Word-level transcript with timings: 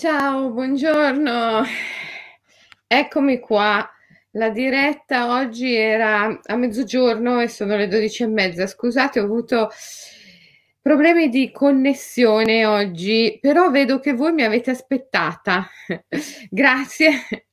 Ciao, 0.00 0.48
buongiorno. 0.48 1.62
Eccomi 2.86 3.38
qua. 3.38 3.86
La 4.30 4.48
diretta 4.48 5.34
oggi 5.34 5.74
era 5.74 6.40
a 6.42 6.56
mezzogiorno 6.56 7.38
e 7.38 7.48
sono 7.48 7.76
le 7.76 7.86
12 7.86 8.22
e 8.22 8.26
mezza. 8.26 8.66
Scusate, 8.66 9.20
ho 9.20 9.24
avuto 9.24 9.68
problemi 10.80 11.28
di 11.28 11.50
connessione 11.52 12.64
oggi, 12.64 13.36
però 13.42 13.70
vedo 13.70 14.00
che 14.00 14.14
voi 14.14 14.32
mi 14.32 14.42
avete 14.42 14.70
aspettata. 14.70 15.68
Grazie. 16.48 17.48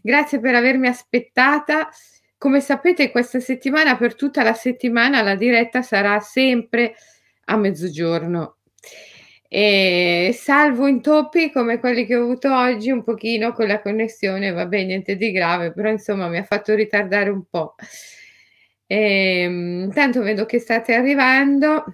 Grazie 0.00 0.38
per 0.38 0.54
avermi 0.54 0.86
aspettata. 0.86 1.88
Come 2.36 2.60
sapete, 2.60 3.10
questa 3.10 3.40
settimana, 3.40 3.96
per 3.96 4.14
tutta 4.14 4.44
la 4.44 4.54
settimana, 4.54 5.20
la 5.22 5.34
diretta 5.34 5.82
sarà 5.82 6.20
sempre 6.20 6.94
a 7.46 7.56
mezzogiorno. 7.56 8.58
E 9.50 10.30
salvo 10.34 10.86
intoppi 10.86 11.50
come 11.50 11.78
quelli 11.78 12.04
che 12.04 12.14
ho 12.16 12.22
avuto 12.22 12.54
oggi, 12.54 12.90
un 12.90 13.02
pochino 13.02 13.52
con 13.52 13.66
la 13.66 13.80
connessione, 13.80 14.50
vabbè, 14.52 14.84
niente 14.84 15.16
di 15.16 15.30
grave, 15.32 15.72
però 15.72 15.88
insomma 15.90 16.28
mi 16.28 16.36
ha 16.36 16.44
fatto 16.44 16.74
ritardare 16.74 17.30
un 17.30 17.44
po'. 17.48 17.74
E, 18.86 19.44
intanto 19.44 20.22
vedo 20.22 20.44
che 20.46 20.58
state 20.58 20.94
arrivando. 20.94 21.84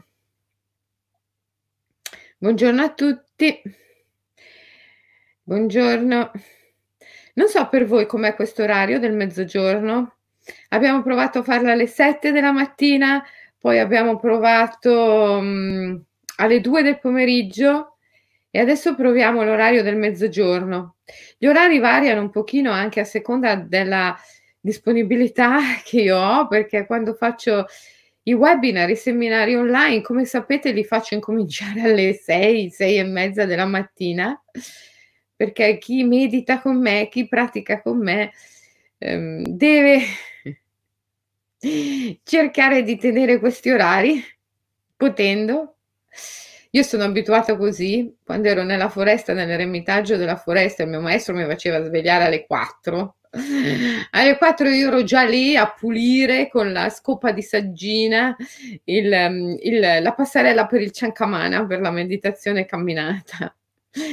Buongiorno 2.38 2.82
a 2.82 2.92
tutti. 2.92 3.62
Buongiorno. 5.42 6.30
Non 7.34 7.48
so 7.48 7.68
per 7.68 7.84
voi 7.84 8.06
com'è 8.06 8.34
questo 8.34 8.62
orario 8.62 8.98
del 8.98 9.12
mezzogiorno. 9.12 10.16
Abbiamo 10.68 11.02
provato 11.02 11.38
a 11.40 11.42
farla 11.42 11.72
alle 11.72 11.86
7 11.86 12.32
della 12.32 12.52
mattina, 12.52 13.24
poi 13.58 13.78
abbiamo 13.78 14.18
provato 14.18 15.40
mh, 15.40 16.04
alle 16.36 16.60
2 16.60 16.82
del 16.82 16.98
pomeriggio 16.98 17.96
e 18.50 18.60
adesso 18.60 18.94
proviamo 18.94 19.42
l'orario 19.42 19.82
del 19.82 19.96
mezzogiorno. 19.96 20.96
Gli 21.36 21.46
orari 21.46 21.78
variano 21.78 22.20
un 22.20 22.30
pochino 22.30 22.70
anche 22.70 23.00
a 23.00 23.04
seconda 23.04 23.56
della 23.56 24.16
disponibilità 24.60 25.58
che 25.84 26.02
io 26.02 26.16
ho, 26.16 26.46
perché 26.46 26.86
quando 26.86 27.14
faccio 27.14 27.66
i 28.26 28.32
webinar, 28.32 28.88
i 28.88 28.96
seminari 28.96 29.54
online, 29.54 30.00
come 30.00 30.24
sapete, 30.24 30.72
li 30.72 30.84
faccio 30.84 31.14
incominciare 31.14 31.82
alle 31.90 32.14
6, 32.14 32.70
6 32.70 32.98
e 32.98 33.04
mezza 33.04 33.44
della 33.44 33.66
mattina, 33.66 34.40
perché 35.36 35.78
chi 35.78 36.04
medita 36.04 36.60
con 36.60 36.80
me, 36.80 37.08
chi 37.10 37.28
pratica 37.28 37.82
con 37.82 37.98
me, 37.98 38.32
ehm, 38.98 39.42
deve 39.46 40.00
cercare 42.22 42.82
di 42.82 42.96
tenere 42.96 43.38
questi 43.38 43.70
orari, 43.70 44.22
potendo. 44.96 45.73
Io 46.70 46.82
sono 46.82 47.04
abituata 47.04 47.56
così, 47.56 48.16
quando 48.24 48.48
ero 48.48 48.64
nella 48.64 48.88
foresta, 48.88 49.32
nell'eremitaggio 49.32 50.16
della 50.16 50.36
foresta, 50.36 50.82
il 50.82 50.88
mio 50.88 51.00
maestro 51.00 51.34
mi 51.34 51.44
faceva 51.44 51.84
svegliare 51.84 52.24
alle 52.24 52.46
4. 52.46 53.16
Alle 54.10 54.36
4 54.36 54.68
io 54.68 54.88
ero 54.88 55.02
già 55.02 55.22
lì 55.22 55.56
a 55.56 55.68
pulire 55.70 56.48
con 56.48 56.72
la 56.72 56.88
scopa 56.88 57.32
di 57.32 57.42
saggina 57.42 58.36
il, 58.84 59.58
il, 59.60 59.80
la 59.80 60.12
passerella 60.12 60.66
per 60.66 60.80
il 60.80 60.92
Ciancamana, 60.92 61.66
per 61.66 61.80
la 61.80 61.90
meditazione 61.90 62.64
camminata. 62.64 63.54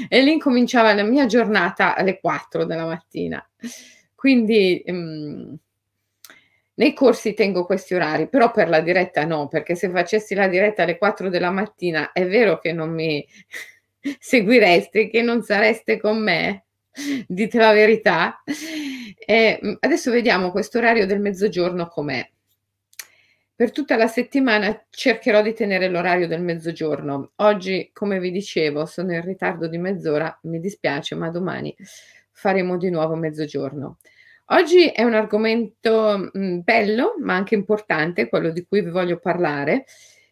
E 0.08 0.22
lì 0.22 0.38
cominciava 0.38 0.94
la 0.94 1.04
mia 1.04 1.26
giornata 1.26 1.96
alle 1.96 2.20
4 2.20 2.66
della 2.66 2.86
mattina. 2.86 3.44
Quindi... 4.14 4.84
Um, 4.86 5.58
nei 6.76 6.94
corsi 6.94 7.34
tengo 7.34 7.66
questi 7.66 7.94
orari, 7.94 8.30
però 8.30 8.52
per 8.52 8.70
la 8.70 8.82
diretta 8.82 9.26
no, 9.26 9.48
perché 9.48 9.76
se 9.76 9.90
facessi 9.90 10.34
la 10.34 10.48
diretta 10.48 10.84
alle 10.84 10.98
4 10.98 11.30
della 11.30 11.52
mattina 11.52 12.12
è 12.12 12.26
vero 12.26 12.60
che 12.60 12.72
non 12.72 12.92
mi 12.92 13.26
seguireste, 14.20 15.10
che 15.10 15.22
non 15.22 15.44
sareste 15.44 16.00
con 16.00 16.22
me, 16.22 16.66
dite 17.28 17.58
la 17.58 17.74
verità. 17.74 18.42
E 19.26 19.78
adesso 19.80 20.12
vediamo 20.12 20.52
questo 20.52 20.78
orario 20.78 21.06
del 21.06 21.20
mezzogiorno 21.20 21.88
com'è. 21.88 22.28
Per 23.54 23.72
tutta 23.72 23.96
la 23.96 24.08
settimana 24.08 24.86
cercherò 24.90 25.44
di 25.44 25.54
tenere 25.54 25.88
l'orario 25.88 26.28
del 26.28 26.42
mezzogiorno. 26.42 27.34
Oggi, 27.36 27.92
come 27.94 28.20
vi 28.20 28.32
dicevo, 28.32 28.88
sono 28.88 29.14
in 29.14 29.22
ritardo 29.22 29.68
di 29.68 29.78
mezz'ora, 29.78 30.36
mi 30.44 30.60
dispiace, 30.60 31.14
ma 31.14 31.30
domani 31.30 31.76
faremo 32.32 32.76
di 32.78 32.90
nuovo 32.90 33.14
mezzogiorno. 33.14 34.00
Oggi 34.52 34.88
è 34.88 35.04
un 35.04 35.14
argomento 35.14 36.30
mh, 36.34 36.40
mm, 36.40 36.60
bello, 36.60 37.16
ma 37.20 37.36
anche 37.36 37.56
importante, 37.56 38.28
quello 38.28 38.52
di 38.52 38.66
cui 38.66 38.82
vi 38.82 38.90
voglio 38.90 39.18
parlare. 39.18 39.86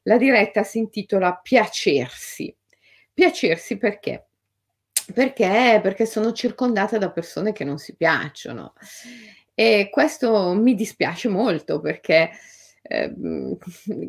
La 0.03 0.17
diretta 0.17 0.63
si 0.63 0.77
intitola 0.77 1.39
Piacersi. 1.41 2.53
Piacersi 3.13 3.77
perché? 3.77 4.27
Perché? 5.13 5.79
Perché 5.81 6.05
sono 6.05 6.33
circondata 6.33 6.97
da 6.97 7.11
persone 7.11 7.53
che 7.53 7.63
non 7.63 7.77
si 7.77 7.95
piacciono. 7.95 8.73
E 9.53 9.87
questo 9.89 10.53
mi 10.53 10.75
dispiace 10.75 11.29
molto 11.29 11.79
perché 11.79 12.29
eh, 12.81 13.13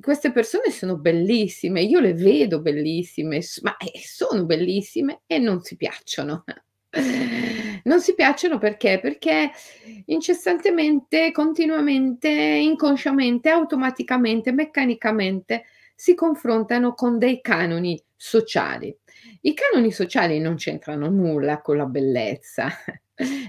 queste 0.00 0.32
persone 0.32 0.70
sono 0.72 0.96
bellissime, 0.96 1.82
io 1.82 2.00
le 2.00 2.14
vedo 2.14 2.60
bellissime, 2.60 3.40
ma 3.62 3.76
eh, 3.76 3.98
sono 4.00 4.44
bellissime 4.44 5.20
e 5.26 5.38
non 5.38 5.62
si 5.62 5.76
piacciono. 5.76 6.44
Non 7.84 8.00
si 8.00 8.14
piacciono 8.14 8.58
perché? 8.58 8.98
Perché 9.00 9.50
incessantemente, 10.06 11.30
continuamente, 11.32 12.28
inconsciamente, 12.28 13.48
automaticamente, 13.48 14.52
meccanicamente 14.52 15.64
si 15.94 16.14
confrontano 16.14 16.94
con 16.94 17.18
dei 17.18 17.40
canoni 17.40 18.02
sociali. 18.16 18.94
I 19.42 19.54
canoni 19.54 19.92
sociali 19.92 20.38
non 20.38 20.56
c'entrano 20.56 21.08
nulla 21.08 21.60
con 21.60 21.76
la 21.76 21.86
bellezza. 21.86 22.68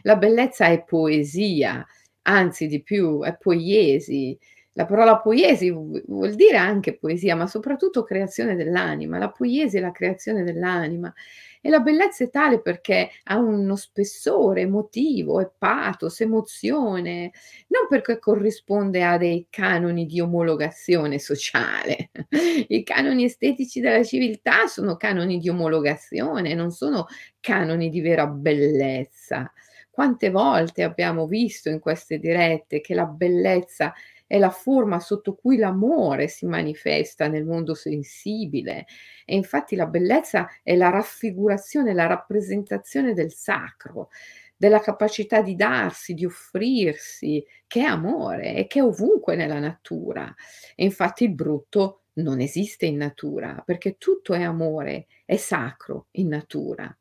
La 0.03 0.17
bellezza 0.17 0.65
è 0.65 0.83
poesia, 0.83 1.85
anzi 2.23 2.67
di 2.67 2.83
più, 2.83 3.21
è 3.23 3.37
poiesi. 3.37 4.37
La 4.73 4.85
parola 4.85 5.19
poiesi 5.19 5.69
vuol 5.69 6.33
dire 6.35 6.55
anche 6.55 6.97
poesia, 6.97 7.35
ma 7.35 7.45
soprattutto 7.45 8.03
creazione 8.03 8.55
dell'anima. 8.55 9.17
La 9.17 9.29
poiesi 9.29 9.77
è 9.77 9.79
la 9.81 9.91
creazione 9.91 10.43
dell'anima. 10.43 11.13
E 11.63 11.69
la 11.69 11.79
bellezza 11.79 12.23
è 12.23 12.29
tale 12.29 12.61
perché 12.61 13.11
ha 13.25 13.37
uno 13.37 13.75
spessore 13.75 14.61
emotivo, 14.61 15.41
è 15.41 15.51
pathos, 15.55 16.21
emozione, 16.21 17.31
non 17.67 17.85
perché 17.87 18.17
corrisponde 18.17 19.03
a 19.03 19.17
dei 19.17 19.45
canoni 19.49 20.05
di 20.05 20.19
omologazione 20.21 21.19
sociale. 21.19 22.09
I 22.67 22.81
canoni 22.83 23.25
estetici 23.25 23.79
della 23.79 24.03
civiltà 24.03 24.67
sono 24.67 24.95
canoni 24.95 25.37
di 25.37 25.49
omologazione, 25.49 26.55
non 26.55 26.71
sono 26.71 27.05
canoni 27.39 27.89
di 27.89 28.01
vera 28.01 28.25
bellezza. 28.25 29.51
Quante 29.91 30.29
volte 30.31 30.83
abbiamo 30.83 31.27
visto 31.27 31.69
in 31.69 31.79
queste 31.79 32.17
dirette 32.17 32.81
che 32.81 32.95
la 32.95 33.05
bellezza 33.05 33.93
è 34.31 34.39
la 34.39 34.49
forma 34.49 35.01
sotto 35.01 35.35
cui 35.35 35.57
l'amore 35.57 36.29
si 36.29 36.45
manifesta 36.45 37.27
nel 37.27 37.43
mondo 37.43 37.73
sensibile 37.73 38.85
e 39.25 39.35
infatti 39.35 39.75
la 39.75 39.87
bellezza 39.87 40.47
è 40.63 40.77
la 40.77 40.89
raffigurazione, 40.89 41.93
la 41.93 42.07
rappresentazione 42.07 43.13
del 43.13 43.33
sacro, 43.33 44.07
della 44.55 44.79
capacità 44.79 45.41
di 45.41 45.57
darsi, 45.57 46.13
di 46.13 46.23
offrirsi, 46.23 47.45
che 47.67 47.81
è 47.81 47.83
amore 47.83 48.55
e 48.55 48.67
che 48.67 48.79
è 48.79 48.83
ovunque 48.83 49.35
nella 49.35 49.59
natura. 49.59 50.33
E 50.77 50.85
infatti 50.85 51.25
il 51.25 51.33
brutto 51.33 52.03
non 52.13 52.39
esiste 52.39 52.85
in 52.85 52.95
natura, 52.95 53.61
perché 53.65 53.97
tutto 53.97 54.33
è 54.33 54.43
amore, 54.43 55.07
è 55.25 55.35
sacro 55.35 56.05
in 56.11 56.29
natura. 56.29 56.97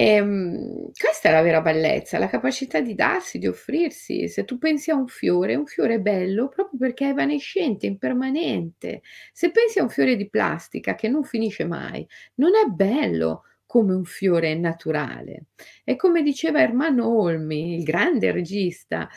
Ehm, 0.00 0.92
questa 0.96 1.28
è 1.28 1.32
la 1.32 1.42
vera 1.42 1.60
bellezza, 1.60 2.18
la 2.18 2.28
capacità 2.28 2.80
di 2.80 2.94
darsi, 2.94 3.38
di 3.38 3.48
offrirsi. 3.48 4.28
Se 4.28 4.44
tu 4.44 4.56
pensi 4.56 4.92
a 4.92 4.94
un 4.94 5.08
fiore, 5.08 5.56
un 5.56 5.66
fiore 5.66 5.94
è 5.94 5.98
bello 5.98 6.46
proprio 6.48 6.78
perché 6.78 7.06
è 7.06 7.08
evanescente, 7.08 7.86
impermanente. 7.86 9.02
Se 9.32 9.50
pensi 9.50 9.80
a 9.80 9.82
un 9.82 9.88
fiore 9.90 10.14
di 10.14 10.28
plastica 10.28 10.94
che 10.94 11.08
non 11.08 11.24
finisce 11.24 11.64
mai, 11.64 12.06
non 12.34 12.50
è 12.54 12.68
bello 12.68 13.42
come 13.66 13.92
un 13.92 14.04
fiore 14.04 14.54
naturale. 14.54 15.46
E 15.82 15.96
come 15.96 16.22
diceva 16.22 16.60
Ermanno 16.60 17.08
Olmi, 17.20 17.74
il 17.74 17.82
grande 17.82 18.30
regista, 18.30 19.08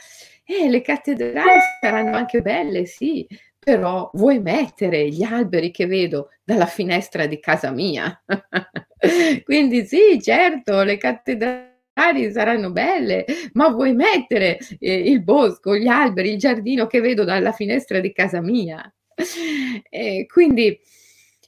eh, 0.44 0.68
le 0.68 0.82
cattedrali 0.82 1.60
saranno 1.80 2.16
anche 2.18 2.42
belle, 2.42 2.86
sì, 2.88 3.28
però 3.64 4.10
vuoi 4.14 4.40
mettere 4.40 5.08
gli 5.10 5.22
alberi 5.22 5.70
che 5.70 5.86
vedo 5.86 6.30
dalla 6.44 6.66
finestra 6.66 7.28
di 7.28 7.40
casa 7.40 7.70
mia? 7.70 8.20
Quindi 9.44 9.86
sì, 9.86 10.20
certo, 10.20 10.82
le 10.82 10.98
cattedrali 10.98 12.32
saranno 12.32 12.72
belle, 12.72 13.24
ma 13.54 13.70
vuoi 13.70 13.94
mettere 13.94 14.58
eh, 14.80 15.10
il 15.12 15.22
bosco, 15.24 15.76
gli 15.76 15.86
alberi, 15.88 16.32
il 16.32 16.40
giardino 16.40 16.88
che 16.88 17.02
vedo 17.02 17.24
dalla 17.24 17.52
finestra 17.52 18.00
di 18.00 18.12
casa 18.12 18.42
mia? 18.42 18.82
E 19.90 20.26
quindi 20.28 20.80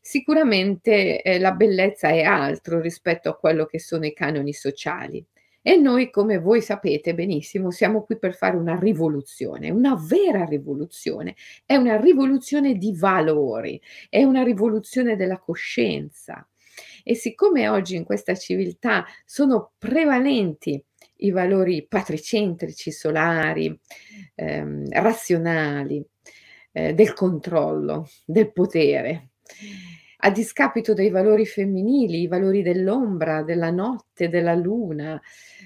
sicuramente 0.01 1.21
eh, 1.21 1.39
la 1.39 1.53
bellezza 1.53 2.09
è 2.09 2.21
altro 2.21 2.79
rispetto 2.79 3.29
a 3.29 3.37
quello 3.37 3.65
che 3.65 3.79
sono 3.79 4.05
i 4.05 4.13
canoni 4.13 4.53
sociali. 4.53 5.25
E 5.65 5.77
noi, 5.77 6.09
come 6.09 6.39
voi 6.39 6.61
sapete 6.61 7.15
benissimo, 7.15 7.71
siamo 7.71 8.03
qui 8.03 8.19
per 8.19 8.35
fare 8.35 8.57
una 8.57 8.77
rivoluzione, 8.77 9.69
una 9.71 9.95
vera 9.95 10.43
rivoluzione. 10.43 11.35
È 11.65 11.75
una 11.77 11.97
rivoluzione 11.97 12.75
di 12.75 12.93
valori, 12.97 13.81
è 14.09 14.23
una 14.23 14.43
rivoluzione 14.43 15.15
della 15.15 15.39
coscienza. 15.39 16.45
E 17.01 17.15
siccome 17.15 17.69
oggi 17.69 17.95
in 17.95 18.03
questa 18.03 18.35
civiltà 18.35 19.05
sono 19.25 19.71
prevalenti 19.77 20.83
i 21.17 21.31
valori 21.31 21.87
patricentrici, 21.87 22.91
solari, 22.91 23.79
ehm, 24.35 24.89
razionali, 24.89 26.05
eh, 26.73 26.93
del 26.93 27.13
controllo, 27.13 28.09
del 28.25 28.51
potere, 28.51 29.29
a 30.25 30.31
discapito 30.31 30.93
dei 30.93 31.09
valori 31.09 31.45
femminili, 31.45 32.21
i 32.21 32.27
valori 32.27 32.61
dell'ombra, 32.61 33.43
della 33.43 33.71
notte, 33.71 34.29
della 34.29 34.53
luna, 34.55 35.21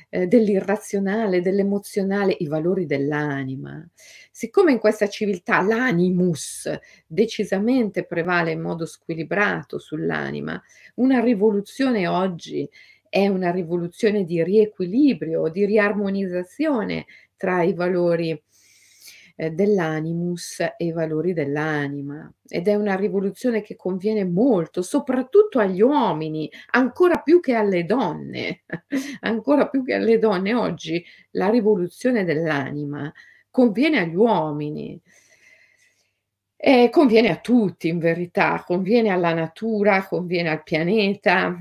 eh, 0.10 0.26
dell'irrazionale, 0.26 1.42
dell'emozionale, 1.42 2.36
i 2.40 2.48
valori 2.48 2.88
dell'anima. 2.88 3.88
Siccome 4.32 4.72
in 4.72 4.80
questa 4.80 5.08
civiltà 5.08 5.62
l'animus 5.62 6.76
decisamente 7.06 8.04
prevale 8.06 8.52
in 8.52 8.62
modo 8.62 8.88
squilibrato 8.88 9.78
sull'anima, 9.78 10.60
una 10.96 11.20
rivoluzione 11.20 12.08
oggi 12.08 12.68
è 13.10 13.28
una 13.28 13.52
rivoluzione 13.52 14.24
di 14.24 14.44
riequilibrio, 14.44 15.50
di 15.50 15.66
riarmonizzazione 15.66 17.06
tra 17.36 17.62
i 17.62 17.74
valori 17.74 18.42
eh, 19.40 19.52
dell'animus 19.52 20.60
e 20.60 20.86
i 20.86 20.92
valori 20.92 21.32
dell'anima 21.32 22.30
ed 22.48 22.68
è 22.68 22.74
una 22.74 22.96
rivoluzione 22.96 23.62
che 23.62 23.76
conviene 23.76 24.26
molto, 24.26 24.82
soprattutto 24.82 25.60
agli 25.60 25.82
uomini, 25.82 26.50
ancora 26.72 27.20
più 27.22 27.40
che 27.40 27.54
alle 27.54 27.86
donne, 27.86 28.64
ancora 29.22 29.70
più 29.70 29.84
che 29.84 29.94
alle 29.94 30.18
donne. 30.18 30.54
Oggi 30.56 31.04
la 31.32 31.50
rivoluzione 31.50 32.24
dell'anima 32.26 33.12
conviene 33.50 34.00
agli 34.00 34.16
uomini. 34.16 35.00
E 36.60 36.90
conviene 36.90 37.30
a 37.30 37.38
tutti 37.38 37.88
in 37.88 38.00
verità, 38.00 38.64
conviene 38.66 39.10
alla 39.10 39.34
natura, 39.34 40.06
conviene 40.08 40.50
al 40.50 40.64
pianeta 40.64 41.56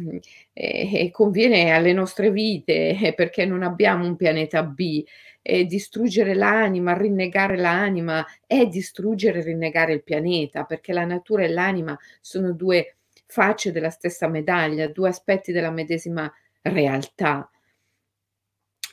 e, 0.55 0.91
e 0.91 1.11
conviene 1.11 1.71
alle 1.73 1.93
nostre 1.93 2.31
vite, 2.31 3.13
perché 3.15 3.45
non 3.45 3.63
abbiamo 3.63 4.07
un 4.07 4.17
pianeta 4.17 4.63
B 4.63 5.05
eh, 5.47 5.65
distruggere 5.65 6.35
l'anima, 6.35 6.97
rinnegare 6.97 7.57
l'anima 7.57 8.27
è 8.47 8.67
distruggere 8.67 9.39
e 9.39 9.43
rinnegare 9.43 9.93
il 9.93 10.03
pianeta, 10.03 10.65
perché 10.65 10.93
la 10.93 11.05
natura 11.05 11.45
e 11.45 11.49
l'anima 11.49 11.97
sono 12.21 12.53
due 12.53 12.97
facce 13.27 13.71
della 13.71 13.91
stessa 13.91 14.27
medaglia, 14.29 14.89
due 14.89 15.09
aspetti 15.09 15.53
della 15.53 15.71
medesima 15.71 16.31
realtà. 16.63 17.49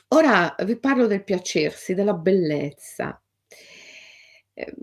Ora 0.08 0.54
vi 0.64 0.76
parlo 0.76 1.06
del 1.08 1.24
piacersi, 1.24 1.94
della 1.94 2.14
bellezza. 2.14 3.20
Ehm, 4.54 4.74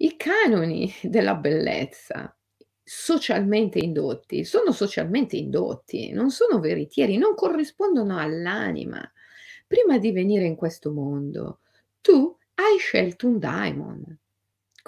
I 0.00 0.16
canoni 0.16 0.92
della 1.02 1.34
bellezza 1.34 2.36
socialmente 2.82 3.78
indotti 3.78 4.44
sono 4.44 4.72
socialmente 4.72 5.36
indotti, 5.36 6.10
non 6.12 6.30
sono 6.30 6.60
veritieri, 6.60 7.16
non 7.16 7.34
corrispondono 7.34 8.16
all'anima 8.18 9.00
prima 9.66 9.98
di 9.98 10.10
venire 10.12 10.46
in 10.46 10.56
questo 10.56 10.92
mondo, 10.92 11.60
tu 12.00 12.34
hai 12.54 12.78
scelto 12.78 13.26
un 13.26 13.38
daimon. 13.38 14.18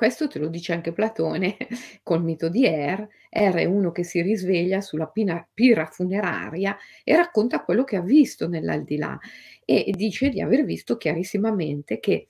Questo 0.00 0.28
te 0.28 0.38
lo 0.38 0.48
dice 0.48 0.72
anche 0.72 0.94
Platone 0.94 1.58
col 2.02 2.24
mito 2.24 2.48
di 2.48 2.64
Er. 2.64 3.06
Er 3.28 3.52
è 3.56 3.66
uno 3.66 3.92
che 3.92 4.02
si 4.02 4.22
risveglia 4.22 4.80
sulla 4.80 5.06
pina, 5.06 5.46
pira 5.52 5.84
funeraria 5.92 6.74
e 7.04 7.14
racconta 7.14 7.62
quello 7.62 7.84
che 7.84 7.96
ha 7.96 8.00
visto 8.00 8.48
nell'aldilà 8.48 9.18
e 9.62 9.92
dice 9.94 10.30
di 10.30 10.40
aver 10.40 10.64
visto 10.64 10.96
chiarissimamente 10.96 12.00
che 12.00 12.28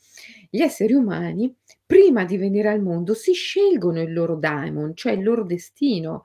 gli 0.51 0.61
esseri 0.63 0.95
umani, 0.95 1.55
prima 1.87 2.25
di 2.25 2.37
venire 2.37 2.71
al 2.71 2.83
mondo, 2.83 3.15
si 3.15 3.35
scelgono 3.35 4.03
il 4.03 4.13
loro 4.13 4.35
daimon, 4.35 4.97
cioè 4.97 5.13
il 5.13 5.23
loro 5.23 5.45
destino. 5.45 6.25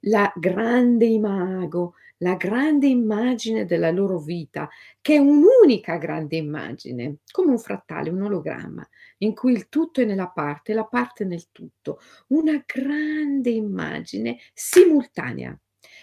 La 0.00 0.30
grande 0.36 1.06
imago, 1.06 1.94
la 2.18 2.34
grande 2.36 2.86
immagine 2.86 3.64
della 3.64 3.90
loro 3.90 4.18
vita, 4.18 4.68
che 5.00 5.14
è 5.14 5.18
un'unica 5.18 5.96
grande 5.96 6.36
immagine, 6.36 7.18
come 7.30 7.50
un 7.50 7.58
frattale, 7.58 8.10
un 8.10 8.22
ologramma, 8.22 8.86
in 9.18 9.34
cui 9.34 9.52
il 9.52 9.68
tutto 9.68 10.00
è 10.00 10.04
nella 10.04 10.28
parte, 10.28 10.72
la 10.74 10.84
parte 10.84 11.24
nel 11.24 11.50
tutto, 11.50 12.00
una 12.28 12.62
grande 12.64 13.50
immagine 13.50 14.38
simultanea. 14.52 15.58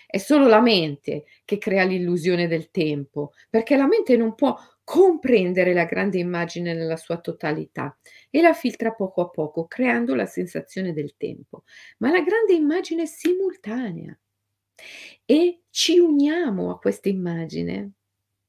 È 0.06 0.18
solo 0.18 0.48
la 0.48 0.62
mente 0.62 1.26
che 1.46 1.58
crea 1.58 1.86
l'illusione 1.86 2.48
del 2.48 2.70
tempo, 2.70 3.32
perché 3.50 3.76
la 3.78 3.88
mente 3.88 4.18
non 4.18 4.36
può 4.36 4.56
comprendere 4.84 5.74
la 5.74 5.86
grande 5.86 6.20
immagine 6.20 6.74
nella 6.74 6.98
sua 6.98 7.20
totalità 7.20 7.98
e 8.30 8.42
la 8.42 8.54
filtra 8.54 8.92
poco 8.94 9.22
a 9.22 9.30
poco, 9.30 9.68
creando 9.68 10.14
la 10.16 10.26
sensazione 10.26 10.92
del 10.94 11.16
tempo. 11.16 11.64
Ma 12.00 12.12
la 12.12 12.22
grande 12.22 12.54
immagine 12.54 13.06
simultanea 13.06 14.18
e 15.26 15.64
ci 15.70 16.00
uniamo 16.00 16.72
a 16.72 16.80
questa 16.80 17.10
immagine. 17.10 17.92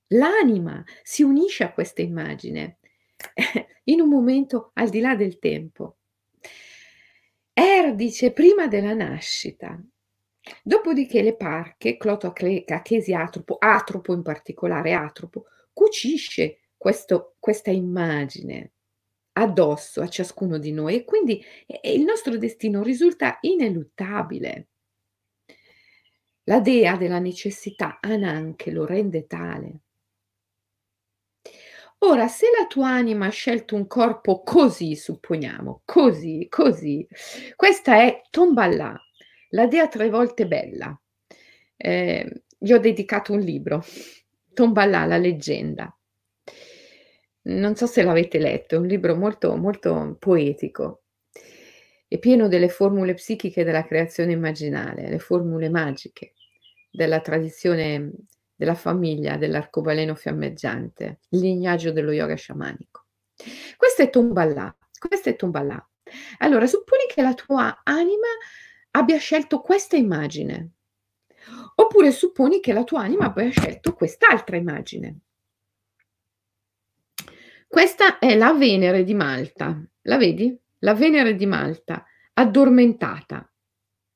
L'anima 0.08 0.84
si 1.02 1.23
unisce 1.23 1.64
a 1.64 1.73
questa 1.73 2.02
immagine 2.02 2.79
in 3.84 4.00
un 4.00 4.08
momento 4.08 4.70
al 4.75 4.88
di 4.88 5.00
là 5.00 5.14
del 5.14 5.38
tempo. 5.38 5.99
Er 7.55 7.94
dice 7.94 8.32
prima 8.32 8.67
della 8.67 8.94
nascita, 8.94 9.81
dopodiché 10.62 11.23
le 11.23 11.37
parche, 11.37 11.96
Clotocleca, 11.96 12.82
Chesi 12.82 13.12
Atropo, 13.12 13.56
Atropo 13.58 14.12
in 14.12 14.23
particolare, 14.23 14.94
Atropo, 14.94 15.46
cucisce 15.73 16.61
questo, 16.76 17.37
questa 17.38 17.70
immagine 17.70 18.73
addosso 19.34 20.02
a 20.02 20.08
ciascuno 20.08 20.58
di 20.58 20.73
noi 20.73 20.96
e 20.96 21.05
quindi 21.05 21.43
il 21.84 22.02
nostro 22.02 22.37
destino 22.37 22.82
risulta 22.82 23.38
ineluttabile. 23.40 24.69
La 26.44 26.58
dea 26.60 26.96
della 26.96 27.20
necessità 27.20 27.98
Ananche 28.00 28.72
lo 28.72 28.84
rende 28.84 29.26
tale. 29.26 29.80
Ora, 32.04 32.26
se 32.26 32.46
la 32.58 32.66
tua 32.66 32.88
anima 32.88 33.26
ha 33.26 33.30
scelto 33.30 33.76
un 33.76 33.86
corpo 33.86 34.42
così, 34.42 34.96
supponiamo, 34.96 35.82
così, 35.84 36.46
così, 36.48 37.06
questa 37.54 38.02
è 38.02 38.22
Tombalà, 38.28 39.00
la 39.50 39.66
dea 39.68 39.86
tre 39.86 40.10
volte 40.10 40.48
bella. 40.48 41.00
Eh, 41.76 42.42
gli 42.58 42.72
ho 42.72 42.78
dedicato 42.78 43.32
un 43.32 43.38
libro, 43.38 43.84
Tombalà, 44.52 45.04
la 45.04 45.16
leggenda. 45.18 45.96
Non 47.44 47.76
so 47.76 47.86
se 47.86 48.02
l'avete 48.02 48.38
letto, 48.38 48.74
è 48.74 48.78
un 48.78 48.86
libro 48.86 49.14
molto, 49.14 49.56
molto 49.56 50.16
poetico. 50.18 51.01
È 52.12 52.18
pieno 52.18 52.46
delle 52.46 52.68
formule 52.68 53.14
psichiche 53.14 53.64
della 53.64 53.86
creazione 53.86 54.32
immaginale, 54.32 55.08
le 55.08 55.18
formule 55.18 55.70
magiche 55.70 56.34
della 56.90 57.20
tradizione 57.20 58.12
della 58.54 58.74
famiglia 58.74 59.38
dell'arcobaleno 59.38 60.14
fiammeggiante, 60.14 61.20
il 61.31 61.40
lignaggio 61.40 61.90
dello 61.90 62.12
yoga 62.12 62.34
sciamanico. 62.34 63.06
Questo 63.78 64.02
è 64.02 64.10
Tombalà, 64.10 64.76
questo 64.98 65.31
è 65.31 65.36
Tombalà. 65.36 65.82
Allora, 66.40 66.66
supponi 66.66 67.04
che 67.08 67.22
la 67.22 67.32
tua 67.32 67.81
anima 67.82 68.28
abbia 68.90 69.16
scelto 69.16 69.60
questa 69.60 69.96
immagine, 69.96 70.72
oppure 71.76 72.10
supponi 72.10 72.60
che 72.60 72.74
la 72.74 72.84
tua 72.84 73.00
anima 73.00 73.24
abbia 73.24 73.48
scelto 73.48 73.94
quest'altra 73.94 74.58
immagine. 74.58 75.20
Questa 77.66 78.19
è 78.19 78.36
la 78.36 78.52
Venere 78.52 79.02
di 79.02 79.14
Malta, 79.14 79.82
la 80.02 80.19
vedi? 80.19 80.60
La 80.82 80.94
Venere 80.94 81.34
di 81.34 81.46
Malta, 81.46 82.05
addormentata. 82.34 83.51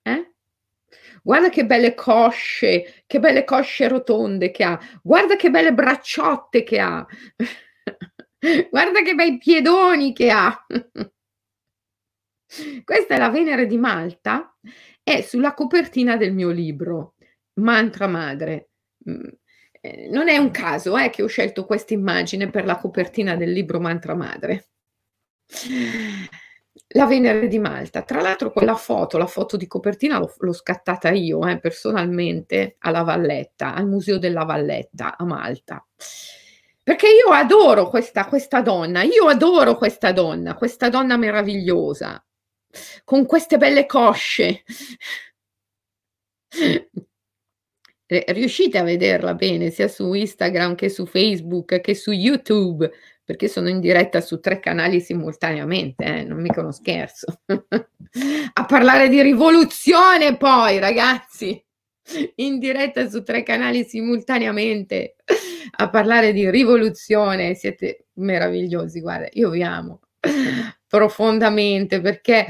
Eh? 0.02 0.34
Guarda 1.22 1.48
che 1.48 1.64
belle 1.66 1.94
cosce, 1.94 3.04
che 3.06 3.18
belle 3.18 3.44
cosce 3.44 3.88
rotonde 3.88 4.50
che 4.50 4.64
ha, 4.64 4.78
guarda 5.02 5.36
che 5.36 5.50
belle 5.50 5.72
bracciotte 5.72 6.62
che 6.62 6.78
ha, 6.78 7.04
guarda 8.70 9.02
che 9.02 9.14
bei 9.14 9.38
piedoni 9.38 10.12
che 10.12 10.30
ha. 10.30 10.66
Questa 12.84 13.14
è 13.14 13.18
la 13.18 13.30
Venere 13.30 13.66
di 13.66 13.76
Malta, 13.76 14.56
è 15.02 15.20
sulla 15.20 15.52
copertina 15.54 16.16
del 16.16 16.32
mio 16.32 16.50
libro, 16.50 17.14
Mantra 17.54 18.06
Madre. 18.06 18.70
Mm, 19.08 19.24
eh, 19.80 20.08
non 20.10 20.28
è 20.28 20.36
un 20.36 20.50
caso 20.50 20.96
eh, 20.96 21.10
che 21.10 21.22
ho 21.22 21.26
scelto 21.26 21.64
questa 21.64 21.94
immagine 21.94 22.50
per 22.50 22.64
la 22.64 22.76
copertina 22.76 23.36
del 23.36 23.52
libro 23.52 23.80
Mantra 23.80 24.14
Madre 24.14 24.68
la 26.88 27.06
Venere 27.06 27.48
di 27.48 27.58
Malta. 27.58 28.02
Tra 28.02 28.20
l'altro 28.20 28.52
quella 28.52 28.74
foto, 28.74 29.18
la 29.18 29.26
foto 29.26 29.56
di 29.56 29.66
copertina 29.66 30.18
l'ho, 30.18 30.32
l'ho 30.38 30.52
scattata 30.52 31.10
io 31.10 31.46
eh, 31.46 31.58
personalmente 31.58 32.76
alla 32.80 33.02
Valletta, 33.02 33.74
al 33.74 33.86
Museo 33.86 34.18
della 34.18 34.44
Valletta 34.44 35.16
a 35.16 35.24
Malta. 35.24 35.84
Perché 36.82 37.08
io 37.08 37.32
adoro 37.32 37.88
questa, 37.88 38.26
questa 38.26 38.60
donna, 38.60 39.02
io 39.02 39.26
adoro 39.26 39.76
questa 39.76 40.12
donna, 40.12 40.54
questa 40.54 40.88
donna 40.88 41.16
meravigliosa, 41.16 42.24
con 43.04 43.26
queste 43.26 43.56
belle 43.56 43.86
cosce. 43.86 44.62
Riuscite 48.08 48.78
a 48.78 48.84
vederla 48.84 49.34
bene 49.34 49.70
sia 49.70 49.88
su 49.88 50.12
Instagram 50.12 50.76
che 50.76 50.88
su 50.88 51.06
Facebook 51.06 51.80
che 51.80 51.96
su 51.96 52.12
YouTube 52.12 52.88
perché 53.26 53.48
sono 53.48 53.68
in 53.68 53.80
diretta 53.80 54.20
su 54.20 54.38
tre 54.38 54.60
canali 54.60 55.00
simultaneamente, 55.00 56.04
eh, 56.04 56.22
non 56.22 56.40
mica 56.40 56.60
uno 56.60 56.70
scherzo. 56.70 57.40
A 58.54 58.64
parlare 58.64 59.08
di 59.08 59.20
rivoluzione 59.20 60.36
poi, 60.36 60.78
ragazzi, 60.78 61.60
in 62.36 62.60
diretta 62.60 63.08
su 63.08 63.24
tre 63.24 63.42
canali 63.42 63.82
simultaneamente, 63.82 65.16
a 65.78 65.90
parlare 65.90 66.32
di 66.32 66.48
rivoluzione, 66.48 67.54
siete 67.54 68.06
meravigliosi, 68.14 69.00
guarda, 69.00 69.28
io 69.32 69.50
vi 69.50 69.62
amo 69.64 70.02
profondamente 70.86 72.00
perché 72.00 72.46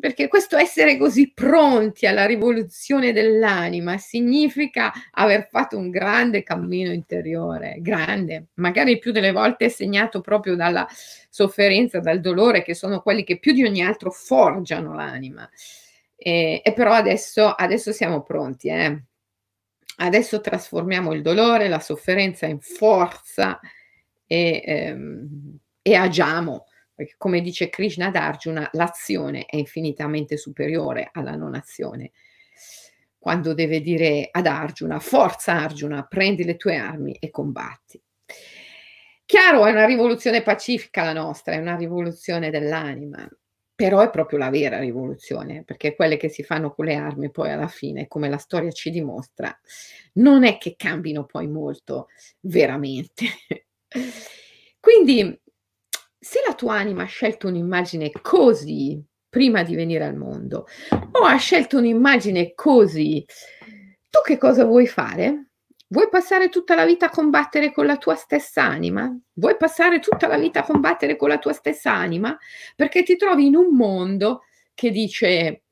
perché 0.00 0.28
questo 0.28 0.56
essere 0.56 0.96
così 0.96 1.32
pronti 1.32 2.06
alla 2.06 2.26
rivoluzione 2.26 3.12
dell'anima 3.12 3.98
significa 3.98 4.92
aver 5.12 5.48
fatto 5.50 5.76
un 5.76 5.90
grande 5.90 6.42
cammino 6.42 6.92
interiore, 6.92 7.76
grande, 7.80 8.46
magari 8.54 8.98
più 8.98 9.12
delle 9.12 9.32
volte 9.32 9.68
segnato 9.68 10.20
proprio 10.20 10.56
dalla 10.56 10.86
sofferenza, 11.28 12.00
dal 12.00 12.20
dolore, 12.20 12.62
che 12.62 12.74
sono 12.74 13.00
quelli 13.00 13.24
che 13.24 13.38
più 13.38 13.52
di 13.52 13.64
ogni 13.64 13.82
altro 13.82 14.10
forgiano 14.10 14.94
l'anima. 14.94 15.48
E, 16.16 16.60
e 16.64 16.72
però 16.72 16.92
adesso, 16.92 17.48
adesso 17.48 17.92
siamo 17.92 18.22
pronti, 18.22 18.68
eh? 18.68 19.02
adesso 19.96 20.40
trasformiamo 20.40 21.12
il 21.12 21.22
dolore, 21.22 21.68
la 21.68 21.80
sofferenza 21.80 22.46
in 22.46 22.60
forza 22.60 23.60
e, 24.26 24.62
ehm, 24.64 25.58
e 25.82 25.94
agiamo 25.94 26.66
perché 26.96 27.14
come 27.18 27.42
dice 27.42 27.68
Krishna 27.68 28.06
ad 28.06 28.16
Arjuna, 28.16 28.68
l'azione 28.72 29.44
è 29.44 29.56
infinitamente 29.56 30.38
superiore 30.38 31.10
alla 31.12 31.36
non 31.36 31.54
azione. 31.54 32.12
Quando 33.18 33.52
deve 33.52 33.82
dire 33.82 34.28
ad 34.30 34.46
Arjuna, 34.46 34.98
forza 34.98 35.52
Arjuna, 35.52 36.04
prendi 36.04 36.42
le 36.42 36.56
tue 36.56 36.76
armi 36.76 37.14
e 37.20 37.28
combatti. 37.28 38.00
Chiaro, 39.26 39.66
è 39.66 39.72
una 39.72 39.84
rivoluzione 39.84 40.42
pacifica 40.42 41.04
la 41.04 41.12
nostra, 41.12 41.52
è 41.52 41.58
una 41.58 41.76
rivoluzione 41.76 42.48
dell'anima, 42.48 43.28
però 43.74 44.00
è 44.00 44.08
proprio 44.08 44.38
la 44.38 44.48
vera 44.48 44.78
rivoluzione, 44.78 45.64
perché 45.64 45.94
quelle 45.94 46.16
che 46.16 46.30
si 46.30 46.42
fanno 46.42 46.72
con 46.72 46.86
le 46.86 46.94
armi 46.94 47.30
poi 47.30 47.50
alla 47.50 47.68
fine, 47.68 48.08
come 48.08 48.30
la 48.30 48.38
storia 48.38 48.70
ci 48.70 48.88
dimostra, 48.88 49.54
non 50.14 50.44
è 50.44 50.56
che 50.56 50.76
cambino 50.78 51.26
poi 51.26 51.46
molto 51.46 52.06
veramente. 52.40 53.26
Quindi 54.80 55.38
se 56.26 56.42
la 56.44 56.54
tua 56.54 56.74
anima 56.74 57.04
ha 57.04 57.06
scelto 57.06 57.46
un'immagine 57.46 58.10
così 58.20 59.00
prima 59.28 59.62
di 59.62 59.76
venire 59.76 60.04
al 60.04 60.16
mondo 60.16 60.66
o 61.12 61.20
ha 61.24 61.36
scelto 61.36 61.78
un'immagine 61.78 62.52
così, 62.56 63.24
tu 64.10 64.18
che 64.24 64.36
cosa 64.36 64.64
vuoi 64.64 64.88
fare? 64.88 65.50
Vuoi 65.86 66.08
passare 66.08 66.48
tutta 66.48 66.74
la 66.74 66.84
vita 66.84 67.06
a 67.06 67.10
combattere 67.10 67.70
con 67.70 67.86
la 67.86 67.96
tua 67.96 68.16
stessa 68.16 68.64
anima? 68.64 69.16
Vuoi 69.34 69.56
passare 69.56 70.00
tutta 70.00 70.26
la 70.26 70.36
vita 70.36 70.60
a 70.60 70.64
combattere 70.64 71.14
con 71.14 71.28
la 71.28 71.38
tua 71.38 71.52
stessa 71.52 71.92
anima? 71.92 72.36
Perché 72.74 73.04
ti 73.04 73.14
trovi 73.14 73.46
in 73.46 73.54
un 73.54 73.76
mondo 73.76 74.42
che 74.74 74.90
dice, 74.90 75.62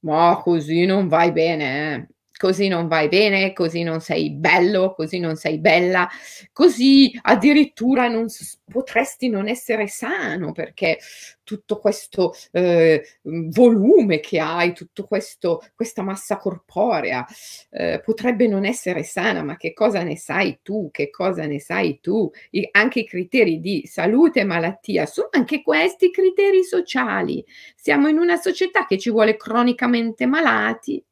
ma 0.00 0.40
così 0.42 0.86
non 0.86 1.08
vai 1.08 1.30
bene, 1.30 1.94
eh? 1.94 2.08
Così 2.40 2.68
non 2.68 2.88
vai 2.88 3.08
bene, 3.08 3.52
così 3.52 3.82
non 3.82 4.00
sei 4.00 4.30
bello, 4.30 4.94
così 4.94 5.18
non 5.18 5.36
sei 5.36 5.58
bella, 5.58 6.08
così 6.54 7.12
addirittura 7.20 8.08
non 8.08 8.28
potresti 8.64 9.28
non 9.28 9.46
essere 9.46 9.88
sano 9.88 10.52
perché 10.52 10.98
tutto 11.44 11.78
questo 11.78 12.32
eh, 12.52 13.04
volume 13.24 14.20
che 14.20 14.38
hai, 14.40 14.72
tutta 14.72 15.02
questa 15.02 16.02
massa 16.02 16.38
corporea 16.38 17.26
eh, 17.72 18.00
potrebbe 18.02 18.46
non 18.46 18.64
essere 18.64 19.02
sana, 19.02 19.42
ma 19.42 19.58
che 19.58 19.74
cosa 19.74 20.02
ne 20.02 20.16
sai 20.16 20.60
tu? 20.62 20.88
Che 20.90 21.10
cosa 21.10 21.44
ne 21.44 21.60
sai 21.60 22.00
tu? 22.00 22.30
I, 22.52 22.66
anche 22.72 23.00
i 23.00 23.06
criteri 23.06 23.60
di 23.60 23.82
salute 23.86 24.40
e 24.40 24.44
malattia 24.44 25.04
sono 25.04 25.28
anche 25.32 25.60
questi 25.60 26.10
criteri 26.10 26.64
sociali. 26.64 27.44
Siamo 27.76 28.08
in 28.08 28.16
una 28.16 28.36
società 28.36 28.86
che 28.86 28.96
ci 28.96 29.10
vuole 29.10 29.36
cronicamente 29.36 30.24
malati 30.24 31.04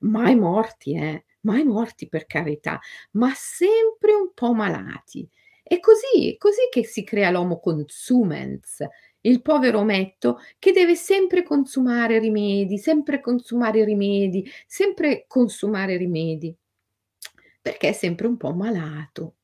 mai 0.00 0.34
morti, 0.36 0.94
eh, 0.94 1.24
mai 1.40 1.64
morti 1.64 2.08
per 2.08 2.26
carità, 2.26 2.80
ma 3.12 3.32
sempre 3.34 4.12
un 4.14 4.32
po' 4.34 4.52
malati. 4.52 5.28
È 5.62 5.78
così, 5.80 6.36
così 6.38 6.68
che 6.70 6.84
si 6.84 7.04
crea 7.04 7.30
l'homo 7.30 7.60
consumens, 7.60 8.84
il 9.22 9.42
povero 9.42 9.80
ometto 9.80 10.38
che 10.58 10.72
deve 10.72 10.94
sempre 10.94 11.42
consumare 11.42 12.18
rimedi, 12.18 12.78
sempre 12.78 13.20
consumare 13.20 13.84
rimedi, 13.84 14.50
sempre 14.66 15.24
consumare 15.26 15.96
rimedi, 15.96 16.56
perché 17.60 17.88
è 17.88 17.92
sempre 17.92 18.26
un 18.26 18.36
po' 18.36 18.54
malato. 18.54 19.34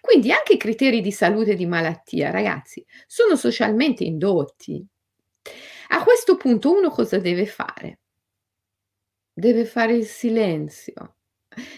Quindi 0.00 0.30
anche 0.32 0.54
i 0.54 0.58
criteri 0.58 1.00
di 1.00 1.12
salute 1.12 1.52
e 1.52 1.56
di 1.56 1.66
malattia, 1.66 2.30
ragazzi, 2.30 2.84
sono 3.06 3.36
socialmente 3.36 4.04
indotti. 4.04 4.84
A 5.88 6.02
questo 6.02 6.36
punto 6.36 6.72
uno 6.72 6.90
cosa 6.90 7.18
deve 7.18 7.46
fare? 7.46 8.01
Deve 9.32 9.64
fare 9.64 9.94
il 9.94 10.06
silenzio, 10.06 11.16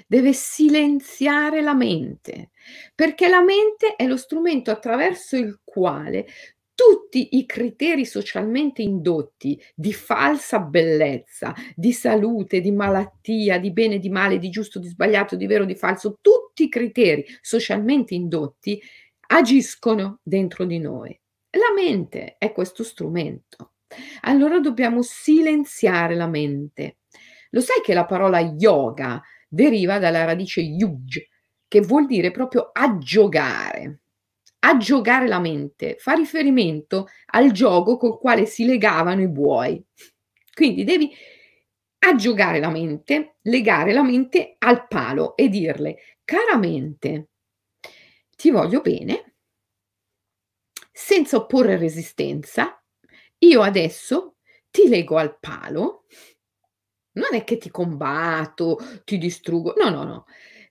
deve 0.07 0.33
silenziare 0.33 1.61
la 1.61 1.75
mente, 1.75 2.51
perché 2.95 3.29
la 3.29 3.43
mente 3.43 3.97
è 3.97 4.07
lo 4.07 4.17
strumento 4.17 4.71
attraverso 4.71 5.37
il 5.37 5.61
quale 5.65 6.27
tutti 6.75 7.37
i 7.37 7.47
criteri 7.47 8.05
socialmente 8.05 8.83
indotti 8.83 9.61
di 9.75 9.93
falsa 9.93 10.59
bellezza, 10.59 11.55
di 11.75 11.93
salute, 11.93 12.61
di 12.61 12.73
malattia, 12.73 13.59
di 13.59 13.73
bene, 13.73 13.99
di 13.99 14.11
male, 14.11 14.39
di 14.39 14.51
giusto, 14.51 14.81
di 14.81 14.89
sbagliato, 14.89 15.37
di 15.37 15.47
vero, 15.47 15.65
di 15.65 15.77
falso, 15.77 16.19
tutti 16.21 16.65
i 16.65 16.69
criteri 16.69 17.25
socialmente 17.41 18.15
indotti 18.15 18.81
agiscono 19.29 20.19
dentro 20.23 20.65
di 20.65 20.79
noi. 20.79 21.19
La 21.51 21.73
mente 21.75 22.37
è 22.39 22.53
questo 22.53 22.83
strumento. 22.83 23.75
Allora 24.23 24.59
dobbiamo 24.59 25.03
silenziare 25.03 26.17
la 26.17 26.27
mente 26.27 26.97
lo 27.55 27.61
sai 27.61 27.81
che 27.83 27.95
la 27.95 28.05
parola 28.05 28.41
yoga 28.41 29.23
deriva 29.49 30.01
dalla 30.01 30.25
radice 30.25 30.61
yuj, 30.61 31.19
che 31.69 31.81
vuol 31.81 32.07
dire 32.07 32.33
proprio 32.33 32.71
aggiogare. 32.73 34.01
Aggiogare 34.59 35.29
la 35.29 35.39
mente 35.39 35.97
fa 35.99 36.15
riferimento 36.15 37.07
al 37.27 37.53
gioco 37.53 37.97
col 37.97 38.19
quale 38.19 38.47
si 38.47 38.65
legavano 38.65 39.23
i 39.23 39.29
buoi. 39.29 39.83
Quindi 40.53 40.83
devi 40.83 41.13
aggiogare 42.01 42.59
la 42.59 42.71
mente, 42.71 43.37
legare 43.43 43.93
la 43.93 44.03
mente 44.03 44.57
al 44.59 44.89
palo 44.89 45.37
e 45.37 45.49
dirle, 45.49 45.97
cara 46.25 46.57
mente, 46.57 47.29
ti 48.37 48.51
voglio 48.51 48.81
bene, 48.81 49.37
senza 50.91 51.37
opporre 51.37 51.77
resistenza, 51.77 52.83
io 53.39 53.63
adesso 53.63 54.39
ti 54.71 54.89
lego 54.89 55.19
al 55.19 55.39
palo 55.39 56.05
non 57.15 57.35
è 57.35 57.45
che 57.45 57.57
ti 57.59 57.71
combatto, 57.71 58.79
ti 59.05 59.19
distruggo, 59.19 59.75
no, 59.77 59.91
no, 59.91 60.05
no. 60.05 60.25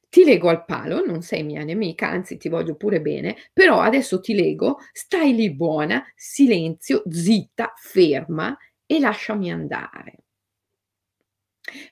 Ti 0.09 0.23
lego 0.23 0.49
al 0.49 0.63
palo, 0.65 1.03
non 1.03 1.21
sei 1.23 1.43
mia 1.43 1.63
nemica, 1.63 2.07
anzi 2.07 2.37
ti 2.37 2.47
voglio 2.47 2.75
pure 2.75 3.01
bene, 3.01 3.35
però 3.51 3.79
adesso 3.81 4.19
ti 4.19 4.35
lego, 4.35 4.77
stai 4.91 5.33
lì 5.33 5.51
buona, 5.53 6.03
silenzio, 6.15 7.01
zitta, 7.09 7.73
ferma 7.75 8.55
e 8.85 8.99
lasciami 8.99 9.51
andare. 9.51 10.22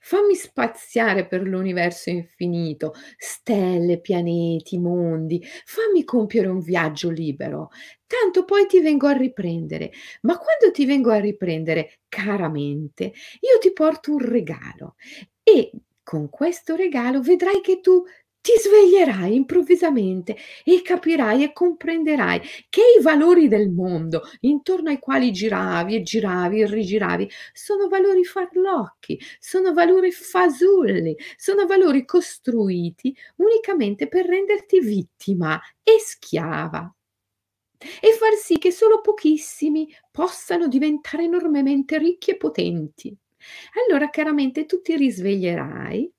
Fammi 0.01 0.35
spaziare 0.35 1.27
per 1.27 1.41
l'universo 1.43 2.09
infinito, 2.09 2.93
stelle, 3.17 3.99
pianeti, 3.99 4.77
mondi. 4.77 5.43
Fammi 5.65 6.03
compiere 6.03 6.47
un 6.47 6.59
viaggio 6.59 7.09
libero. 7.09 7.69
Tanto 8.05 8.43
poi 8.45 8.65
ti 8.67 8.79
vengo 8.81 9.07
a 9.07 9.13
riprendere. 9.13 9.91
Ma 10.21 10.37
quando 10.37 10.71
ti 10.73 10.85
vengo 10.85 11.11
a 11.11 11.19
riprendere, 11.19 11.99
caramente, 12.09 13.05
io 13.05 13.57
ti 13.59 13.71
porto 13.73 14.11
un 14.11 14.19
regalo. 14.19 14.95
E 15.43 15.71
con 16.03 16.29
questo 16.29 16.75
regalo 16.75 17.21
vedrai 17.21 17.61
che 17.61 17.79
tu 17.79 18.03
ti 18.41 18.51
sveglierai 18.59 19.35
improvvisamente 19.35 20.35
e 20.63 20.81
capirai 20.81 21.43
e 21.43 21.53
comprenderai 21.53 22.41
che 22.69 22.81
i 22.99 23.01
valori 23.01 23.47
del 23.47 23.69
mondo 23.69 24.23
intorno 24.41 24.89
ai 24.89 24.99
quali 24.99 25.31
giravi 25.31 25.95
e 25.95 26.01
giravi 26.01 26.61
e 26.61 26.65
rigiravi 26.67 27.29
sono 27.53 27.87
valori 27.87 28.23
farlocchi, 28.25 29.19
sono 29.39 29.73
valori 29.73 30.11
fasulli, 30.11 31.15
sono 31.37 31.65
valori 31.65 32.03
costruiti 32.05 33.15
unicamente 33.37 34.07
per 34.07 34.25
renderti 34.25 34.79
vittima 34.79 35.59
e 35.83 35.99
schiava 35.99 36.93
e 37.99 38.13
far 38.13 38.33
sì 38.35 38.57
che 38.57 38.71
solo 38.71 39.01
pochissimi 39.01 39.87
possano 40.11 40.67
diventare 40.67 41.23
enormemente 41.23 41.97
ricchi 41.97 42.31
e 42.31 42.37
potenti. 42.37 43.15
Allora, 43.87 44.09
chiaramente, 44.09 44.65
tu 44.65 44.81
ti 44.81 44.95
risveglierai 44.95 46.11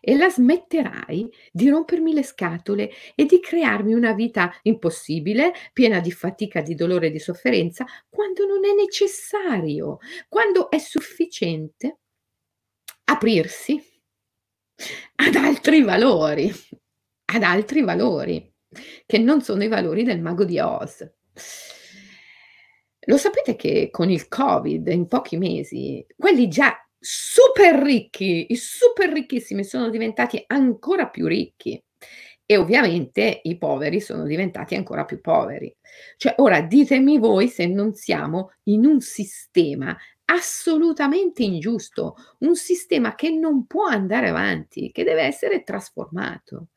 e 0.00 0.16
la 0.16 0.28
smetterai 0.28 1.28
di 1.52 1.68
rompermi 1.68 2.12
le 2.12 2.22
scatole 2.22 2.90
e 3.14 3.24
di 3.24 3.40
crearmi 3.40 3.94
una 3.94 4.12
vita 4.12 4.52
impossibile, 4.62 5.52
piena 5.72 6.00
di 6.00 6.12
fatica, 6.12 6.60
di 6.60 6.74
dolore 6.74 7.08
e 7.08 7.10
di 7.10 7.18
sofferenza, 7.18 7.84
quando 8.08 8.46
non 8.46 8.64
è 8.64 8.74
necessario, 8.74 9.98
quando 10.28 10.70
è 10.70 10.78
sufficiente 10.78 11.98
aprirsi 13.04 13.82
ad 15.16 15.34
altri 15.34 15.82
valori, 15.82 16.52
ad 17.26 17.42
altri 17.42 17.82
valori. 17.82 18.52
che 19.06 19.18
non 19.18 19.40
sono 19.42 19.64
i 19.64 19.68
valori 19.68 20.02
del 20.02 20.20
Mago 20.20 20.44
di 20.44 20.58
Oz. 20.58 21.10
Lo 23.06 23.16
sapete 23.16 23.56
che 23.56 23.88
con 23.90 24.10
il 24.10 24.28
Covid 24.28 24.86
in 24.88 25.06
pochi 25.06 25.38
mesi, 25.38 26.04
quelli 26.16 26.48
già 26.48 26.76
super 26.98 27.74
ricchi, 27.76 28.46
i 28.50 28.56
super 28.56 29.10
ricchissimi 29.10 29.64
sono 29.64 29.88
diventati 29.90 30.42
ancora 30.46 31.08
più 31.08 31.26
ricchi 31.26 31.82
e 32.44 32.56
ovviamente 32.56 33.40
i 33.42 33.58
poveri 33.58 34.00
sono 34.00 34.24
diventati 34.24 34.74
ancora 34.74 35.04
più 35.04 35.20
poveri. 35.20 35.74
Cioè, 36.16 36.34
ora 36.38 36.62
ditemi 36.62 37.18
voi 37.18 37.48
se 37.48 37.66
non 37.66 37.94
siamo 37.94 38.52
in 38.64 38.86
un 38.86 39.00
sistema 39.00 39.96
assolutamente 40.30 41.42
ingiusto, 41.42 42.14
un 42.40 42.54
sistema 42.54 43.14
che 43.14 43.30
non 43.30 43.66
può 43.66 43.86
andare 43.86 44.28
avanti, 44.28 44.90
che 44.92 45.04
deve 45.04 45.22
essere 45.22 45.62
trasformato. 45.62 46.68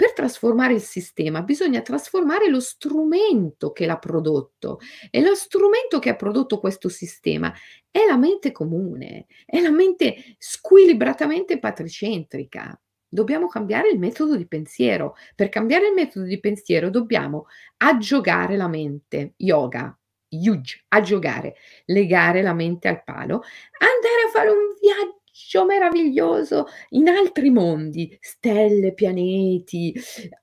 Per 0.00 0.14
trasformare 0.14 0.72
il 0.72 0.80
sistema 0.80 1.42
bisogna 1.42 1.82
trasformare 1.82 2.48
lo 2.48 2.58
strumento 2.58 3.70
che 3.70 3.84
l'ha 3.84 3.98
prodotto 3.98 4.78
e 5.10 5.20
lo 5.20 5.34
strumento 5.34 5.98
che 5.98 6.08
ha 6.08 6.16
prodotto 6.16 6.58
questo 6.58 6.88
sistema 6.88 7.52
è 7.90 8.06
la 8.06 8.16
mente 8.16 8.50
comune, 8.50 9.26
è 9.44 9.60
la 9.60 9.70
mente 9.70 10.36
squilibratamente 10.38 11.58
patricentrica. 11.58 12.80
Dobbiamo 13.06 13.46
cambiare 13.48 13.90
il 13.90 13.98
metodo 13.98 14.36
di 14.36 14.48
pensiero. 14.48 15.16
Per 15.34 15.50
cambiare 15.50 15.88
il 15.88 15.92
metodo 15.92 16.24
di 16.24 16.40
pensiero 16.40 16.88
dobbiamo 16.88 17.48
aggiogare 17.76 18.56
la 18.56 18.68
mente, 18.68 19.34
yoga, 19.36 19.94
yuj, 20.28 20.84
aggiogare, 20.88 21.56
legare 21.84 22.40
la 22.40 22.54
mente 22.54 22.88
al 22.88 23.04
palo, 23.04 23.42
andare 23.76 24.22
a 24.26 24.30
fare 24.32 24.48
un 24.48 24.74
viaggio 24.80 25.19
meraviglioso 25.66 26.66
in 26.90 27.08
altri 27.08 27.50
mondi, 27.50 28.16
stelle, 28.20 28.94
pianeti, 28.94 29.94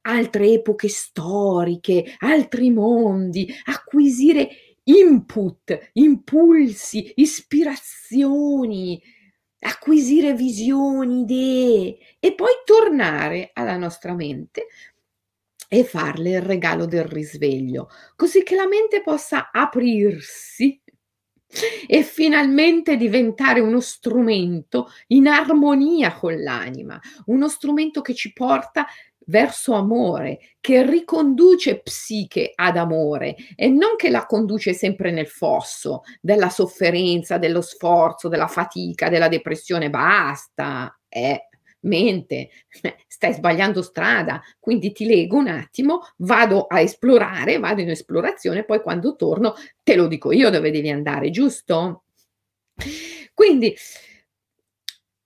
altre 0.01 0.51
epoche 0.51 0.89
storiche, 0.89 2.15
altri 2.19 2.71
mondi, 2.71 3.51
acquisire 3.65 4.49
input, 4.83 5.89
impulsi, 5.93 7.13
ispirazioni, 7.15 9.01
acquisire 9.59 10.33
visioni, 10.33 11.21
idee 11.21 11.97
e 12.19 12.33
poi 12.33 12.51
tornare 12.63 13.51
alla 13.53 13.77
nostra 13.77 14.13
mente 14.13 14.67
e 15.69 15.83
farle 15.83 16.31
il 16.31 16.41
regalo 16.41 16.85
del 16.85 17.03
risveglio, 17.03 17.89
così 18.15 18.43
che 18.43 18.55
la 18.55 18.67
mente 18.67 19.01
possa 19.01 19.51
aprirsi 19.51 20.81
e 21.87 22.03
finalmente 22.03 22.97
diventare 22.97 23.59
uno 23.59 23.79
strumento 23.79 24.89
in 25.07 25.27
armonia 25.27 26.13
con 26.13 26.41
l'anima, 26.41 26.99
uno 27.25 27.47
strumento 27.47 28.01
che 28.01 28.13
ci 28.13 28.33
porta 28.33 28.85
verso 29.27 29.73
amore, 29.73 30.39
che 30.59 30.85
riconduce 30.85 31.81
psiche 31.81 32.51
ad 32.55 32.77
amore 32.77 33.35
e 33.55 33.67
non 33.67 33.95
che 33.97 34.09
la 34.09 34.25
conduce 34.25 34.73
sempre 34.73 35.11
nel 35.11 35.27
fosso 35.27 36.03
della 36.21 36.49
sofferenza, 36.49 37.37
dello 37.37 37.61
sforzo, 37.61 38.27
della 38.29 38.47
fatica, 38.47 39.09
della 39.09 39.27
depressione. 39.27 39.89
Basta, 39.89 40.97
eh 41.09 41.47
mente, 41.81 42.50
stai 43.07 43.34
sbagliando 43.34 43.81
strada, 43.81 44.41
quindi 44.60 44.91
ti 44.91 45.05
leggo 45.05 45.38
un 45.38 45.48
attimo, 45.48 46.01
vado 46.17 46.65
a 46.67 46.81
esplorare, 46.81 47.60
vado 47.60 47.81
in 47.81 47.89
esplorazione, 47.89 48.65
poi 48.65 48.81
quando 48.81 49.15
torno 49.15 49.53
te 49.84 49.96
lo 49.96 50.07
dico 50.07 50.31
io 50.31 50.50
dove 50.50 50.72
devi 50.72 50.89
andare, 50.89 51.29
giusto? 51.29 52.03
Quindi 53.34 53.75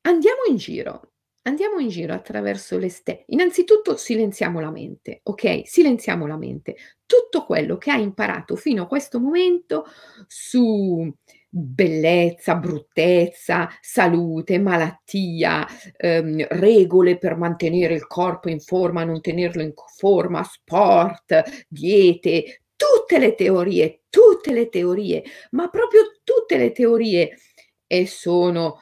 andiamo 0.02 0.42
in 0.48 0.58
giro, 0.58 1.12
Andiamo 1.44 1.80
in 1.80 1.88
giro 1.88 2.14
attraverso 2.14 2.78
le 2.78 2.90
ste 2.90 3.24
innanzitutto 3.30 3.98
silenziamo 3.98 4.60
la 4.60 4.70
mente, 4.70 5.22
okay, 5.24 5.64
silenziamo 5.66 6.28
la 6.28 6.38
mente. 6.38 6.76
Tutto 7.04 7.46
quello 7.46 7.78
che 7.78 7.90
hai 7.90 8.04
imparato 8.04 8.56
fino 8.56 8.84
a 8.84 8.88
questo 8.88 9.20
momento 9.20 9.86
su 10.28 11.12
bellezza, 11.54 12.56
bruttezza, 12.56 13.70
salute, 13.82 14.58
malattia, 14.58 15.68
ehm, 15.98 16.46
regole 16.50 17.18
per 17.18 17.36
mantenere 17.36 17.94
il 17.94 18.08
corpo 18.08 18.50
in 18.50 18.62
forma, 18.62 19.04
non 19.04 19.20
tenerlo 19.20 19.62
in 19.62 19.74
forma, 19.98 20.44
sport, 20.44 21.66
diete, 21.68 22.62
tutte 22.76 23.20
le 23.20 23.36
teorie, 23.36 24.04
tutte 24.10 24.54
le 24.54 24.70
teorie, 24.70 25.24
ma 25.52 25.68
proprio 25.70 26.02
tutte 26.24 26.58
le 26.58 26.72
teorie. 26.72 27.38
E 27.86 28.08
sono 28.08 28.78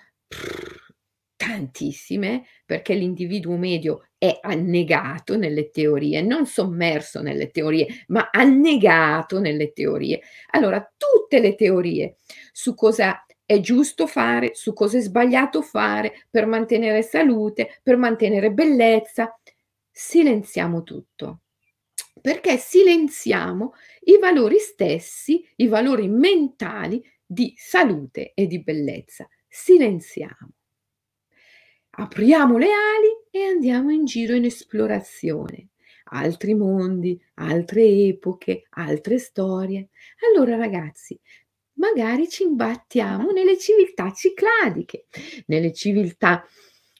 tantissime 1.39 2.43
perché 2.65 2.93
l'individuo 2.95 3.55
medio 3.55 4.09
è 4.17 4.39
annegato 4.41 5.37
nelle 5.37 5.69
teorie, 5.69 6.21
non 6.21 6.45
sommerso 6.45 7.21
nelle 7.21 7.49
teorie, 7.49 8.03
ma 8.07 8.27
annegato 8.29 9.39
nelle 9.39 9.71
teorie. 9.71 10.19
Allora, 10.49 10.85
tutte 10.97 11.39
le 11.39 11.55
teorie 11.55 12.17
su 12.51 12.73
cosa 12.73 13.25
è 13.45 13.61
giusto 13.61 14.05
fare, 14.05 14.51
su 14.53 14.73
cosa 14.73 14.97
è 14.97 15.01
sbagliato 15.01 15.61
fare 15.61 16.25
per 16.29 16.45
mantenere 16.45 17.03
salute, 17.03 17.79
per 17.81 17.95
mantenere 17.95 18.51
bellezza, 18.51 19.39
silenziamo 19.89 20.83
tutto. 20.83 21.43
Perché 22.19 22.57
silenziamo 22.57 23.75
i 24.01 24.17
valori 24.19 24.57
stessi, 24.57 25.41
i 25.55 25.67
valori 25.67 26.09
mentali 26.09 27.01
di 27.25 27.53
salute 27.55 28.33
e 28.33 28.45
di 28.45 28.61
bellezza. 28.61 29.25
Silenziamo 29.47 30.55
apriamo 31.91 32.57
le 32.57 32.67
ali 32.67 33.07
e 33.31 33.43
andiamo 33.43 33.91
in 33.91 34.05
giro 34.05 34.33
in 34.33 34.45
esplorazione. 34.45 35.69
Altri 36.11 36.55
mondi, 36.55 37.19
altre 37.35 37.83
epoche, 37.83 38.65
altre 38.71 39.19
storie. 39.19 39.89
Allora 40.31 40.55
ragazzi, 40.55 41.19
magari 41.73 42.27
ci 42.29 42.43
imbattiamo 42.43 43.31
nelle 43.31 43.57
civiltà 43.57 44.11
cicladiche, 44.11 45.05
nelle 45.47 45.73
civiltà 45.73 46.45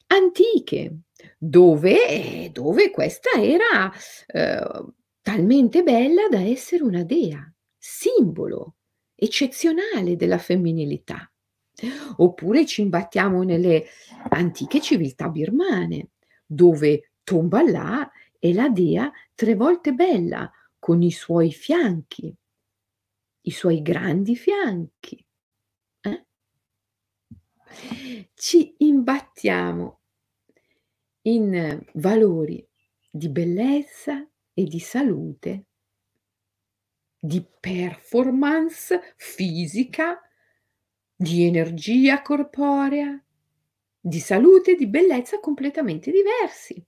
antiche, 0.08 1.00
dove, 1.38 2.50
dove 2.52 2.90
questa 2.90 3.30
era 3.32 3.92
eh, 4.26 4.84
talmente 5.22 5.82
bella 5.82 6.28
da 6.28 6.40
essere 6.40 6.82
una 6.82 7.02
dea, 7.02 7.40
simbolo 7.76 8.76
eccezionale 9.14 10.16
della 10.16 10.38
femminilità. 10.38 11.29
Oppure 12.16 12.66
ci 12.66 12.82
imbattiamo 12.82 13.42
nelle 13.42 13.86
antiche 14.30 14.80
civiltà 14.80 15.28
birmane, 15.28 16.10
dove 16.44 17.12
Tombalà 17.22 18.10
è 18.38 18.52
la 18.52 18.68
dea 18.68 19.10
tre 19.34 19.54
volte 19.54 19.92
bella, 19.92 20.50
con 20.78 21.02
i 21.02 21.10
suoi 21.10 21.52
fianchi, 21.52 22.34
i 23.42 23.50
suoi 23.50 23.82
grandi 23.82 24.34
fianchi. 24.34 25.24
Eh? 26.00 26.26
Ci 28.34 28.74
imbattiamo 28.78 30.00
in 31.22 31.84
valori 31.94 32.66
di 33.10 33.28
bellezza 33.28 34.26
e 34.54 34.64
di 34.64 34.80
salute, 34.80 35.66
di 37.18 37.46
performance 37.60 39.14
fisica, 39.16 40.18
di 41.20 41.44
energia 41.44 42.22
corporea, 42.22 43.22
di 44.00 44.18
salute 44.20 44.74
di 44.74 44.86
bellezza 44.86 45.38
completamente 45.38 46.10
diversi. 46.10 46.82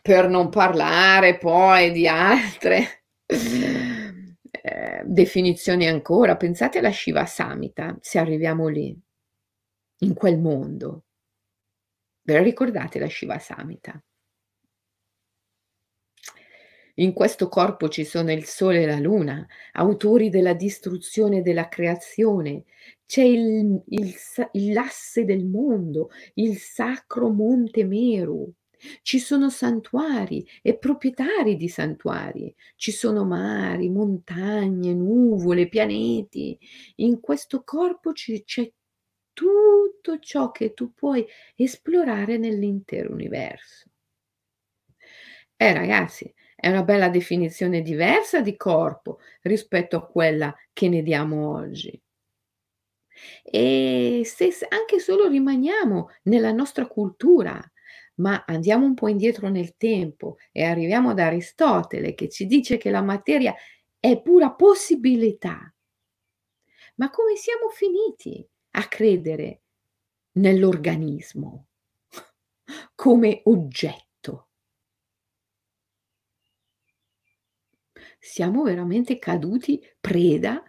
Per 0.00 0.28
non 0.28 0.48
parlare 0.48 1.38
poi 1.38 1.90
di 1.90 2.06
altre 2.06 3.02
eh, 3.26 5.02
definizioni 5.06 5.88
ancora, 5.88 6.36
pensate 6.36 6.78
alla 6.78 6.92
Shiva 6.92 7.26
Samhita, 7.26 7.98
se 8.00 8.20
arriviamo 8.20 8.68
lì, 8.68 8.96
in 9.98 10.14
quel 10.14 10.38
mondo. 10.38 11.06
Ve 12.22 12.32
la 12.32 12.42
ricordate 12.42 13.00
la 13.00 13.08
Shiva 13.08 13.40
Samhita? 13.40 14.00
In 16.98 17.12
questo 17.12 17.48
corpo 17.48 17.88
ci 17.88 18.04
sono 18.04 18.32
il 18.32 18.44
sole 18.44 18.82
e 18.82 18.86
la 18.86 18.98
luna, 18.98 19.46
autori 19.72 20.30
della 20.30 20.54
distruzione 20.54 21.42
della 21.42 21.68
creazione. 21.68 22.64
C'è 23.06 23.22
il, 23.22 23.80
il, 23.86 24.14
l'asse 24.72 25.24
del 25.24 25.44
mondo, 25.44 26.10
il 26.34 26.56
sacro 26.58 27.28
Monte 27.28 27.84
Meru. 27.84 28.52
Ci 29.02 29.20
sono 29.20 29.48
santuari 29.48 30.44
e 30.60 30.76
proprietari 30.76 31.56
di 31.56 31.68
santuari. 31.68 32.52
Ci 32.74 32.90
sono 32.90 33.24
mari, 33.24 33.88
montagne, 33.90 34.92
nuvole, 34.92 35.68
pianeti. 35.68 36.58
In 36.96 37.20
questo 37.20 37.62
corpo 37.62 38.12
ci, 38.12 38.42
c'è 38.42 38.68
tutto 39.32 40.18
ciò 40.18 40.50
che 40.50 40.74
tu 40.74 40.92
puoi 40.94 41.24
esplorare 41.54 42.38
nell'intero 42.38 43.12
universo. 43.12 43.88
Eh 45.56 45.72
ragazzi, 45.72 46.32
è 46.60 46.68
una 46.68 46.82
bella 46.82 47.08
definizione 47.08 47.82
diversa 47.82 48.40
di 48.40 48.56
corpo 48.56 49.18
rispetto 49.42 49.96
a 49.96 50.06
quella 50.06 50.54
che 50.72 50.88
ne 50.88 51.02
diamo 51.02 51.54
oggi. 51.54 52.00
E 53.42 54.22
se 54.24 54.50
anche 54.68 54.98
solo 54.98 55.28
rimaniamo 55.28 56.08
nella 56.24 56.52
nostra 56.52 56.86
cultura, 56.86 57.60
Ma 58.20 58.44
andiamo 58.48 58.84
un 58.84 58.94
po' 58.94 59.08
indietro 59.08 59.48
nel 59.48 59.76
tempo 59.76 60.38
e 60.52 60.64
arriviamo 60.64 61.10
ad 61.10 61.20
Aristotele 61.20 62.14
che 62.14 62.28
ci 62.28 62.46
dice 62.46 62.76
che 62.76 62.90
la 62.90 63.00
materia 63.02 63.54
è 64.00 64.20
pura 64.20 64.50
possibilità. 64.52 65.72
Ma 66.96 67.10
come 67.10 67.34
siamo 67.36 67.70
finiti 67.70 68.46
a 68.72 68.86
credere 68.88 69.62
nell'organismo 70.32 71.68
come 72.94 73.40
oggetto? 73.44 74.07
Siamo 78.18 78.62
veramente 78.62 79.18
caduti 79.18 79.80
preda 80.00 80.62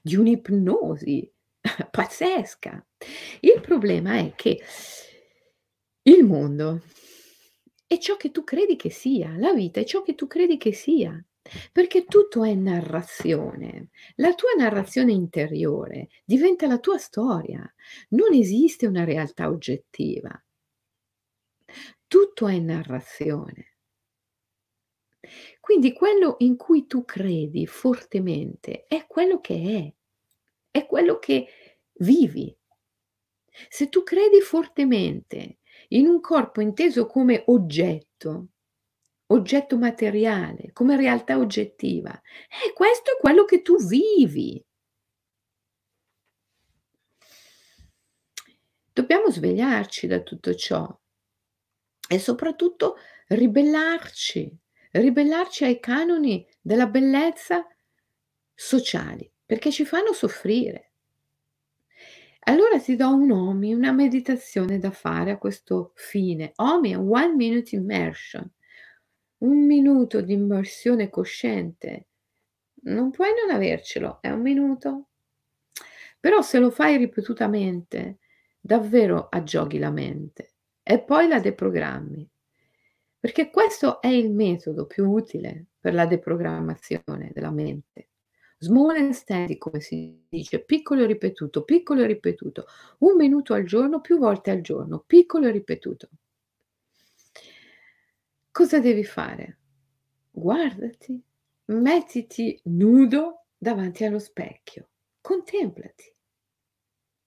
di 0.00 0.16
un'ipnosi 0.16 1.30
pazzesca. 1.90 2.86
Il 3.40 3.60
problema 3.60 4.18
è 4.18 4.32
che 4.34 4.60
il 6.02 6.24
mondo 6.24 6.82
è 7.86 7.98
ciò 7.98 8.16
che 8.16 8.30
tu 8.30 8.42
credi 8.42 8.76
che 8.76 8.90
sia, 8.90 9.36
la 9.36 9.52
vita 9.52 9.80
è 9.80 9.84
ciò 9.84 10.02
che 10.02 10.14
tu 10.14 10.26
credi 10.26 10.56
che 10.56 10.72
sia, 10.72 11.22
perché 11.70 12.04
tutto 12.04 12.42
è 12.44 12.54
narrazione. 12.54 13.90
La 14.16 14.34
tua 14.34 14.50
narrazione 14.56 15.12
interiore 15.12 16.08
diventa 16.24 16.66
la 16.66 16.78
tua 16.78 16.98
storia, 16.98 17.62
non 18.10 18.32
esiste 18.32 18.86
una 18.86 19.04
realtà 19.04 19.48
oggettiva. 19.48 20.42
Tutto 22.06 22.46
è 22.48 22.58
narrazione. 22.58 23.76
Quindi 25.62 25.92
quello 25.92 26.34
in 26.40 26.56
cui 26.56 26.88
tu 26.88 27.04
credi 27.04 27.68
fortemente 27.68 28.84
è 28.88 29.06
quello 29.06 29.40
che 29.40 29.94
è, 30.72 30.76
è 30.76 30.86
quello 30.86 31.20
che 31.20 31.46
vivi. 31.98 32.52
Se 33.68 33.88
tu 33.88 34.02
credi 34.02 34.40
fortemente 34.40 35.60
in 35.90 36.08
un 36.08 36.20
corpo 36.20 36.60
inteso 36.60 37.06
come 37.06 37.44
oggetto, 37.46 38.48
oggetto 39.26 39.78
materiale, 39.78 40.72
come 40.72 40.96
realtà 40.96 41.38
oggettiva, 41.38 42.10
eh, 42.10 42.72
questo 42.72 43.12
è 43.12 43.20
quello 43.20 43.44
che 43.44 43.62
tu 43.62 43.76
vivi. 43.86 44.60
Dobbiamo 48.92 49.30
svegliarci 49.30 50.08
da 50.08 50.20
tutto 50.22 50.56
ciò 50.56 51.00
e 52.08 52.18
soprattutto 52.18 52.96
ribellarci 53.28 54.58
ribellarci 54.92 55.64
ai 55.64 55.80
canoni 55.80 56.46
della 56.60 56.86
bellezza 56.86 57.66
sociali, 58.54 59.30
perché 59.44 59.70
ci 59.70 59.84
fanno 59.84 60.12
soffrire. 60.12 60.92
Allora 62.44 62.80
ti 62.80 62.96
do 62.96 63.14
un 63.14 63.30
OMI, 63.30 63.72
una 63.72 63.92
meditazione 63.92 64.78
da 64.78 64.90
fare 64.90 65.30
a 65.30 65.38
questo 65.38 65.92
fine. 65.94 66.52
OMI 66.56 66.92
è 66.92 66.98
One 66.98 67.34
Minute 67.34 67.76
Immersion, 67.76 68.50
un 69.38 69.64
minuto 69.64 70.20
di 70.20 70.32
immersione 70.32 71.08
cosciente. 71.08 72.08
Non 72.84 73.10
puoi 73.12 73.28
non 73.40 73.54
avercelo, 73.54 74.20
è 74.20 74.30
un 74.30 74.40
minuto. 74.40 75.08
Però 76.18 76.42
se 76.42 76.58
lo 76.58 76.70
fai 76.70 76.96
ripetutamente, 76.96 78.18
davvero 78.60 79.28
aggioghi 79.28 79.78
la 79.78 79.90
mente 79.90 80.54
e 80.82 81.00
poi 81.00 81.28
la 81.28 81.38
deprogrammi. 81.38 82.31
Perché 83.22 83.50
questo 83.50 84.00
è 84.00 84.08
il 84.08 84.32
metodo 84.32 84.84
più 84.84 85.08
utile 85.08 85.66
per 85.78 85.94
la 85.94 86.06
deprogrammazione 86.06 87.30
della 87.32 87.52
mente. 87.52 88.08
Small 88.58 88.96
and 88.96 89.12
steady, 89.12 89.58
come 89.58 89.78
si 89.78 90.24
dice, 90.28 90.64
piccolo 90.64 91.02
e 91.02 91.06
ripetuto, 91.06 91.62
piccolo 91.62 92.02
e 92.02 92.08
ripetuto, 92.08 92.66
un 92.98 93.14
minuto 93.14 93.54
al 93.54 93.62
giorno, 93.62 94.00
più 94.00 94.18
volte 94.18 94.50
al 94.50 94.60
giorno, 94.60 95.04
piccolo 95.06 95.46
e 95.46 95.52
ripetuto. 95.52 96.08
Cosa 98.50 98.80
devi 98.80 99.04
fare? 99.04 99.58
Guardati, 100.28 101.22
mettiti 101.66 102.60
nudo 102.64 103.44
davanti 103.56 104.04
allo 104.04 104.18
specchio, 104.18 104.88
contemplati. 105.20 106.12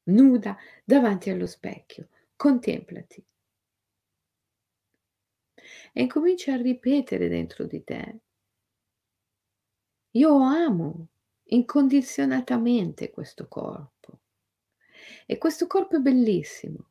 Nuda 0.08 0.58
davanti 0.84 1.30
allo 1.30 1.46
specchio, 1.46 2.10
contemplati 2.36 3.26
e 5.94 6.02
incominci 6.04 6.52
a 6.52 6.58
ripetere 6.58 7.28
dentro 7.28 7.66
di 7.66 7.84
te. 7.84 8.20
Io 10.12 10.40
amo 10.40 11.08
incondizionatamente 11.46 13.12
questo 13.12 13.48
corpo 13.48 14.20
e 15.26 15.38
questo 15.38 15.68
corpo 15.68 15.98
è 15.98 16.00
bellissimo. 16.00 16.90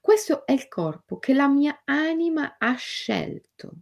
Questo 0.00 0.46
è 0.46 0.52
il 0.52 0.68
corpo 0.68 1.18
che 1.18 1.34
la 1.34 1.48
mia 1.48 1.82
anima 1.84 2.56
ha 2.58 2.74
scelto. 2.74 3.72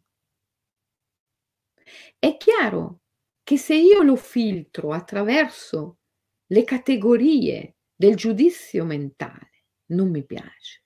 È 2.19 2.37
chiaro 2.37 3.01
che 3.43 3.57
se 3.57 3.77
io 3.77 4.03
lo 4.03 4.17
filtro 4.17 4.93
attraverso 4.93 5.99
le 6.47 6.65
categorie 6.65 7.77
del 7.95 8.17
giudizio 8.17 8.85
mentale, 8.85 9.65
non 9.87 10.11
mi 10.11 10.25
piace. 10.25 10.86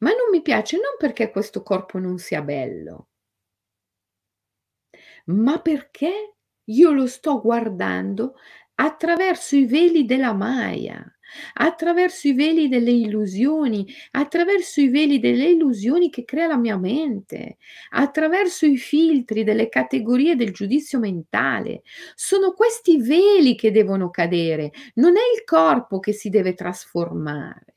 Ma 0.00 0.10
non 0.10 0.30
mi 0.32 0.42
piace 0.42 0.76
non 0.76 0.96
perché 0.98 1.30
questo 1.30 1.62
corpo 1.62 1.98
non 1.98 2.18
sia 2.18 2.42
bello, 2.42 3.08
ma 5.26 5.60
perché 5.60 6.34
io 6.64 6.90
lo 6.92 7.06
sto 7.06 7.40
guardando 7.40 8.34
attraverso 8.74 9.56
i 9.56 9.64
veli 9.66 10.04
della 10.04 10.32
Maya, 10.34 11.02
attraverso 11.54 12.28
i 12.28 12.34
veli 12.34 12.68
delle 12.68 12.90
illusioni, 12.90 13.86
attraverso 14.12 14.80
i 14.80 14.88
veli 14.88 15.18
delle 15.18 15.48
illusioni 15.50 16.10
che 16.10 16.24
crea 16.24 16.46
la 16.46 16.58
mia 16.58 16.76
mente, 16.76 17.56
attraverso 17.90 18.66
i 18.66 18.76
filtri 18.76 19.44
delle 19.44 19.68
categorie 19.68 20.36
del 20.36 20.52
giudizio 20.52 20.98
mentale. 20.98 21.82
Sono 22.14 22.52
questi 22.52 22.98
veli 23.00 23.54
che 23.56 23.70
devono 23.70 24.10
cadere, 24.10 24.72
non 24.94 25.16
è 25.16 25.22
il 25.34 25.44
corpo 25.44 25.98
che 26.00 26.12
si 26.12 26.28
deve 26.28 26.54
trasformare. 26.54 27.75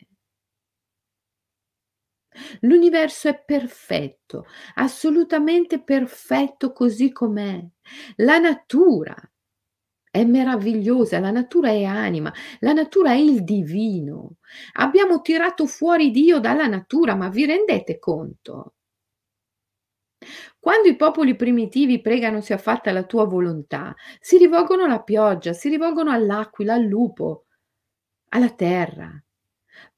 L'universo 2.61 3.29
è 3.29 3.43
perfetto, 3.43 4.45
assolutamente 4.75 5.81
perfetto 5.81 6.71
così 6.71 7.11
com'è. 7.11 7.63
La 8.17 8.37
natura 8.39 9.15
è 10.11 10.23
meravigliosa, 10.25 11.19
la 11.19 11.31
natura 11.31 11.69
è 11.69 11.83
anima, 11.83 12.33
la 12.59 12.73
natura 12.73 13.11
è 13.11 13.17
il 13.17 13.43
divino. 13.43 14.37
Abbiamo 14.73 15.21
tirato 15.21 15.65
fuori 15.67 16.11
Dio 16.11 16.39
dalla 16.39 16.67
natura, 16.67 17.15
ma 17.15 17.29
vi 17.29 17.45
rendete 17.45 17.99
conto? 17.99 18.73
Quando 20.59 20.87
i 20.89 20.95
popoli 20.95 21.35
primitivi 21.35 22.01
pregano 22.01 22.41
sia 22.41 22.57
fatta 22.57 22.91
la 22.91 23.03
tua 23.03 23.25
volontà, 23.25 23.95
si 24.19 24.37
rivolgono 24.37 24.83
alla 24.83 25.01
pioggia, 25.01 25.53
si 25.53 25.69
rivolgono 25.69 26.11
all'aquila, 26.11 26.73
al 26.73 26.83
lupo, 26.83 27.45
alla 28.29 28.49
terra. 28.51 29.11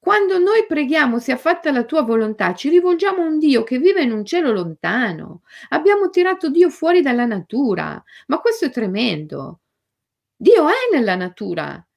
Quando 0.04 0.40
noi 0.40 0.66
preghiamo 0.66 1.20
sia 1.20 1.38
fatta 1.38 1.72
la 1.72 1.84
tua 1.84 2.02
volontà, 2.02 2.56
ci 2.56 2.70
rivolgiamo 2.70 3.22
a 3.22 3.28
un 3.28 3.38
Dio 3.38 3.62
che 3.64 3.78
vive 3.78 4.02
in 4.02 4.12
un 4.12 4.26
cielo 4.26 4.52
lontano. 4.52 5.44
Abbiamo 5.70 6.10
tirato 6.10 6.50
Dio 6.50 6.72
fuori 6.72 7.04
dalla 7.04 7.26
natura, 7.26 8.04
ma 8.26 8.40
questo 8.40 8.66
è 8.66 8.72
tremendo. 8.72 9.60
Dio 10.36 10.68
è 10.68 10.74
nella 10.92 11.14
natura. 11.14 11.88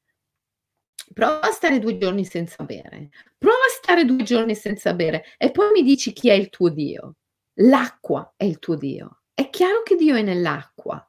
Prova 1.14 1.40
a 1.40 1.50
stare 1.50 1.78
due 1.78 1.96
giorni 1.96 2.26
senza 2.26 2.62
bere. 2.64 3.08
Prova 3.38 3.56
a 3.56 3.72
stare 3.74 4.04
due 4.04 4.22
giorni 4.22 4.54
senza 4.54 4.92
bere 4.92 5.24
e 5.38 5.50
poi 5.50 5.70
mi 5.72 5.82
dici 5.82 6.12
chi 6.12 6.28
è 6.28 6.34
il 6.34 6.50
tuo 6.50 6.68
Dio. 6.68 7.14
L'acqua 7.60 8.34
è 8.36 8.44
il 8.44 8.58
tuo 8.58 8.74
Dio. 8.76 9.22
È 9.32 9.48
chiaro 9.48 9.82
che 9.82 9.96
Dio 9.96 10.14
è 10.14 10.20
nell'acqua. 10.20 11.02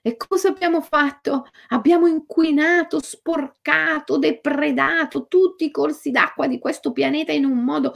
E 0.00 0.16
cosa 0.16 0.48
abbiamo 0.48 0.80
fatto? 0.80 1.46
Abbiamo 1.68 2.06
inquinato, 2.06 3.00
sporcato, 3.02 4.16
depredato 4.16 5.26
tutti 5.26 5.64
i 5.64 5.70
corsi 5.70 6.10
d'acqua 6.10 6.46
di 6.46 6.58
questo 6.58 6.92
pianeta 6.92 7.32
in 7.32 7.44
un 7.44 7.64
modo, 7.64 7.94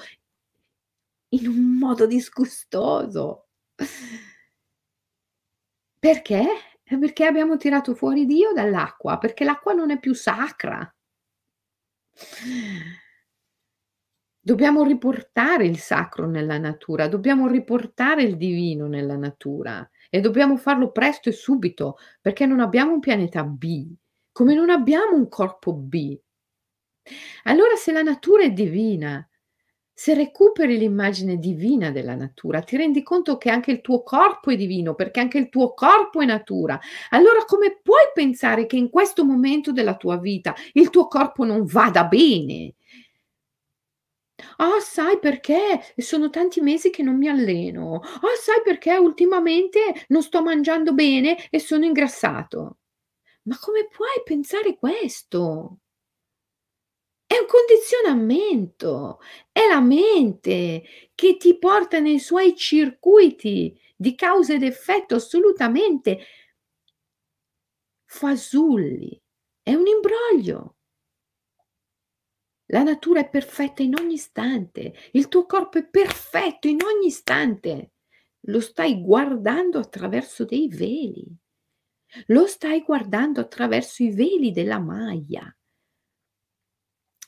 in 1.30 1.46
un 1.46 1.78
modo 1.78 2.06
disgustoso. 2.06 3.46
Perché? 5.98 6.44
Perché 6.82 7.24
abbiamo 7.24 7.56
tirato 7.56 7.94
fuori 7.94 8.26
Dio 8.26 8.52
dall'acqua, 8.52 9.18
perché 9.18 9.44
l'acqua 9.44 9.72
non 9.72 9.90
è 9.90 9.98
più 9.98 10.14
sacra. 10.14 10.92
Dobbiamo 14.44 14.82
riportare 14.82 15.66
il 15.66 15.78
sacro 15.78 16.26
nella 16.26 16.58
natura, 16.58 17.06
dobbiamo 17.06 17.46
riportare 17.46 18.24
il 18.24 18.36
divino 18.36 18.88
nella 18.88 19.16
natura 19.16 19.88
e 20.14 20.20
dobbiamo 20.20 20.58
farlo 20.58 20.90
presto 20.92 21.30
e 21.30 21.32
subito 21.32 21.96
perché 22.20 22.44
non 22.44 22.60
abbiamo 22.60 22.92
un 22.92 23.00
pianeta 23.00 23.42
B, 23.44 23.90
come 24.30 24.54
non 24.54 24.68
abbiamo 24.68 25.16
un 25.16 25.26
corpo 25.26 25.72
B. 25.72 26.14
Allora 27.44 27.74
se 27.76 27.92
la 27.92 28.02
natura 28.02 28.42
è 28.44 28.50
divina, 28.50 29.26
se 29.94 30.14
recuperi 30.14 30.76
l'immagine 30.78 31.38
divina 31.38 31.90
della 31.90 32.14
natura, 32.14 32.60
ti 32.62 32.76
rendi 32.76 33.02
conto 33.02 33.38
che 33.38 33.50
anche 33.50 33.70
il 33.70 33.80
tuo 33.80 34.02
corpo 34.02 34.50
è 34.50 34.56
divino, 34.56 34.94
perché 34.94 35.20
anche 35.20 35.38
il 35.38 35.48
tuo 35.48 35.74
corpo 35.74 36.20
è 36.20 36.26
natura. 36.26 36.78
Allora 37.10 37.44
come 37.46 37.78
puoi 37.82 38.10
pensare 38.14 38.66
che 38.66 38.76
in 38.76 38.90
questo 38.90 39.24
momento 39.24 39.72
della 39.72 39.96
tua 39.96 40.18
vita 40.18 40.54
il 40.74 40.90
tuo 40.90 41.06
corpo 41.08 41.44
non 41.44 41.64
vada 41.64 42.04
bene? 42.04 42.74
Ah, 44.58 44.80
sai 44.80 45.18
perché? 45.18 45.80
Sono 45.96 46.30
tanti 46.30 46.60
mesi 46.60 46.90
che 46.90 47.02
non 47.02 47.16
mi 47.16 47.28
alleno. 47.28 47.96
Ah, 48.02 48.34
sai 48.40 48.60
perché 48.62 48.96
ultimamente 48.96 50.04
non 50.08 50.22
sto 50.22 50.42
mangiando 50.42 50.94
bene 50.94 51.48
e 51.50 51.58
sono 51.58 51.84
ingrassato. 51.84 52.78
Ma 53.44 53.58
come 53.60 53.88
puoi 53.88 54.22
pensare 54.24 54.76
questo? 54.76 55.78
È 57.26 57.34
un 57.38 57.46
condizionamento, 57.46 59.18
è 59.50 59.66
la 59.66 59.80
mente 59.80 60.82
che 61.14 61.36
ti 61.38 61.58
porta 61.58 61.98
nei 61.98 62.18
suoi 62.20 62.54
circuiti 62.54 63.76
di 63.96 64.14
causa 64.14 64.52
ed 64.52 64.62
effetto 64.62 65.14
assolutamente 65.16 66.18
fasulli. 68.06 69.20
È 69.62 69.74
un 69.74 69.86
imbroglio. 69.88 70.76
La 72.72 72.82
natura 72.82 73.20
è 73.20 73.28
perfetta 73.28 73.82
in 73.82 73.94
ogni 73.94 74.14
istante, 74.14 74.94
il 75.12 75.28
tuo 75.28 75.44
corpo 75.44 75.76
è 75.76 75.86
perfetto 75.86 76.68
in 76.68 76.78
ogni 76.82 77.08
istante. 77.08 77.92
Lo 78.46 78.60
stai 78.60 79.02
guardando 79.02 79.78
attraverso 79.78 80.46
dei 80.46 80.68
veli. 80.68 81.26
Lo 82.26 82.46
stai 82.46 82.82
guardando 82.82 83.40
attraverso 83.40 84.02
i 84.02 84.10
veli 84.12 84.52
della 84.52 84.78
maglia. 84.78 85.54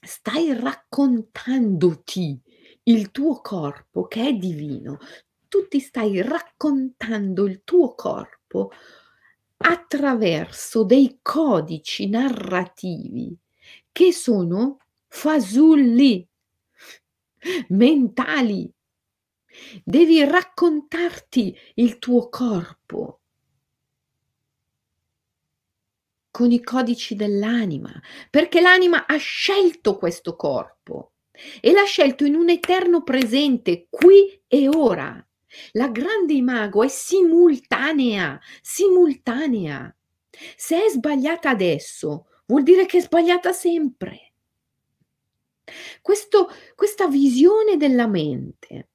Stai 0.00 0.58
raccontandoti 0.58 2.40
il 2.84 3.10
tuo 3.10 3.42
corpo 3.42 4.06
che 4.06 4.26
è 4.26 4.32
divino. 4.32 4.96
Tu 5.46 5.68
ti 5.68 5.78
stai 5.78 6.22
raccontando 6.22 7.44
il 7.44 7.62
tuo 7.64 7.94
corpo 7.94 8.70
attraverso 9.58 10.84
dei 10.84 11.18
codici 11.20 12.08
narrativi 12.08 13.36
che 13.92 14.12
sono 14.12 14.78
fasulli, 15.14 16.26
mentali. 17.68 18.68
Devi 19.84 20.24
raccontarti 20.24 21.56
il 21.74 22.00
tuo 22.00 22.28
corpo 22.28 23.20
con 26.32 26.50
i 26.50 26.60
codici 26.60 27.14
dell'anima, 27.14 27.92
perché 28.28 28.60
l'anima 28.60 29.06
ha 29.06 29.16
scelto 29.16 29.96
questo 29.96 30.34
corpo 30.34 31.12
e 31.60 31.70
l'ha 31.70 31.84
scelto 31.84 32.24
in 32.24 32.34
un 32.34 32.48
eterno 32.48 33.04
presente, 33.04 33.86
qui 33.88 34.42
e 34.48 34.68
ora. 34.68 35.24
La 35.72 35.88
grande 35.90 36.32
imago 36.32 36.82
è 36.82 36.88
simultanea, 36.88 38.40
simultanea. 38.60 39.94
Se 40.56 40.84
è 40.84 40.88
sbagliata 40.88 41.50
adesso, 41.50 42.26
vuol 42.46 42.64
dire 42.64 42.84
che 42.86 42.98
è 42.98 43.00
sbagliata 43.00 43.52
sempre. 43.52 44.33
Questo, 46.00 46.50
questa 46.74 47.06
visione 47.08 47.76
della 47.76 48.06
mente. 48.06 48.88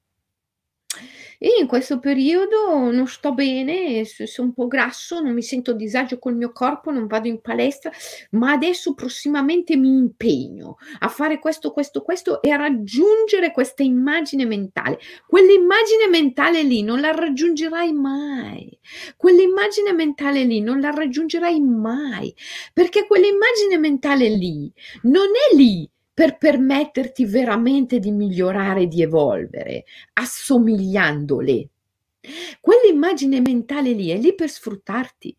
E 1.42 1.56
in 1.58 1.66
questo 1.66 2.00
periodo 2.00 2.90
non 2.90 3.06
sto 3.06 3.32
bene, 3.32 4.04
sono 4.04 4.48
un 4.48 4.52
po' 4.52 4.66
grasso, 4.66 5.20
non 5.20 5.32
mi 5.32 5.40
sento 5.40 5.72
disagio 5.72 6.18
col 6.18 6.36
mio 6.36 6.52
corpo, 6.52 6.90
non 6.90 7.06
vado 7.06 7.28
in 7.28 7.40
palestra, 7.40 7.90
ma 8.32 8.52
adesso 8.52 8.92
prossimamente 8.92 9.74
mi 9.74 9.88
impegno 9.88 10.76
a 10.98 11.08
fare 11.08 11.38
questo, 11.38 11.72
questo, 11.72 12.02
questo 12.02 12.42
e 12.42 12.50
a 12.50 12.56
raggiungere 12.56 13.52
questa 13.52 13.82
immagine 13.82 14.44
mentale. 14.44 14.98
Quell'immagine 15.26 16.08
mentale 16.10 16.62
lì 16.62 16.82
non 16.82 17.00
la 17.00 17.12
raggiungerai 17.12 17.90
mai. 17.94 18.78
Quell'immagine 19.16 19.94
mentale 19.94 20.44
lì 20.44 20.60
non 20.60 20.78
la 20.78 20.90
raggiungerai 20.90 21.58
mai, 21.58 22.34
perché 22.74 23.06
quell'immagine 23.06 23.78
mentale 23.78 24.28
lì 24.28 24.70
non 25.04 25.28
è 25.28 25.56
lì 25.56 25.88
per 26.20 26.36
permetterti 26.36 27.24
veramente 27.24 27.98
di 27.98 28.10
migliorare 28.10 28.86
di 28.86 29.00
evolvere, 29.00 29.84
assomigliandole. 30.12 31.68
Quell'immagine 32.60 33.40
mentale 33.40 33.92
lì 33.92 34.10
è 34.10 34.18
lì 34.18 34.34
per 34.34 34.50
sfruttarti, 34.50 35.34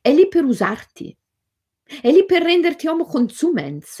è 0.00 0.10
lì 0.14 0.28
per 0.28 0.44
usarti, 0.44 1.14
è 2.00 2.10
lì 2.10 2.24
per 2.24 2.40
renderti 2.40 2.86
homo 2.86 3.04
consumens, 3.04 4.00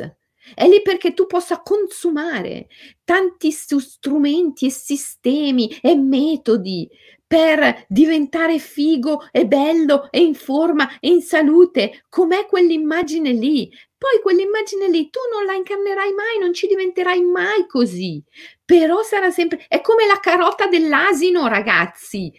è 0.54 0.66
lì 0.66 0.80
perché 0.80 1.12
tu 1.12 1.26
possa 1.26 1.60
consumare 1.60 2.68
tanti 3.04 3.50
strumenti 3.50 4.64
e 4.64 4.70
sistemi 4.70 5.76
e 5.82 5.94
metodi 5.94 6.88
per 7.26 7.84
diventare 7.86 8.58
figo 8.58 9.28
e 9.30 9.46
bello 9.46 10.10
e 10.10 10.22
in 10.22 10.34
forma 10.34 10.98
e 11.00 11.08
in 11.08 11.20
salute, 11.20 12.04
com'è 12.08 12.46
quell'immagine 12.46 13.32
lì, 13.32 13.70
poi 14.02 14.20
quell'immagine 14.20 14.88
lì 14.88 15.10
tu 15.10 15.20
non 15.32 15.44
la 15.44 15.52
incarnerai 15.52 16.12
mai, 16.12 16.38
non 16.40 16.52
ci 16.52 16.66
diventerai 16.66 17.22
mai 17.22 17.68
così, 17.68 18.20
però 18.64 19.00
sarà 19.02 19.30
sempre, 19.30 19.64
è 19.68 19.80
come 19.80 20.06
la 20.06 20.18
carota 20.18 20.66
dell'asino, 20.66 21.46
ragazzi. 21.46 22.32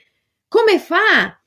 Come 0.46 0.78
fa 0.78 1.42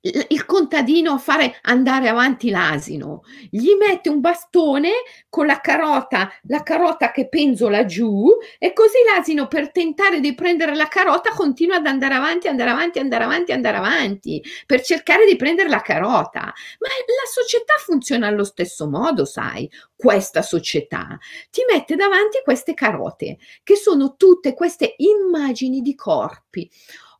il 0.00 0.44
contadino 0.44 1.12
a 1.12 1.18
fare 1.18 1.58
andare 1.62 2.08
avanti 2.08 2.50
l'asino, 2.50 3.22
gli 3.50 3.74
mette 3.74 4.08
un 4.08 4.20
bastone 4.20 4.90
con 5.28 5.46
la 5.46 5.60
carota, 5.60 6.30
la 6.42 6.62
carota 6.62 7.10
che 7.10 7.28
penzola 7.28 7.84
giù 7.84 8.28
e 8.58 8.72
così 8.72 8.98
l'asino 9.04 9.48
per 9.48 9.72
tentare 9.72 10.20
di 10.20 10.34
prendere 10.34 10.76
la 10.76 10.86
carota 10.86 11.30
continua 11.30 11.76
ad 11.76 11.86
andare 11.86 12.14
avanti, 12.14 12.46
andare 12.46 12.70
avanti, 12.70 13.00
andare 13.00 13.24
avanti, 13.24 13.52
andare 13.52 13.76
avanti 13.76 14.42
per 14.66 14.82
cercare 14.82 15.26
di 15.26 15.34
prendere 15.36 15.68
la 15.68 15.80
carota. 15.80 16.42
Ma 16.42 16.88
la 16.88 17.28
società 17.30 17.74
funziona 17.78 18.28
allo 18.28 18.44
stesso 18.44 18.88
modo, 18.88 19.24
sai? 19.24 19.68
Questa 19.96 20.42
società 20.42 21.18
ti 21.50 21.62
mette 21.70 21.96
davanti 21.96 22.40
queste 22.44 22.72
carote 22.72 23.38
che 23.64 23.74
sono 23.74 24.14
tutte 24.16 24.54
queste 24.54 24.94
immagini 24.98 25.80
di 25.80 25.96
corpi 25.96 26.70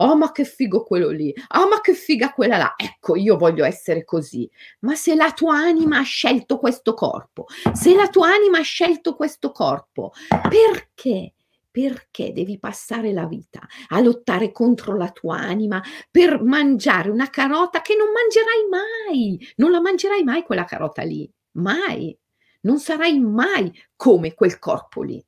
oh 0.00 0.16
ma 0.16 0.32
che 0.32 0.44
figo 0.44 0.82
quello 0.82 1.10
lì, 1.10 1.32
oh 1.56 1.68
ma 1.68 1.80
che 1.80 1.94
figa 1.94 2.32
quella 2.32 2.56
là, 2.56 2.74
ecco 2.76 3.16
io 3.16 3.36
voglio 3.36 3.64
essere 3.64 4.04
così, 4.04 4.48
ma 4.80 4.94
se 4.94 5.14
la 5.14 5.32
tua 5.32 5.56
anima 5.56 5.98
ha 5.98 6.02
scelto 6.02 6.58
questo 6.58 6.94
corpo, 6.94 7.46
se 7.72 7.94
la 7.94 8.08
tua 8.08 8.28
anima 8.28 8.58
ha 8.58 8.62
scelto 8.62 9.14
questo 9.14 9.50
corpo, 9.52 10.12
perché? 10.48 11.34
Perché 11.70 12.32
devi 12.32 12.58
passare 12.58 13.12
la 13.12 13.26
vita 13.26 13.60
a 13.88 14.00
lottare 14.00 14.50
contro 14.50 14.96
la 14.96 15.10
tua 15.10 15.36
anima 15.36 15.80
per 16.10 16.42
mangiare 16.42 17.10
una 17.10 17.30
carota 17.30 17.82
che 17.82 17.94
non 17.94 18.08
mangerai 18.10 18.68
mai? 18.68 19.52
Non 19.56 19.70
la 19.70 19.80
mangerai 19.80 20.24
mai 20.24 20.42
quella 20.42 20.64
carota 20.64 21.02
lì, 21.02 21.30
mai. 21.52 22.16
Non 22.62 22.80
sarai 22.80 23.20
mai 23.20 23.72
come 23.94 24.34
quel 24.34 24.58
corpo 24.58 25.02
lì. 25.02 25.24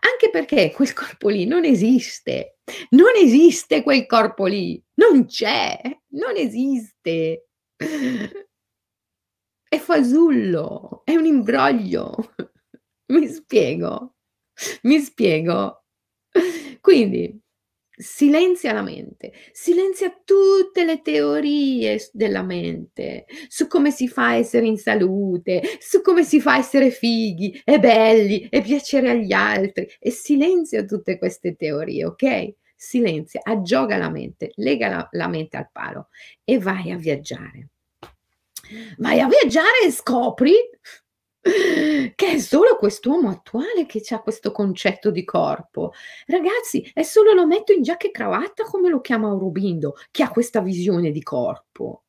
Anche 0.00 0.30
perché 0.30 0.72
quel 0.72 0.92
corpo 0.92 1.28
lì 1.28 1.46
non 1.46 1.64
esiste, 1.64 2.53
non 2.90 3.14
esiste 3.16 3.82
quel 3.82 4.06
corpo 4.06 4.46
lì, 4.46 4.82
non 4.94 5.26
c'è, 5.26 5.80
non 6.12 6.36
esiste. 6.36 7.48
È 9.68 9.78
fasullo, 9.78 11.02
è 11.04 11.14
un 11.16 11.26
imbroglio. 11.26 12.14
Mi 13.06 13.26
spiego, 13.28 14.14
mi 14.82 15.00
spiego. 15.00 15.84
Quindi 16.80 17.43
Silenzia 17.96 18.72
la 18.72 18.82
mente, 18.82 19.32
silenzia 19.52 20.12
tutte 20.24 20.84
le 20.84 21.00
teorie 21.00 21.96
della 22.12 22.42
mente 22.42 23.26
su 23.46 23.68
come 23.68 23.92
si 23.92 24.08
fa 24.08 24.30
a 24.30 24.34
essere 24.34 24.66
in 24.66 24.78
salute, 24.78 25.62
su 25.78 26.00
come 26.02 26.24
si 26.24 26.40
fa 26.40 26.54
a 26.54 26.58
essere 26.58 26.90
fighi 26.90 27.62
e 27.64 27.78
belli 27.78 28.48
e 28.48 28.62
piacere 28.62 29.10
agli 29.10 29.32
altri 29.32 29.88
e 30.00 30.10
silenzia 30.10 30.84
tutte 30.84 31.18
queste 31.18 31.54
teorie, 31.54 32.04
ok? 32.04 32.54
Silenzia, 32.74 33.42
aggioga 33.44 33.96
la 33.96 34.10
mente, 34.10 34.50
lega 34.56 34.88
la, 34.88 35.08
la 35.12 35.28
mente 35.28 35.56
al 35.56 35.68
palo 35.70 36.08
e 36.42 36.58
vai 36.58 36.90
a 36.90 36.96
viaggiare. 36.96 37.68
Vai 38.98 39.20
a 39.20 39.28
viaggiare 39.28 39.86
e 39.86 39.92
scopri 39.92 40.52
che 41.44 42.26
è 42.26 42.38
solo 42.38 42.76
quest'uomo 42.76 43.28
attuale 43.28 43.84
che 43.84 44.02
ha 44.14 44.20
questo 44.20 44.50
concetto 44.50 45.10
di 45.10 45.24
corpo. 45.24 45.92
Ragazzi, 46.26 46.90
è 46.94 47.02
solo 47.02 47.34
lo 47.34 47.46
metto 47.46 47.72
in 47.72 47.82
giacca 47.82 48.06
e 48.06 48.10
cravatta 48.10 48.64
come 48.64 48.88
lo 48.88 49.00
chiama 49.00 49.28
Aurobindo, 49.28 49.94
che 50.10 50.22
ha 50.22 50.30
questa 50.30 50.60
visione 50.60 51.10
di 51.10 51.22
corpo. 51.22 52.04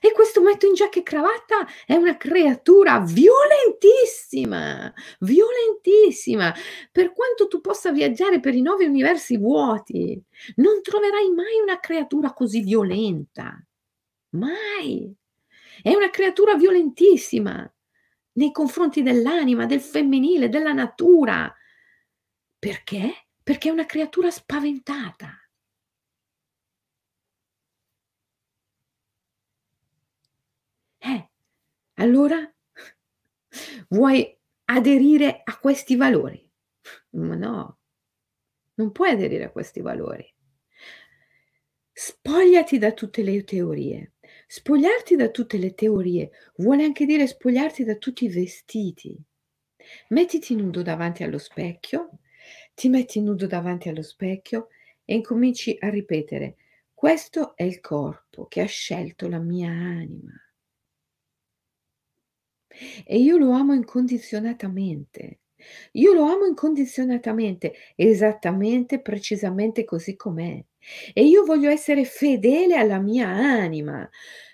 E 0.00 0.12
questo 0.12 0.40
metto 0.42 0.66
in 0.66 0.74
giacca 0.74 0.98
e 0.98 1.02
cravatta 1.02 1.66
è 1.84 1.94
una 1.94 2.16
creatura 2.16 3.00
violentissima, 3.00 4.92
violentissima. 5.20 6.52
Per 6.90 7.12
quanto 7.12 7.46
tu 7.46 7.60
possa 7.60 7.92
viaggiare 7.92 8.40
per 8.40 8.54
i 8.54 8.62
nove 8.62 8.86
universi 8.86 9.36
vuoti, 9.36 10.20
non 10.56 10.80
troverai 10.82 11.30
mai 11.30 11.60
una 11.62 11.78
creatura 11.78 12.32
così 12.32 12.60
violenta. 12.60 13.62
Mai. 14.30 15.14
È 15.82 15.94
una 15.94 16.10
creatura 16.10 16.54
violentissima 16.54 17.70
nei 18.32 18.52
confronti 18.52 19.02
dell'anima, 19.02 19.66
del 19.66 19.80
femminile, 19.80 20.48
della 20.48 20.72
natura. 20.72 21.52
Perché? 22.58 23.28
Perché 23.42 23.68
è 23.68 23.72
una 23.72 23.86
creatura 23.86 24.30
spaventata. 24.30 25.40
Eh, 30.98 31.30
allora 31.94 32.38
vuoi 33.88 34.36
aderire 34.64 35.42
a 35.44 35.58
questi 35.58 35.96
valori. 35.96 36.42
Ma 37.10 37.34
no, 37.34 37.78
non 38.74 38.92
puoi 38.92 39.10
aderire 39.10 39.44
a 39.44 39.50
questi 39.50 39.80
valori. 39.80 40.32
Spogliati 41.92 42.78
da 42.78 42.92
tutte 42.92 43.22
le 43.22 43.42
teorie. 43.44 44.15
Spogliarti 44.48 45.16
da 45.16 45.30
tutte 45.30 45.58
le 45.58 45.74
teorie 45.74 46.30
vuole 46.56 46.84
anche 46.84 47.04
dire 47.04 47.26
spogliarti 47.26 47.84
da 47.84 47.96
tutti 47.96 48.24
i 48.24 48.28
vestiti. 48.28 49.16
Mettiti 50.08 50.54
nudo 50.54 50.82
davanti 50.82 51.24
allo 51.24 51.38
specchio, 51.38 52.18
ti 52.74 52.88
metti 52.88 53.20
nudo 53.20 53.46
davanti 53.46 53.88
allo 53.88 54.02
specchio 54.02 54.68
e 55.04 55.14
incominci 55.14 55.76
a 55.80 55.88
ripetere: 55.88 56.56
questo 56.94 57.56
è 57.56 57.64
il 57.64 57.80
corpo 57.80 58.46
che 58.46 58.60
ha 58.60 58.66
scelto 58.66 59.28
la 59.28 59.38
mia 59.38 59.70
anima. 59.70 60.32
E 63.04 63.18
io 63.18 63.36
lo 63.36 63.50
amo 63.50 63.74
incondizionatamente. 63.74 65.40
Io 65.92 66.12
lo 66.12 66.24
amo 66.24 66.44
incondizionatamente, 66.46 67.74
esattamente, 67.94 69.00
precisamente 69.00 69.84
così 69.84 70.16
com'è. 70.16 70.62
E 71.12 71.24
io 71.24 71.44
voglio 71.44 71.70
essere 71.70 72.04
fedele 72.04 72.76
alla 72.76 72.98
mia 73.00 73.28
anima. 73.28 74.08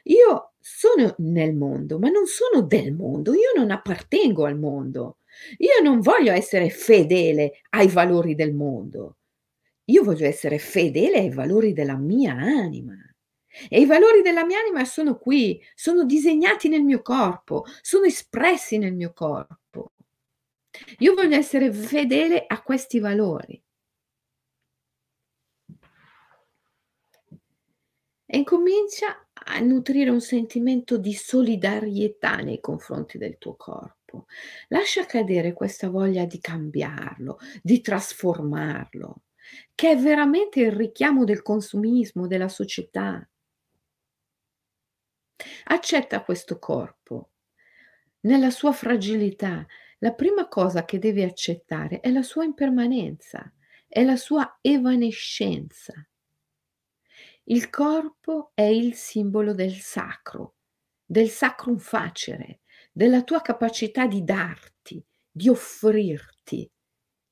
Io 0.05 0.53
sono 0.59 1.15
nel 1.19 1.55
mondo, 1.55 1.99
ma 1.99 2.09
non 2.09 2.27
sono 2.27 2.63
del 2.63 2.93
mondo, 2.93 3.33
io 3.35 3.53
non 3.57 3.71
appartengo 3.71 4.45
al 4.45 4.59
mondo. 4.59 5.19
Io 5.59 5.83
non 5.83 6.01
voglio 6.01 6.33
essere 6.33 6.71
fedele 6.71 7.63
ai 7.71 7.89
valori 7.89 8.35
del 8.35 8.55
mondo. 8.55 9.17
Io 9.87 10.05
voglio 10.05 10.27
essere 10.27 10.59
fedele 10.59 11.19
ai 11.19 11.31
valori 11.31 11.73
della 11.73 11.97
mia 11.97 12.35
anima. 12.35 12.95
E 13.69 13.81
i 13.81 13.87
valori 13.87 14.23
della 14.23 14.45
mia 14.47 14.59
anima 14.61 14.85
sono 14.85 15.19
qui, 15.19 15.61
sono 15.75 16.05
disegnati 16.05 16.69
nel 16.69 16.83
mio 16.83 17.03
corpo, 17.03 17.65
sono 17.83 18.05
espressi 18.07 18.79
nel 18.79 18.95
mio 18.95 19.13
corpo. 19.13 19.62
Io 20.99 21.15
voglio 21.15 21.37
essere 21.37 21.73
fedele 21.73 22.45
a 22.47 22.63
questi 22.63 22.99
valori. 22.99 23.63
E 28.25 28.39
incomincia 28.39 29.29
a 29.33 29.59
nutrire 29.61 30.09
un 30.09 30.21
sentimento 30.21 30.97
di 30.97 31.13
solidarietà 31.13 32.37
nei 32.37 32.61
confronti 32.61 33.19
del 33.19 33.37
tuo 33.37 33.57
corpo. 33.57 34.27
Lascia 34.69 35.05
cadere 35.05 35.53
questa 35.53 35.91
voglia 35.91 36.25
di 36.25 36.41
cambiarlo, 36.41 37.39
di 37.63 37.81
trasformarlo, 37.81 39.25
che 39.75 39.91
è 39.91 39.97
veramente 39.97 40.61
il 40.61 40.73
richiamo 40.73 41.25
del 41.25 41.43
consumismo, 41.43 42.27
della 42.27 42.49
società. 42.49 43.27
Accetta 45.65 46.23
questo 46.23 46.59
corpo 46.59 47.31
nella 48.21 48.51
sua 48.51 48.73
fragilità. 48.73 49.67
La 50.03 50.15
prima 50.15 50.49
cosa 50.49 50.85
che 50.85 50.99
devi 50.99 51.23
accettare 51.23 52.01
è 52.01 52.11
la 52.11 52.23
sua 52.23 52.43
impermanenza, 52.43 53.53
è 53.87 54.03
la 54.03 54.17
sua 54.17 54.59
evanescenza. 54.61 55.95
Il 57.45 57.71
corpo 57.71 58.51
è 58.53 58.63
il 58.63 58.95
simbolo 58.95 59.55
del 59.55 59.75
sacro, 59.75 60.57
del 61.05 61.29
sacrum 61.29 61.79
facere, 61.79 62.63
della 62.91 63.23
tua 63.23 63.43
capacità 63.43 64.09
di 64.09 64.25
darti, 64.25 65.05
di 65.31 65.49
offrirti, 65.49 66.69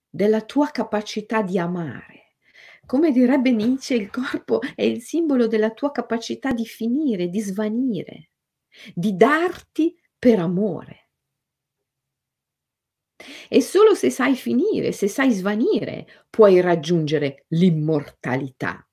della 0.09 0.43
tua 0.43 0.71
capacità 0.71 1.43
di 1.43 1.59
amare. 1.59 2.37
Come 2.87 3.11
direbbe 3.11 3.51
Nietzsche, 3.51 3.95
il 3.95 4.11
corpo 4.11 4.61
è 4.77 4.83
il 4.83 5.03
simbolo 5.03 5.49
della 5.49 5.73
tua 5.73 5.91
capacità 5.91 6.53
di 6.53 6.67
finire, 6.67 7.27
di 7.31 7.41
svanire, 7.41 8.31
di 8.95 9.17
darti 9.17 9.99
per 10.17 10.39
amore. 10.39 11.10
E 13.49 13.61
solo 13.61 13.95
se 13.95 14.11
sai 14.11 14.35
finire, 14.37 14.93
se 14.93 15.09
sai 15.09 15.31
svanire, 15.33 16.07
puoi 16.31 16.61
raggiungere 16.61 17.45
l'immortalità. 17.49 18.87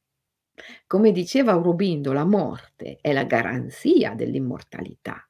Come 0.85 1.11
diceva 1.11 1.51
Aurobindo, 1.53 2.13
la 2.13 2.25
morte 2.25 2.97
è 3.01 3.13
la 3.13 3.23
garanzia 3.23 4.13
dell'immortalità. 4.15 5.27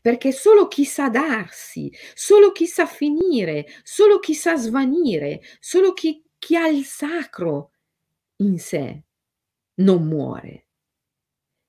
Perché 0.00 0.30
solo 0.32 0.68
chi 0.68 0.84
sa 0.84 1.08
darsi, 1.08 1.92
solo 2.14 2.52
chi 2.52 2.66
sa 2.66 2.86
finire, 2.86 3.66
solo 3.82 4.18
chi 4.18 4.34
sa 4.34 4.56
svanire, 4.56 5.40
solo 5.58 5.92
chi, 5.92 6.22
chi 6.38 6.56
ha 6.56 6.68
il 6.68 6.84
sacro 6.84 7.72
in 8.36 8.58
sé 8.58 9.02
non 9.76 10.06
muore. 10.06 10.66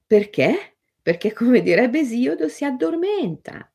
Perché? 0.06 0.78
Perché, 1.02 1.34
come 1.34 1.62
direbbe 1.62 2.00
Esiodo, 2.00 2.48
si 2.48 2.66
addormenta, 2.66 3.72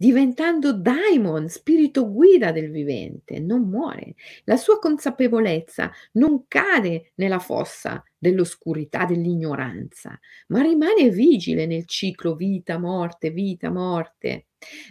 diventando 0.00 0.72
daimon, 0.72 1.50
spirito 1.50 2.10
guida 2.10 2.52
del 2.52 2.70
vivente, 2.70 3.38
non 3.38 3.68
muore. 3.68 4.14
La 4.44 4.56
sua 4.56 4.78
consapevolezza 4.78 5.92
non 6.12 6.46
cade 6.48 7.12
nella 7.16 7.38
fossa 7.38 8.02
dell'oscurità, 8.16 9.04
dell'ignoranza, 9.04 10.18
ma 10.48 10.62
rimane 10.62 11.10
vigile 11.10 11.66
nel 11.66 11.84
ciclo 11.84 12.34
vita, 12.34 12.78
morte, 12.78 13.28
vita, 13.28 13.70
morte, 13.70 14.46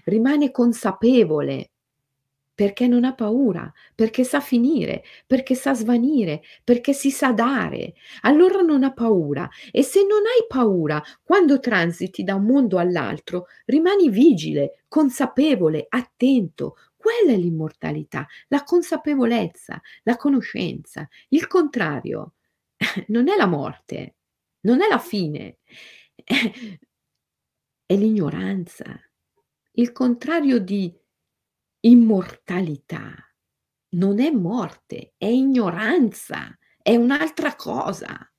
rimane 0.05 0.51
consapevole 0.51 1.71
perché 2.59 2.87
non 2.87 3.05
ha 3.05 3.13
paura, 3.13 3.71
perché 3.95 4.25
sa 4.25 4.41
finire, 4.41 5.05
perché 5.25 5.55
sa 5.55 5.73
svanire, 5.73 6.41
perché 6.61 6.91
si 6.91 7.09
sa 7.09 7.31
dare. 7.31 7.93
Allora 8.23 8.59
non 8.59 8.83
ha 8.83 8.91
paura. 8.91 9.47
E 9.71 9.81
se 9.81 10.01
non 10.01 10.23
hai 10.25 10.45
paura, 10.45 11.01
quando 11.23 11.61
transiti 11.61 12.21
da 12.21 12.35
un 12.35 12.43
mondo 12.43 12.77
all'altro, 12.77 13.45
rimani 13.63 14.09
vigile, 14.09 14.83
consapevole, 14.89 15.85
attento. 15.87 16.75
Quella 16.97 17.31
è 17.31 17.37
l'immortalità, 17.37 18.27
la 18.49 18.61
consapevolezza, 18.63 19.81
la 20.03 20.17
conoscenza. 20.17 21.07
Il 21.29 21.47
contrario 21.47 22.33
non 23.07 23.29
è 23.29 23.37
la 23.37 23.47
morte, 23.47 24.15
non 24.63 24.81
è 24.81 24.89
la 24.89 24.99
fine, 24.99 25.59
è 27.85 27.95
l'ignoranza. 27.95 28.83
Il 29.71 29.93
contrario 29.93 30.59
di 30.59 30.93
immortalità 31.81 33.13
non 33.91 34.19
è 34.19 34.29
morte, 34.29 35.13
è 35.17 35.25
ignoranza, 35.25 36.57
è 36.81 36.95
un'altra 36.95 37.55
cosa. 37.55 38.31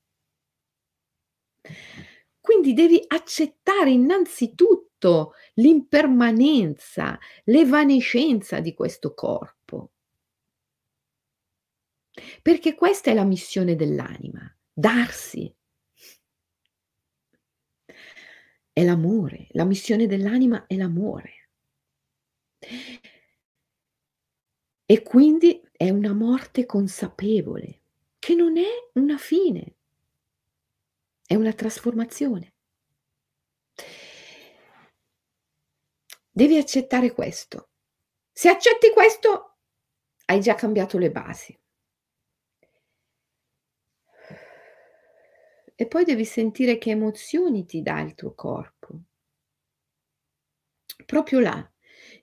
Quindi 2.40 2.72
devi 2.72 3.02
accettare 3.06 3.90
innanzitutto 3.90 5.34
l'impermanenza, 5.54 7.18
l'evanescenza 7.44 8.60
di 8.60 8.74
questo 8.74 9.14
corpo. 9.14 9.92
Perché 12.42 12.74
questa 12.74 13.10
è 13.10 13.14
la 13.14 13.24
missione 13.24 13.76
dell'anima, 13.76 14.42
darsi. 14.72 15.54
È 18.72 18.84
l'amore, 18.84 19.46
la 19.50 19.64
missione 19.64 20.06
dell'anima 20.06 20.66
è 20.66 20.76
l'amore. 20.76 21.50
E 24.90 25.04
quindi 25.04 25.62
è 25.70 25.88
una 25.88 26.12
morte 26.12 26.66
consapevole, 26.66 27.82
che 28.18 28.34
non 28.34 28.56
è 28.56 28.90
una 28.94 29.18
fine, 29.18 29.76
è 31.24 31.36
una 31.36 31.52
trasformazione. 31.52 32.54
Devi 36.28 36.56
accettare 36.56 37.12
questo. 37.12 37.68
Se 38.32 38.48
accetti 38.48 38.90
questo, 38.90 39.58
hai 40.24 40.40
già 40.40 40.56
cambiato 40.56 40.98
le 40.98 41.12
basi. 41.12 41.56
E 45.76 45.86
poi 45.86 46.04
devi 46.04 46.24
sentire 46.24 46.78
che 46.78 46.90
emozioni 46.90 47.64
ti 47.64 47.80
dà 47.80 48.00
il 48.00 48.16
tuo 48.16 48.34
corpo. 48.34 49.02
Proprio 51.06 51.38
là, 51.38 51.72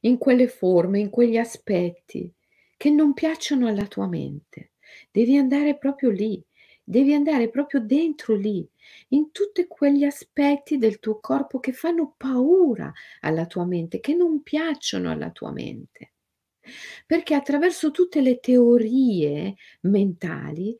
in 0.01 0.17
quelle 0.17 0.49
forme, 0.49 0.99
in 0.99 1.10
quegli 1.10 1.38
aspetti, 1.38 2.30
che 2.78 2.90
non 2.92 3.13
piacciono 3.13 3.68
alla 3.68 3.88
tua 3.88 4.08
mente. 4.08 4.72
Devi 5.12 5.36
andare 5.36 5.78
proprio 5.78 6.10
lì, 6.10 6.42
devi 6.84 7.13
andare 7.13 7.50
proprio 7.50 7.82
dentro 7.82 8.36
lì, 8.36 8.66
in 9.10 9.32
tutti 9.32 9.68
quegli 9.68 10.04
aspetti 10.04 10.78
del 10.78 10.99
tuo 10.99 11.20
corpo 11.20 11.60
che 11.60 11.74
fanno 11.74 12.14
paura 12.16 12.93
alla 13.22 13.45
tua 13.45 13.66
mente, 13.66 13.99
che 13.99 14.16
non 14.16 14.43
piacciono 14.43 15.12
alla 15.12 15.32
tua 15.32 15.51
mente. 15.51 16.14
Perché 17.06 17.34
attraverso 17.34 17.91
tutte 17.91 18.22
le 18.22 18.39
teorie 18.39 19.56
mentali, 19.82 20.78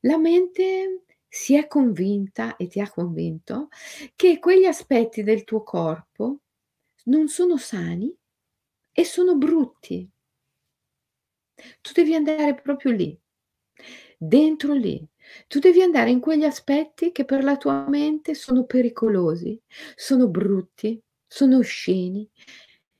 la 0.00 0.18
mente 0.18 1.02
si 1.28 1.54
è 1.54 1.66
convinta 1.66 2.56
e 2.56 2.66
ti 2.68 2.80
ha 2.80 2.88
convinto 2.88 3.68
che 4.14 4.38
quegli 4.38 4.64
aspetti 4.64 5.22
del 5.22 5.44
tuo 5.44 5.62
corpo 5.62 6.40
non 7.04 7.28
sono 7.28 7.56
sani 7.56 8.14
e 8.92 9.04
sono 9.04 9.36
brutti. 9.36 10.08
Tu 11.80 11.92
devi 11.92 12.14
andare 12.14 12.54
proprio 12.54 12.92
lì, 12.92 13.18
dentro 14.18 14.74
lì. 14.74 15.06
Tu 15.48 15.58
devi 15.58 15.82
andare 15.82 16.10
in 16.10 16.20
quegli 16.20 16.44
aspetti 16.44 17.10
che 17.12 17.24
per 17.24 17.42
la 17.42 17.56
tua 17.56 17.88
mente 17.88 18.34
sono 18.34 18.64
pericolosi, 18.64 19.60
sono 19.94 20.28
brutti, 20.28 21.00
sono 21.26 21.58
osceni, 21.58 22.28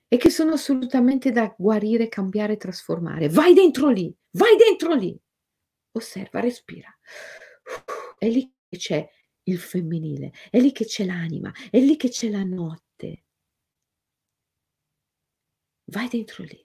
e 0.09 0.17
che 0.17 0.31
sono 0.31 0.53
assolutamente 0.53 1.31
da 1.31 1.55
guarire, 1.57 2.09
cambiare, 2.09 2.57
trasformare. 2.57 3.29
Vai 3.29 3.55
dentro 3.55 3.91
lì, 3.91 4.15
vai 4.33 4.57
dentro 4.57 4.95
lì. 4.95 5.17
Osserva, 5.93 6.41
respira. 6.41 6.97
È 8.19 8.29
lì 8.29 8.53
che 8.69 8.77
c'è 8.79 9.09
il 9.45 9.59
femminile, 9.59 10.33
è 10.51 10.59
lì 10.59 10.73
che 10.73 10.85
c'è 10.85 11.05
l'anima, 11.05 11.53
è 11.71 11.79
lì 11.79 11.97
che 11.97 12.09
c'è 12.09 12.29
la 12.31 12.45
notte. 12.45 13.25
Vai 15.85 16.09
dentro 16.09 16.43
lì. 16.45 16.65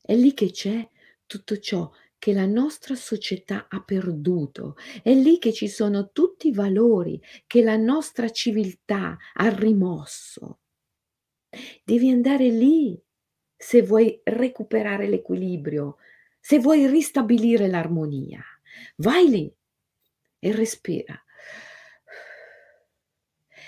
È 0.00 0.14
lì 0.14 0.32
che 0.34 0.50
c'è 0.50 0.88
tutto 1.30 1.60
ciò 1.60 1.88
che 2.18 2.32
la 2.32 2.44
nostra 2.44 2.96
società 2.96 3.68
ha 3.68 3.84
perduto. 3.84 4.76
È 5.00 5.14
lì 5.14 5.38
che 5.38 5.52
ci 5.52 5.68
sono 5.68 6.10
tutti 6.10 6.48
i 6.48 6.52
valori 6.52 7.22
che 7.46 7.62
la 7.62 7.76
nostra 7.76 8.28
civiltà 8.30 9.16
ha 9.34 9.48
rimosso. 9.48 10.58
Devi 11.84 12.10
andare 12.10 12.48
lì 12.48 13.00
se 13.56 13.82
vuoi 13.82 14.20
recuperare 14.24 15.06
l'equilibrio, 15.08 15.98
se 16.40 16.58
vuoi 16.58 16.88
ristabilire 16.88 17.68
l'armonia. 17.68 18.42
Vai 18.96 19.28
lì 19.28 19.54
e 20.40 20.52
respira. 20.52 21.16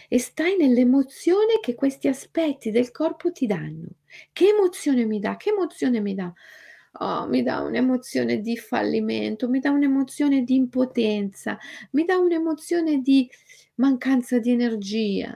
E 0.09 0.19
stai 0.19 0.57
nell'emozione 0.57 1.61
che 1.61 1.77
questi 1.77 2.09
aspetti 2.09 2.73
del 2.73 2.91
corpo 2.91 3.31
ti 3.31 3.47
danno. 3.47 3.99
Che 4.33 4.49
emozione 4.49 5.07
mi 5.07 5.21
dà? 5.21 5.37
Che 5.37 5.51
emozione 5.51 6.01
mi 6.01 6.15
dà? 6.15 6.33
Oh, 7.01 7.27
mi 7.27 7.43
dà 7.43 7.61
un'emozione 7.61 8.41
di 8.41 8.57
fallimento, 8.57 9.49
mi 9.49 9.61
dà 9.61 9.71
un'emozione 9.71 10.43
di 10.43 10.55
impotenza, 10.55 11.59
mi 11.93 12.05
dà 12.05 12.17
un'emozione 12.19 13.01
di 13.03 13.29
mancanza 13.77 14.39
di 14.39 14.51
energia, 14.51 15.35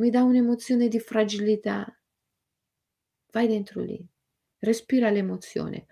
mi 0.00 0.10
dà 0.10 0.24
un'emozione 0.24 0.88
di 0.88 0.98
fragilità. 0.98 1.86
Vai 3.32 3.46
dentro 3.48 3.80
lì, 3.82 3.98
respira 4.58 5.08
l'emozione. 5.10 5.86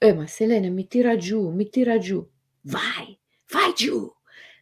Eh, 0.00 0.12
ma 0.14 0.26
Selena 0.26 0.68
mi 0.70 0.86
tira 0.88 1.16
giù, 1.16 1.50
mi 1.50 1.68
tira 1.68 1.98
giù. 1.98 2.26
Vai, 2.62 3.18
vai 3.50 3.72
giù, 3.74 4.10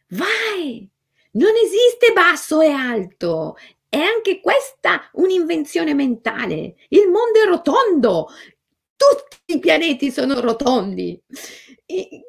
vai. 0.09 0.89
Non 1.33 1.51
esiste 1.63 2.11
basso 2.13 2.61
e 2.61 2.69
alto. 2.69 3.55
È 3.91 3.99
anche 3.99 4.39
questa 4.39 5.09
un'invenzione 5.15 5.93
mentale. 5.93 6.75
Il 6.87 7.09
mondo 7.09 7.41
è 7.41 7.45
rotondo. 7.45 8.29
Tutti 8.95 9.57
i 9.57 9.59
pianeti 9.59 10.11
sono 10.11 10.39
rotondi. 10.39 11.21
In 11.87 12.23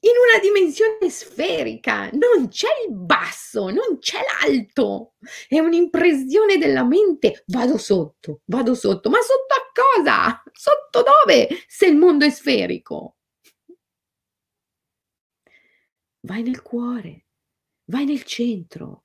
una 0.00 0.40
dimensione 0.42 1.08
sferica 1.10 2.10
non 2.14 2.48
c'è 2.48 2.66
il 2.88 2.92
basso, 2.92 3.70
non 3.70 4.00
c'è 4.00 4.18
l'alto. 4.42 5.14
È 5.46 5.60
un'impressione 5.60 6.58
della 6.58 6.82
mente. 6.82 7.44
Vado 7.46 7.78
sotto, 7.78 8.40
vado 8.46 8.74
sotto. 8.74 9.10
Ma 9.10 9.20
sotto 9.20 9.54
a 9.54 9.70
cosa? 9.72 10.42
Sotto 10.52 11.04
dove? 11.08 11.62
Se 11.68 11.86
il 11.86 11.94
mondo 11.94 12.24
è 12.24 12.30
sferico. 12.30 13.18
Vai 16.22 16.42
nel 16.42 16.62
cuore, 16.62 17.26
vai 17.90 18.06
nel 18.06 18.24
centro, 18.24 19.03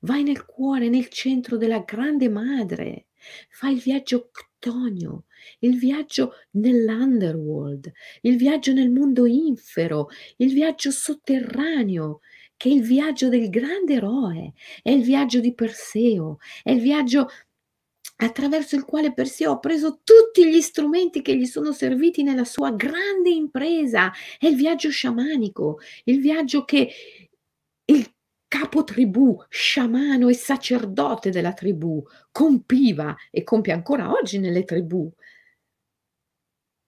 vai 0.00 0.22
nel 0.22 0.44
cuore, 0.44 0.88
nel 0.88 1.08
centro 1.08 1.56
della 1.56 1.80
grande 1.80 2.28
madre. 2.28 3.06
Fai 3.50 3.74
il 3.74 3.80
viaggio 3.80 4.30
ctonio, 4.58 5.24
il 5.60 5.76
viaggio 5.78 6.34
nell'underworld, 6.52 7.90
il 8.22 8.36
viaggio 8.36 8.72
nel 8.72 8.90
mondo 8.90 9.26
infero, 9.26 10.08
il 10.36 10.52
viaggio 10.52 10.90
sotterraneo, 10.90 12.20
che 12.56 12.68
è 12.68 12.72
il 12.72 12.82
viaggio 12.82 13.28
del 13.28 13.48
grande 13.48 13.94
eroe, 13.94 14.52
è 14.82 14.90
il 14.90 15.02
viaggio 15.02 15.40
di 15.40 15.54
Perseo, 15.54 16.38
è 16.62 16.70
il 16.70 16.80
viaggio 16.80 17.28
attraverso 18.22 18.76
il 18.76 18.84
quale 18.84 19.14
Perseo 19.14 19.52
ha 19.52 19.58
preso 19.58 20.00
tutti 20.04 20.46
gli 20.46 20.60
strumenti 20.60 21.22
che 21.22 21.36
gli 21.36 21.46
sono 21.46 21.72
serviti 21.72 22.22
nella 22.22 22.44
sua 22.44 22.70
grande 22.72 23.30
impresa. 23.30 24.12
È 24.38 24.46
il 24.46 24.56
viaggio 24.56 24.90
sciamanico, 24.90 25.78
il 26.04 26.20
viaggio 26.20 26.64
che 26.64 26.90
capo 28.50 28.82
tribù, 28.82 29.40
sciamano 29.48 30.28
e 30.28 30.34
sacerdote 30.34 31.30
della 31.30 31.52
tribù 31.52 32.02
compiva 32.32 33.14
e 33.30 33.44
compie 33.44 33.72
ancora 33.72 34.10
oggi 34.10 34.40
nelle 34.40 34.64
tribù 34.64 35.08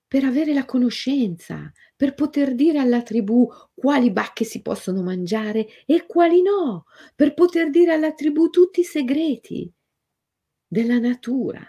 per 0.09 0.25
avere 0.25 0.53
la 0.53 0.65
conoscenza, 0.65 1.73
per 1.97 2.15
poter 2.15 2.57
dire 2.57 2.81
alla 2.81 3.01
tribù 3.03 3.49
quali 3.73 4.11
bacche 4.11 4.45
si 4.45 4.61
possono 4.61 5.03
mangiare 5.03 5.69
e 5.87 6.05
quali 6.05 6.43
no, 6.43 6.87
per 7.15 7.33
poter 7.33 7.71
dire 7.71 7.93
alla 7.93 8.13
tribù 8.13 8.51
tutti 8.51 8.81
i 8.81 8.85
segreti 8.85 9.73
della 10.67 10.99
natura, 10.99 11.65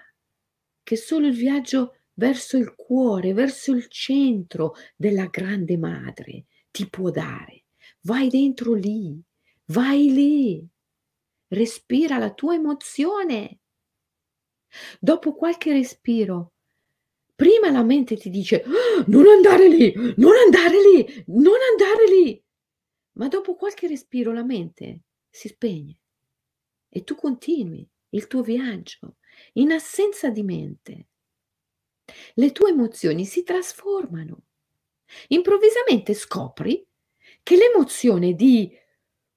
che 0.82 0.98
solo 0.98 1.28
il 1.28 1.36
viaggio 1.36 2.00
verso 2.16 2.58
il 2.58 2.74
cuore, 2.76 3.32
verso 3.32 3.72
il 3.72 3.88
centro 3.88 4.74
della 4.96 5.28
grande 5.28 5.78
madre 5.78 6.46
ti 6.72 6.90
può 6.90 7.12
dare. 7.12 7.66
Vai 8.02 8.28
dentro 8.28 8.74
lì, 8.74 9.24
vai 9.66 10.12
lì, 10.12 10.68
respira 11.48 12.18
la 12.18 12.34
tua 12.34 12.56
emozione. 12.56 13.60
Dopo 15.00 15.34
qualche 15.34 15.72
respiro, 15.72 16.54
prima 17.36 17.70
la 17.70 17.84
mente 17.84 18.18
ti 18.18 18.30
dice 18.30 18.64
oh, 18.66 19.04
non 19.08 19.28
andare 19.28 19.68
lì, 19.68 19.94
non 20.18 20.34
andare 20.44 20.78
lì, 20.82 21.24
non 21.28 21.58
andare 21.72 22.08
lì, 22.08 22.44
ma 23.14 23.28
dopo 23.28 23.56
qualche 23.56 23.88
respiro 23.88 24.32
la 24.32 24.44
mente 24.44 25.02
si 25.30 25.48
spegne 25.48 25.98
e 26.90 27.04
tu 27.04 27.16
continui 27.16 27.88
il 28.10 28.28
tuo 28.28 28.42
viaggio, 28.42 29.18
in 29.54 29.72
assenza 29.72 30.30
di 30.30 30.44
mente. 30.44 31.08
Le 32.36 32.52
tue 32.52 32.70
emozioni 32.70 33.26
si 33.26 33.44
trasformano. 33.44 34.44
Improvvisamente 35.30 36.14
scopri 36.14 36.86
che 37.42 37.56
l'emozione 37.56 38.34
di 38.34 38.72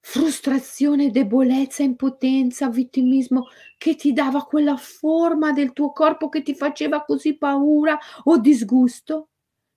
frustrazione, 0.09 1.11
debolezza, 1.11 1.83
impotenza, 1.83 2.69
vittimismo 2.69 3.49
che 3.77 3.97
ti 3.97 4.13
dava 4.13 4.45
quella 4.45 4.77
forma 4.77 5.51
del 5.51 5.73
tuo 5.73 5.91
corpo 5.91 6.29
che 6.29 6.43
ti 6.43 6.55
faceva 6.55 7.05
così 7.05 7.37
paura 7.37 7.99
o 8.23 8.39
disgusto, 8.39 9.31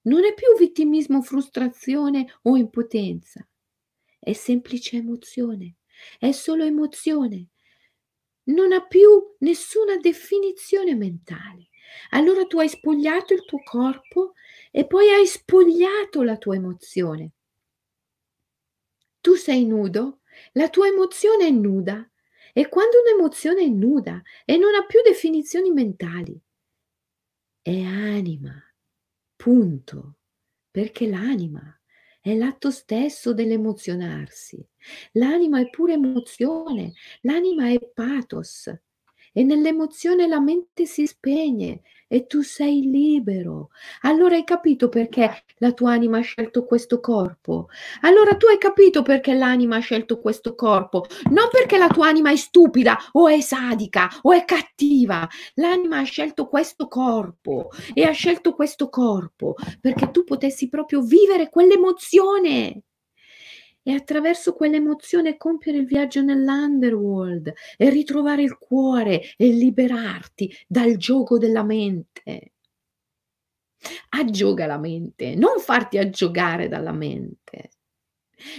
non 0.03 0.23
è 0.25 0.35
più 0.35 0.55
vittimismo, 0.55 1.23
frustrazione 1.23 2.31
o 2.43 2.55
impotenza. 2.55 3.45
È 4.19 4.31
semplice 4.33 4.97
emozione, 4.97 5.77
è 6.19 6.31
solo 6.31 6.63
emozione 6.63 7.47
non 8.49 8.71
ha 8.71 8.83
più 8.83 9.35
nessuna 9.39 9.97
definizione 9.97 10.95
mentale. 10.95 11.69
Allora 12.11 12.45
tu 12.45 12.59
hai 12.59 12.67
spogliato 12.67 13.35
il 13.35 13.45
tuo 13.45 13.61
corpo 13.63 14.33
e 14.71 14.87
poi 14.87 15.09
hai 15.09 15.27
spogliato 15.27 16.23
la 16.23 16.35
tua 16.37 16.55
emozione. 16.55 17.33
Tu 19.21 19.35
sei 19.35 19.65
nudo, 19.65 20.18
la 20.53 20.69
tua 20.69 20.87
emozione 20.87 21.47
è 21.47 21.51
nuda. 21.51 22.09
E 22.51 22.67
quando 22.67 22.97
un'emozione 22.99 23.61
è 23.61 23.67
nuda 23.67 24.21
e 24.43 24.57
non 24.57 24.73
ha 24.73 24.85
più 24.85 25.01
definizioni 25.03 25.71
mentali, 25.71 26.39
è 27.61 27.81
anima, 27.81 28.51
punto, 29.35 30.15
perché 30.71 31.07
l'anima 31.07 31.79
è 32.21 32.35
l'atto 32.35 32.71
stesso 32.71 33.33
dell'emozionarsi. 33.33 34.65
L'anima 35.13 35.59
è 35.59 35.69
pure 35.69 35.93
emozione, 35.93 36.93
l'anima 37.21 37.69
è 37.69 37.79
pathos. 37.93 38.73
E 39.31 39.43
nell'emozione 39.43 40.27
la 40.27 40.39
mente 40.39 40.85
si 40.85 41.05
spegne 41.05 41.81
e 42.09 42.25
tu 42.25 42.41
sei 42.41 42.89
libero. 42.89 43.69
Allora 44.01 44.35
hai 44.35 44.43
capito 44.43 44.89
perché 44.89 45.43
la 45.59 45.71
tua 45.71 45.91
anima 45.93 46.17
ha 46.17 46.21
scelto 46.21 46.65
questo 46.65 46.99
corpo. 46.99 47.69
Allora 48.01 48.35
tu 48.35 48.47
hai 48.47 48.57
capito 48.57 49.03
perché 49.03 49.33
l'anima 49.35 49.77
ha 49.77 49.79
scelto 49.79 50.19
questo 50.19 50.55
corpo. 50.55 51.05
Non 51.29 51.47
perché 51.51 51.77
la 51.77 51.87
tua 51.87 52.07
anima 52.07 52.31
è 52.31 52.35
stupida 52.35 52.97
o 53.11 53.27
è 53.27 53.39
sadica 53.41 54.09
o 54.23 54.33
è 54.33 54.43
cattiva. 54.43 55.27
L'anima 55.55 55.99
ha 55.99 56.03
scelto 56.03 56.47
questo 56.47 56.87
corpo 56.87 57.69
e 57.93 58.03
ha 58.03 58.11
scelto 58.11 58.53
questo 58.55 58.89
corpo 58.89 59.55
perché 59.79 60.09
tu 60.09 60.23
potessi 60.23 60.67
proprio 60.67 61.01
vivere 61.01 61.49
quell'emozione 61.49 62.83
e 63.83 63.93
attraverso 63.93 64.53
quell'emozione 64.53 65.37
compiere 65.37 65.79
il 65.79 65.85
viaggio 65.85 66.21
nell'underworld 66.21 67.53
e 67.77 67.89
ritrovare 67.89 68.43
il 68.43 68.57
cuore 68.57 69.21
e 69.37 69.47
liberarti 69.49 70.53
dal 70.67 70.97
gioco 70.97 71.37
della 71.37 71.63
mente. 71.63 72.53
Aggioga 74.09 74.65
la 74.65 74.77
mente, 74.77 75.35
non 75.35 75.59
farti 75.59 75.97
aggiogare 75.97 76.67
dalla 76.67 76.91
mente. 76.91 77.71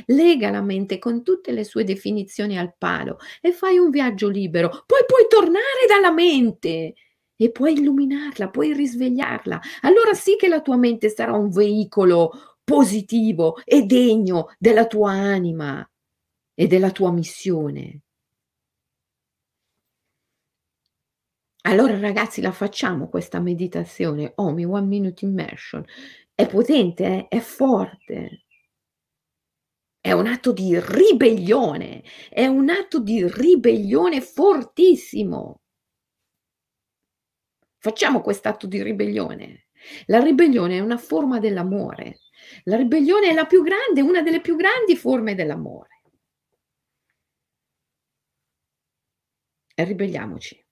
Lega 0.07 0.51
la 0.51 0.61
mente 0.61 0.99
con 0.99 1.23
tutte 1.23 1.53
le 1.53 1.65
sue 1.65 1.85
definizioni 1.85 2.59
al 2.59 2.75
palo 2.77 3.19
e 3.41 3.53
fai 3.53 3.79
un 3.79 3.91
viaggio 3.91 4.29
libero. 4.29 4.69
Poi 4.87 5.05
puoi 5.07 5.27
tornare 5.29 5.87
dalla 5.89 6.13
mente 6.13 6.95
e 7.37 7.51
puoi 7.51 7.73
illuminarla, 7.73 8.51
puoi 8.51 8.75
risvegliarla. 8.75 9.61
Allora 9.83 10.13
sì 10.13 10.37
che 10.37 10.49
la 10.49 10.61
tua 10.61 10.77
mente 10.77 11.09
sarà 11.09 11.33
un 11.33 11.49
veicolo 11.51 12.50
positivo 12.71 13.61
e 13.65 13.83
degno 13.83 14.55
della 14.57 14.87
tua 14.87 15.11
anima 15.11 15.85
e 16.55 16.69
della 16.69 16.93
tua 16.93 17.11
missione. 17.11 18.03
Allora 21.63 21.99
ragazzi 21.99 22.41
la 22.41 22.53
facciamo 22.53 23.09
questa 23.09 23.41
meditazione, 23.41 24.35
OMI 24.37 24.65
One 24.67 24.87
Minute 24.87 25.25
Immersion. 25.25 25.85
È 26.33 26.47
potente, 26.47 27.05
eh? 27.05 27.27
è 27.29 27.41
forte. 27.41 28.45
È 30.01 30.13
un 30.13 30.29
atto 30.29 30.53
di 30.53 30.79
ribellione, 30.79 32.05
è 32.29 32.47
un 32.47 32.69
atto 32.71 33.01
di 33.01 33.29
ribellione 33.29 34.21
fortissimo. 34.21 35.61
Facciamo 37.79 38.21
quest'atto 38.21 38.69
di 38.69 38.81
ribellione. 38.81 39.67
La 40.07 40.21
ribellione 40.21 40.77
è 40.77 40.81
una 40.81 40.99
forma 40.99 41.41
dell'amore. 41.41 42.21
La 42.65 42.77
ribellione 42.77 43.29
è 43.31 43.35
la 43.35 43.47
più 43.47 43.63
grande, 43.63 44.01
una 44.01 44.23
delle 44.23 44.41
più 44.41 44.57
grandi 44.57 44.97
forme 44.97 45.35
dell'amore. 45.35 45.89
E 49.75 49.85
ribelliamoci. 49.85 50.65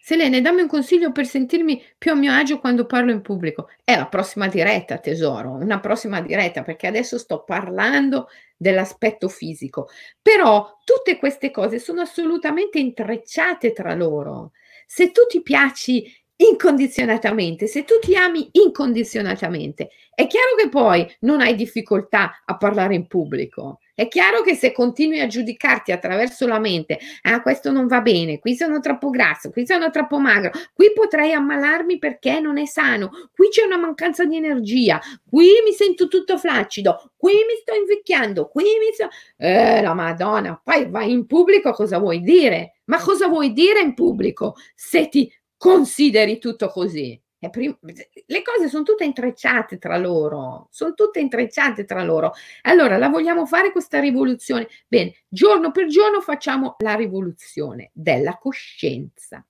Selene, 0.00 0.40
dammi 0.40 0.60
un 0.62 0.68
consiglio 0.68 1.10
per 1.10 1.26
sentirmi 1.26 1.82
più 1.98 2.12
a 2.12 2.14
mio 2.14 2.32
agio 2.32 2.60
quando 2.60 2.86
parlo 2.86 3.10
in 3.10 3.22
pubblico. 3.22 3.70
È 3.82 3.96
la 3.96 4.06
prossima 4.06 4.46
diretta, 4.46 4.98
tesoro, 4.98 5.50
una 5.50 5.80
prossima 5.80 6.20
diretta, 6.20 6.62
perché 6.62 6.86
adesso 6.86 7.18
sto 7.18 7.42
parlando 7.42 8.28
dell'aspetto 8.56 9.28
fisico. 9.28 9.88
Però 10.22 10.78
tutte 10.84 11.18
queste 11.18 11.50
cose 11.50 11.80
sono 11.80 12.02
assolutamente 12.02 12.78
intrecciate 12.78 13.72
tra 13.72 13.94
loro. 13.94 14.52
Se 14.86 15.10
tu 15.10 15.22
ti 15.28 15.42
piaci 15.42 16.08
incondizionatamente, 16.36 17.66
se 17.66 17.84
tu 17.84 17.98
ti 18.00 18.14
ami 18.16 18.48
incondizionatamente, 18.52 19.90
è 20.14 20.26
chiaro 20.26 20.54
che 20.56 20.68
poi 20.68 21.06
non 21.20 21.40
hai 21.40 21.54
difficoltà 21.54 22.42
a 22.44 22.56
parlare 22.56 22.94
in 22.94 23.06
pubblico. 23.06 23.80
È 23.94 24.08
chiaro 24.08 24.42
che 24.42 24.54
se 24.54 24.72
continui 24.72 25.20
a 25.20 25.26
giudicarti 25.26 25.90
attraverso 25.90 26.46
la 26.46 26.58
mente, 26.58 26.98
ah, 27.22 27.40
questo 27.40 27.72
non 27.72 27.86
va 27.86 28.02
bene, 28.02 28.38
qui 28.38 28.54
sono 28.54 28.78
troppo 28.80 29.08
grasso, 29.08 29.48
qui 29.50 29.66
sono 29.66 29.90
troppo 29.90 30.18
magro, 30.18 30.50
qui 30.74 30.92
potrei 30.94 31.32
ammalarmi 31.32 31.96
perché 31.96 32.38
non 32.38 32.58
è 32.58 32.66
sano, 32.66 33.10
qui 33.34 33.48
c'è 33.48 33.64
una 33.64 33.78
mancanza 33.78 34.26
di 34.26 34.36
energia, 34.36 35.00
qui 35.26 35.48
mi 35.64 35.72
sento 35.72 36.08
tutto 36.08 36.36
flaccido, 36.36 37.12
qui 37.16 37.32
mi 37.32 37.58
sto 37.62 37.74
invecchiando, 37.74 38.48
qui 38.48 38.64
mi 38.64 38.92
sto... 38.92 39.08
Eh, 39.38 39.80
la 39.80 39.94
Madonna, 39.94 40.60
poi 40.62 40.90
vai 40.90 41.10
in 41.10 41.24
pubblico, 41.24 41.72
cosa 41.72 41.98
vuoi 41.98 42.20
dire? 42.20 42.80
Ma 42.86 43.00
cosa 43.00 43.28
vuoi 43.28 43.54
dire 43.54 43.80
in 43.80 43.94
pubblico 43.94 44.56
se 44.74 45.08
ti 45.08 45.32
consideri 45.56 46.38
tutto 46.38 46.68
così? 46.68 47.20
Prim- 47.50 47.78
le 48.26 48.42
cose 48.42 48.68
sono 48.68 48.82
tutte 48.82 49.04
intrecciate 49.04 49.78
tra 49.78 49.96
loro, 49.96 50.68
sono 50.70 50.94
tutte 50.94 51.20
intrecciate 51.20 51.84
tra 51.84 52.02
loro. 52.02 52.32
Allora, 52.62 52.96
la 52.96 53.08
vogliamo 53.08 53.46
fare 53.46 53.70
questa 53.70 54.00
rivoluzione? 54.00 54.68
Bene, 54.88 55.14
giorno 55.28 55.70
per 55.70 55.86
giorno 55.86 56.20
facciamo 56.20 56.76
la 56.78 56.94
rivoluzione 56.94 57.90
della 57.92 58.36
coscienza. 58.36 59.46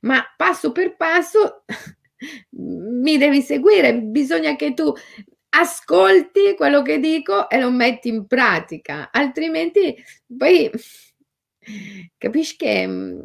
Ma 0.00 0.22
passo 0.36 0.72
per 0.72 0.96
passo 0.96 1.64
mi 2.56 3.18
devi 3.18 3.40
seguire, 3.40 3.94
bisogna 4.00 4.56
che 4.56 4.74
tu 4.74 4.92
ascolti 5.56 6.54
quello 6.56 6.82
che 6.82 6.98
dico 6.98 7.48
e 7.48 7.60
lo 7.60 7.70
metti 7.70 8.08
in 8.08 8.26
pratica, 8.26 9.10
altrimenti 9.12 9.96
poi 10.36 10.70
capisci 12.18 12.56
che 12.56 12.86
mm, 12.86 13.20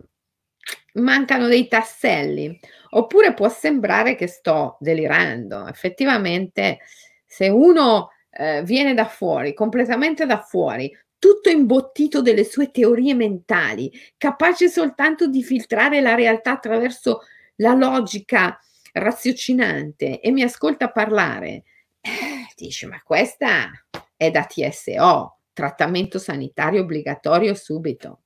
mancano 1.00 1.48
dei 1.48 1.68
tasselli. 1.68 2.60
Oppure 2.92 3.34
può 3.34 3.50
sembrare 3.50 4.16
che 4.16 4.28
sto 4.28 4.78
delirando. 4.80 5.68
Effettivamente, 5.68 6.80
se 7.26 7.48
uno 7.50 8.10
eh, 8.32 8.64
viene 8.64 8.94
da 8.94 9.06
fuori, 9.06 9.54
completamente 9.54 10.26
da 10.26 10.40
fuori, 10.40 10.92
tutto 11.20 11.50
imbottito 11.50 12.22
delle 12.22 12.46
sue 12.46 12.72
teorie 12.72 13.14
mentali, 13.14 13.92
capace 14.18 14.70
soltanto 14.70 15.28
di 15.28 15.44
filtrare 15.44 16.02
la 16.02 16.16
realtà 16.16 16.52
attraverso 16.52 17.22
la 17.58 17.74
logica 17.74 18.58
raziocinante 18.94 20.22
e 20.22 20.32
mi 20.32 20.42
ascolta 20.42 20.90
parlare, 20.90 21.64
eh, 22.02 22.48
dice 22.56 22.88
ma 22.88 23.02
questa 23.04 23.70
è 24.16 24.32
da 24.32 24.46
TSO, 24.46 25.38
trattamento 25.54 26.18
sanitario 26.18 26.82
obbligatorio 26.82 27.54
subito. 27.54 28.22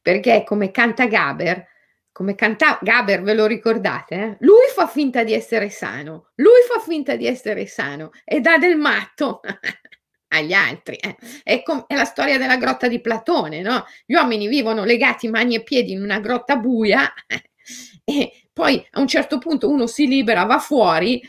Perché 0.00 0.44
come 0.44 0.70
canta 0.70 1.06
Gaber, 1.06 1.66
come 2.12 2.34
canta 2.34 2.78
Gaber, 2.80 3.22
ve 3.22 3.34
lo 3.34 3.46
ricordate? 3.46 4.14
Eh? 4.14 4.36
Lui 4.40 4.68
fa 4.74 4.86
finta 4.86 5.24
di 5.24 5.32
essere 5.32 5.70
sano, 5.70 6.30
lui 6.36 6.60
fa 6.70 6.80
finta 6.80 7.16
di 7.16 7.26
essere 7.26 7.66
sano 7.66 8.10
e 8.24 8.40
dà 8.40 8.58
del 8.58 8.76
matto 8.76 9.40
agli 10.28 10.52
altri. 10.52 10.96
Eh. 10.96 11.16
È, 11.42 11.62
com- 11.62 11.84
è, 11.86 11.94
la 11.94 12.04
storia 12.04 12.38
della 12.38 12.56
grotta 12.56 12.88
di 12.88 13.00
Platone, 13.00 13.62
no? 13.62 13.84
Gli 14.04 14.14
uomini 14.14 14.46
vivono 14.46 14.84
legati 14.84 15.28
mani 15.28 15.54
e 15.54 15.62
piedi 15.62 15.92
in 15.92 16.02
una 16.02 16.20
grotta 16.20 16.56
buia 16.56 17.12
e 18.04 18.48
poi 18.52 18.86
a 18.90 19.00
un 19.00 19.06
certo 19.06 19.38
punto 19.38 19.70
uno 19.70 19.86
si 19.86 20.06
libera, 20.06 20.44
va 20.44 20.58
fuori 20.58 21.20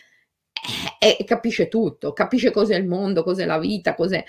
eh, 1.00 1.18
e 1.20 1.24
capisce 1.24 1.68
tutto, 1.68 2.14
capisce 2.14 2.52
cos'è 2.52 2.76
il 2.76 2.88
mondo, 2.88 3.24
cos'è 3.24 3.46
la 3.46 3.60
vita, 3.60 3.96
cos'è 3.96 4.24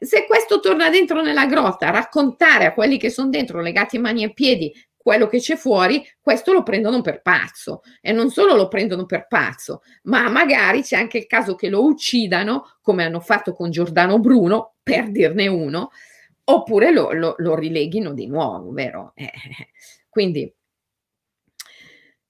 se 0.00 0.26
questo 0.26 0.60
torna 0.60 0.90
dentro 0.90 1.22
nella 1.22 1.46
grotta, 1.46 1.90
raccontare 1.90 2.66
a 2.66 2.74
quelli 2.74 2.98
che 2.98 3.10
sono 3.10 3.30
dentro 3.30 3.60
legati 3.60 3.98
mani 3.98 4.24
e 4.24 4.32
piedi 4.32 4.72
quello 5.08 5.26
che 5.26 5.38
c'è 5.38 5.56
fuori, 5.56 6.06
questo 6.20 6.52
lo 6.52 6.62
prendono 6.62 7.00
per 7.00 7.22
pazzo 7.22 7.80
e 8.02 8.12
non 8.12 8.28
solo 8.28 8.54
lo 8.54 8.68
prendono 8.68 9.06
per 9.06 9.26
pazzo, 9.26 9.80
ma 10.02 10.28
magari 10.28 10.82
c'è 10.82 10.96
anche 10.96 11.16
il 11.16 11.26
caso 11.26 11.54
che 11.54 11.70
lo 11.70 11.82
uccidano, 11.82 12.76
come 12.82 13.04
hanno 13.04 13.20
fatto 13.20 13.54
con 13.54 13.70
Giordano 13.70 14.18
Bruno, 14.18 14.74
per 14.82 15.10
dirne 15.10 15.46
uno, 15.46 15.92
oppure 16.44 16.90
lo, 16.90 17.12
lo, 17.12 17.34
lo 17.38 17.54
rileghino 17.54 18.12
di 18.12 18.26
nuovo, 18.26 18.70
vero? 18.72 19.12
Eh, 19.14 19.30
quindi, 20.10 20.52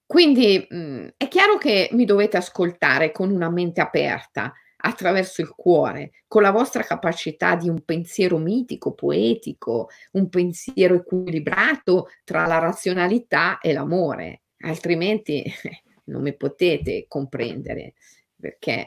quindi 0.07 0.65
mh, 0.69 0.77
mm, 0.77 1.09
è 1.17 1.27
chiaro 1.27 1.59
che 1.59 1.89
mi 1.93 2.05
dovete 2.05 2.37
ascoltare 2.37 3.11
con 3.11 3.33
una 3.33 3.51
mente 3.51 3.81
aperta 3.81 4.53
attraverso 4.81 5.41
il 5.41 5.51
cuore, 5.51 6.13
con 6.27 6.43
la 6.43 6.51
vostra 6.51 6.83
capacità 6.83 7.57
di 7.57 7.69
un 7.69 7.83
pensiero 7.85 8.39
mitico, 8.39 8.93
poetico, 8.93 9.89
un 10.13 10.29
pensiero 10.29 10.95
equilibrato 10.95 12.09
tra 12.25 12.47
la 12.47 12.59
razionalità 12.59 13.59
e 13.59 13.73
l'amore, 13.73 14.43
altrimenti 14.61 15.45
non 16.05 16.23
mi 16.23 16.37
potete 16.37 17.07
comprendere, 17.09 17.95
perché 18.39 18.85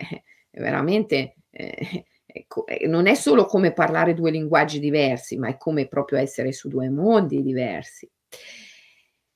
veramente 0.51 1.35
eh, 1.49 2.05
eh, 2.25 2.87
non 2.87 3.07
è 3.07 3.13
solo 3.15 3.45
come 3.45 3.73
parlare 3.73 4.13
due 4.13 4.31
linguaggi 4.31 4.79
diversi, 4.79 5.37
ma 5.37 5.49
è 5.49 5.57
come 5.57 5.87
proprio 5.87 6.19
essere 6.19 6.51
su 6.53 6.69
due 6.69 6.89
mondi 6.89 7.41
diversi. 7.41 8.09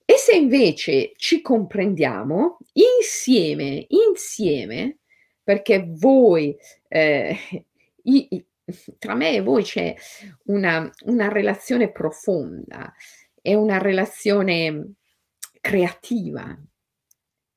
E 0.08 0.18
se 0.18 0.36
invece 0.36 1.14
ci 1.16 1.42
comprendiamo 1.42 2.60
insieme, 2.74 3.86
insieme, 3.90 5.00
perché 5.46 5.86
voi, 5.88 6.58
eh, 6.88 7.38
i, 8.02 8.28
i, 8.32 8.46
tra 8.98 9.14
me 9.14 9.36
e 9.36 9.42
voi 9.42 9.62
c'è 9.62 9.96
una, 10.46 10.90
una 11.06 11.30
relazione 11.30 11.92
profonda, 11.92 12.92
è 13.40 13.54
una 13.54 13.78
relazione 13.78 14.94
creativa. 15.62 16.58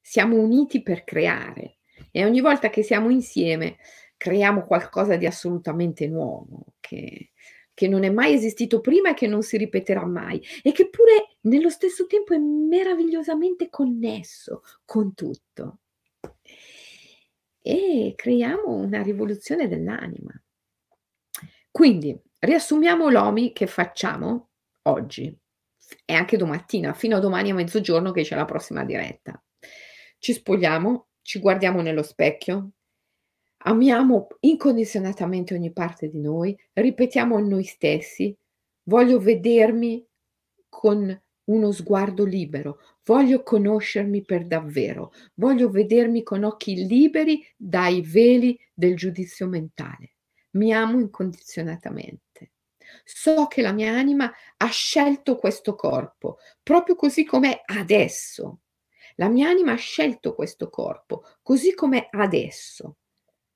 Siamo 0.01 0.37
uniti 0.37 0.83
per 0.83 1.03
creare 1.03 1.79
e 2.11 2.27
ogni 2.27 2.43
volta 2.43 2.69
che 2.69 2.83
siamo 2.83 3.09
insieme 3.09 3.79
creiamo 4.19 4.67
qualcosa 4.67 5.17
di 5.17 5.25
assolutamente 5.25 6.07
nuovo, 6.09 6.75
che, 6.81 7.31
che 7.73 7.89
non 7.89 8.05
è 8.05 8.11
mai 8.11 8.35
esistito 8.35 8.83
prima 8.83 9.11
e 9.11 9.15
che 9.15 9.27
non 9.27 9.43
si 9.43 9.57
ripeterà 9.57 10.05
mai 10.05 10.43
e 10.63 10.73
che 10.73 10.91
pure 10.91 11.37
nello 11.43 11.71
stesso 11.71 12.05
tempo 12.05 12.35
è 12.35 12.39
meravigliosamente 12.39 13.71
connesso 13.71 14.63
con 14.85 15.15
tutto 15.15 15.79
e 17.69 18.15
creiamo 18.17 18.77
una 18.77 19.03
rivoluzione 19.03 19.69
dell'anima. 19.69 20.33
Quindi, 21.71 22.19
riassumiamo 22.39 23.11
l'OMI 23.11 23.53
che 23.53 23.67
facciamo 23.67 24.49
oggi 24.85 25.39
e 26.07 26.15
anche 26.15 26.39
domattina, 26.39 26.95
fino 26.95 27.17
a 27.17 27.21
domani 27.21 27.51
a 27.51 27.55
mezzogiorno 27.55 28.11
che 28.11 28.23
c'è 28.23 28.37
la 28.37 28.47
prossima 28.47 28.87
diretta. 28.87 29.43
Ci 30.19 30.33
spogliamo, 30.33 31.09
ci 31.21 31.41
guardiamo 31.41 31.83
nello 31.83 32.03
specchio, 32.03 32.71
amiamo 33.59 34.29
incondizionatamente 34.41 35.53
ogni 35.53 35.71
parte 35.71 36.09
di 36.09 36.21
noi, 36.21 36.59
ripetiamo 36.73 37.37
a 37.37 37.41
noi 37.41 37.65
stessi, 37.65 38.35
voglio 38.85 39.19
vedermi 39.19 40.03
con 40.71 41.23
uno 41.45 41.73
sguardo 41.73 42.25
libero, 42.25 42.79
voglio 43.09 43.43
conoscermi 43.43 44.23
per 44.23 44.47
davvero, 44.47 45.13
voglio 45.35 45.71
vedermi 45.71 46.23
con 46.23 46.45
occhi 46.45 46.87
liberi 46.87 47.43
dai 47.57 48.03
veli 48.03 48.59
del 48.75 48.97
giudizio 48.97 49.47
mentale. 49.49 50.17
Mi 50.51 50.75
amo 50.75 51.01
incondizionatamente. 51.01 52.53
So 53.05 53.47
che 53.47 53.63
la 53.63 53.73
mia 53.73 53.93
anima 53.93 54.31
ha 54.59 54.69
scelto 54.69 55.37
questo 55.37 55.75
corpo, 55.75 56.37
proprio 56.63 56.97
così 56.97 57.25
com'è 57.25 57.63
adesso. 57.65 58.61
La 59.17 59.29
mia 59.29 59.49
anima 59.49 59.73
ha 59.73 59.77
scelto 59.77 60.35
questo 60.35 60.69
corpo, 60.69 61.25
così 61.43 61.75
com'è 61.75 62.09
adesso, 62.11 62.97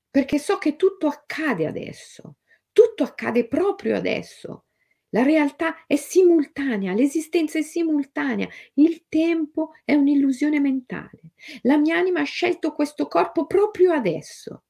perché 0.09 0.39
so 0.39 0.57
che 0.57 0.75
tutto 0.75 1.05
accade 1.05 1.67
adesso. 1.67 2.37
Tutto 2.71 3.03
accade 3.03 3.47
proprio 3.47 3.95
adesso. 3.95 4.65
La 5.13 5.21
realtà 5.21 5.85
è 5.85 5.95
simultanea, 5.95 6.93
l'esistenza 6.93 7.59
è 7.59 7.61
simultanea, 7.61 8.47
il 8.75 9.05
tempo 9.07 9.73
è 9.85 9.93
un'illusione 9.93 10.59
mentale. 10.59 11.33
La 11.61 11.77
mia 11.77 11.97
anima 11.97 12.21
ha 12.21 12.25
scelto 12.25 12.71
questo 12.73 13.07
corpo 13.07 13.45
proprio 13.45 13.93
adesso 13.93 14.63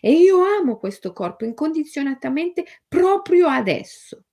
e 0.00 0.12
io 0.12 0.42
amo 0.42 0.78
questo 0.78 1.12
corpo 1.12 1.44
incondizionatamente 1.44 2.64
proprio 2.88 3.46
adesso. 3.46 4.24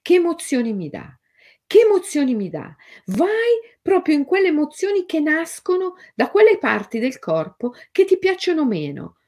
Che 0.00 0.14
emozioni 0.14 0.72
mi 0.72 0.88
dà? 0.88 1.18
Che 1.66 1.80
emozioni 1.80 2.34
mi 2.34 2.48
dà? 2.48 2.74
Vai 3.06 3.60
proprio 3.82 4.14
in 4.14 4.24
quelle 4.24 4.48
emozioni 4.48 5.04
che 5.04 5.20
nascono 5.20 5.96
da 6.14 6.30
quelle 6.30 6.56
parti 6.56 6.98
del 6.98 7.18
corpo 7.18 7.74
che 7.92 8.06
ti 8.06 8.16
piacciono 8.16 8.64
meno 8.64 9.18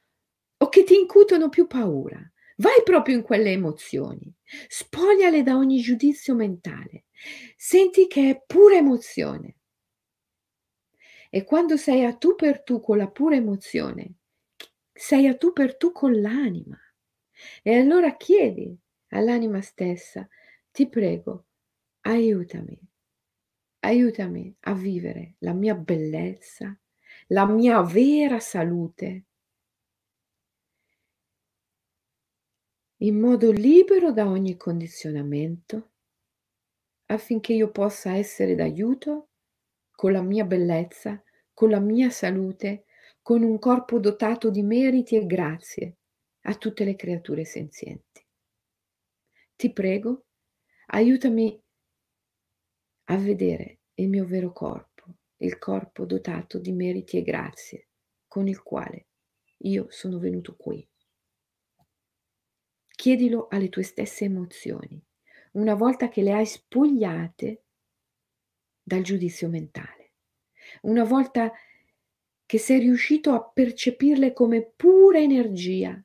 o 0.56 0.68
che 0.70 0.84
ti 0.84 0.94
incutono 0.94 1.50
più 1.50 1.66
paura. 1.66 2.18
Vai 2.60 2.82
proprio 2.84 3.16
in 3.16 3.22
quelle 3.22 3.52
emozioni, 3.52 4.30
spogliale 4.68 5.42
da 5.42 5.56
ogni 5.56 5.80
giudizio 5.80 6.34
mentale, 6.34 7.06
senti 7.56 8.06
che 8.06 8.28
è 8.28 8.42
pura 8.46 8.76
emozione. 8.76 9.56
E 11.30 11.44
quando 11.44 11.78
sei 11.78 12.04
a 12.04 12.14
tu 12.14 12.34
per 12.34 12.62
tu 12.62 12.82
con 12.82 12.98
la 12.98 13.08
pura 13.08 13.34
emozione, 13.34 14.16
sei 14.92 15.26
a 15.26 15.36
tu 15.38 15.54
per 15.54 15.78
tu 15.78 15.90
con 15.92 16.20
l'anima. 16.20 16.78
E 17.62 17.78
allora 17.78 18.14
chiedi 18.16 18.78
all'anima 19.08 19.62
stessa, 19.62 20.28
ti 20.70 20.86
prego, 20.86 21.46
aiutami, 22.02 22.78
aiutami 23.80 24.54
a 24.60 24.74
vivere 24.74 25.36
la 25.38 25.54
mia 25.54 25.74
bellezza, 25.74 26.78
la 27.28 27.46
mia 27.46 27.80
vera 27.80 28.38
salute 28.38 29.24
in 33.02 33.18
modo 33.18 33.50
libero 33.50 34.12
da 34.12 34.28
ogni 34.28 34.56
condizionamento, 34.56 35.92
affinché 37.06 37.54
io 37.54 37.70
possa 37.70 38.14
essere 38.14 38.54
d'aiuto 38.54 39.28
con 39.90 40.12
la 40.12 40.22
mia 40.22 40.44
bellezza, 40.44 41.22
con 41.54 41.70
la 41.70 41.80
mia 41.80 42.10
salute, 42.10 42.84
con 43.22 43.42
un 43.42 43.58
corpo 43.58 43.98
dotato 43.98 44.50
di 44.50 44.62
meriti 44.62 45.16
e 45.16 45.24
grazie 45.24 45.96
a 46.42 46.54
tutte 46.54 46.84
le 46.84 46.94
creature 46.96 47.44
senzienti. 47.44 48.26
Ti 49.56 49.72
prego, 49.72 50.24
aiutami 50.88 51.58
a 53.04 53.16
vedere 53.16 53.80
il 53.94 54.08
mio 54.08 54.26
vero 54.26 54.52
corpo, 54.52 55.04
il 55.38 55.58
corpo 55.58 56.04
dotato 56.04 56.58
di 56.58 56.72
meriti 56.72 57.16
e 57.16 57.22
grazie 57.22 57.88
con 58.26 58.46
il 58.46 58.62
quale 58.62 59.06
io 59.58 59.86
sono 59.88 60.18
venuto 60.18 60.54
qui. 60.56 60.89
Chiedilo 63.00 63.46
alle 63.48 63.70
tue 63.70 63.82
stesse 63.82 64.26
emozioni, 64.26 65.02
una 65.52 65.72
volta 65.72 66.10
che 66.10 66.20
le 66.20 66.32
hai 66.32 66.44
spogliate 66.44 67.62
dal 68.82 69.00
giudizio 69.00 69.48
mentale, 69.48 70.12
una 70.82 71.04
volta 71.04 71.50
che 72.44 72.58
sei 72.58 72.80
riuscito 72.80 73.32
a 73.32 73.42
percepirle 73.42 74.34
come 74.34 74.70
pura 74.76 75.18
energia, 75.18 75.98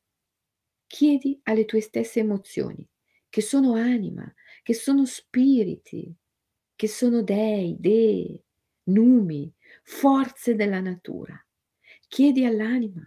chiedi 0.88 1.38
alle 1.44 1.66
tue 1.66 1.82
stesse 1.82 2.22
emozioni, 2.22 2.88
che 3.28 3.42
sono 3.42 3.74
anima, 3.74 4.34
che 4.64 4.74
sono 4.74 5.06
spiriti, 5.06 6.16
che 6.78 6.88
sono 6.88 7.24
dei, 7.24 7.76
dee, 7.78 8.42
numi, 8.84 9.54
forze 9.84 10.56
della 10.56 10.80
natura. 10.80 11.38
Chiedi 12.08 12.46
all'anima, 12.46 13.06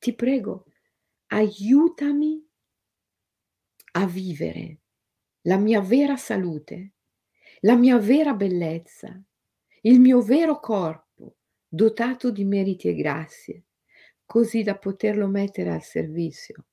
ti 0.00 0.16
prego, 0.16 0.66
aiutami 1.28 2.48
a 3.92 4.06
vivere 4.06 4.80
la 5.42 5.56
mia 5.56 5.80
vera 5.80 6.16
salute, 6.16 6.92
la 7.60 7.76
mia 7.76 7.98
vera 7.98 8.34
bellezza, 8.34 9.22
il 9.82 10.00
mio 10.00 10.20
vero 10.20 10.60
corpo 10.60 11.36
dotato 11.66 12.30
di 12.30 12.44
meriti 12.44 12.88
e 12.88 12.94
grazie, 12.94 13.64
così 14.24 14.62
da 14.62 14.76
poterlo 14.76 15.26
mettere 15.28 15.70
al 15.70 15.82
servizio 15.82 16.66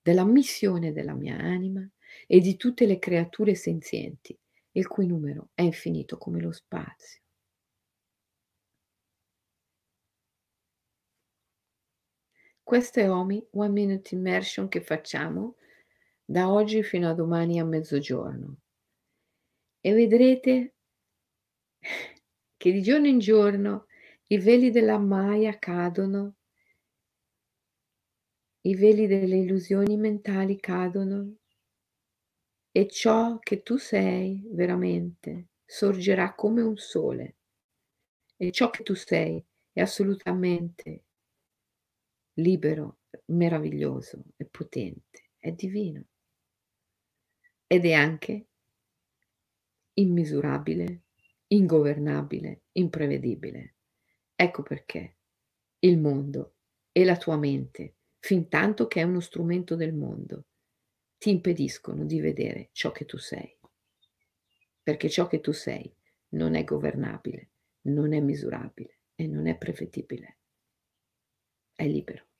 della 0.00 0.24
missione 0.24 0.92
della 0.92 1.14
mia 1.14 1.36
anima 1.36 1.88
e 2.26 2.40
di 2.40 2.56
tutte 2.56 2.86
le 2.86 2.98
creature 2.98 3.54
senzienti, 3.54 4.38
il 4.72 4.86
cui 4.86 5.06
numero 5.06 5.50
è 5.54 5.62
infinito 5.62 6.18
come 6.18 6.40
lo 6.40 6.52
spazio. 6.52 7.20
Questo 12.62 13.00
è 13.00 13.10
OMI 13.10 13.48
One 13.52 13.68
Minute 13.70 14.14
Immersion 14.14 14.68
che 14.68 14.80
facciamo 14.80 15.56
da 16.32 16.50
oggi 16.50 16.82
fino 16.82 17.10
a 17.10 17.12
domani 17.12 17.60
a 17.60 17.64
mezzogiorno. 17.64 18.56
E 19.80 19.92
vedrete 19.92 20.76
che 22.56 22.72
di 22.72 22.80
giorno 22.80 23.06
in 23.06 23.18
giorno 23.18 23.86
i 24.28 24.38
veli 24.38 24.70
della 24.70 24.96
Maya 24.96 25.58
cadono, 25.58 26.36
i 28.62 28.74
veli 28.74 29.06
delle 29.06 29.36
illusioni 29.36 29.98
mentali 29.98 30.58
cadono 30.58 31.36
e 32.70 32.88
ciò 32.88 33.38
che 33.38 33.62
tu 33.62 33.76
sei 33.76 34.42
veramente 34.52 35.48
sorgerà 35.66 36.34
come 36.34 36.62
un 36.62 36.78
sole. 36.78 37.36
E 38.38 38.50
ciò 38.52 38.70
che 38.70 38.82
tu 38.82 38.94
sei 38.94 39.44
è 39.70 39.82
assolutamente 39.82 41.04
libero, 42.36 43.00
meraviglioso 43.26 44.22
e 44.38 44.46
potente, 44.46 45.32
è 45.36 45.52
divino 45.52 46.06
ed 47.72 47.86
è 47.86 47.94
anche 47.94 48.48
immisurabile, 49.94 51.04
ingovernabile, 51.46 52.64
imprevedibile. 52.72 53.76
Ecco 54.34 54.62
perché 54.62 55.16
il 55.78 55.98
mondo 55.98 56.56
e 56.92 57.02
la 57.06 57.16
tua 57.16 57.38
mente, 57.38 57.94
fin 58.18 58.50
tanto 58.50 58.86
che 58.88 59.00
è 59.00 59.04
uno 59.04 59.20
strumento 59.20 59.74
del 59.74 59.94
mondo, 59.94 60.48
ti 61.16 61.30
impediscono 61.30 62.04
di 62.04 62.20
vedere 62.20 62.68
ciò 62.72 62.92
che 62.92 63.06
tu 63.06 63.16
sei. 63.16 63.58
Perché 64.82 65.08
ciò 65.08 65.26
che 65.26 65.40
tu 65.40 65.52
sei 65.52 65.90
non 66.32 66.54
è 66.54 66.64
governabile, 66.64 67.52
non 67.84 68.12
è 68.12 68.20
misurabile 68.20 68.98
e 69.14 69.26
non 69.26 69.46
è 69.46 69.56
prevedibile. 69.56 70.40
È 71.72 71.86
libero. 71.86 72.31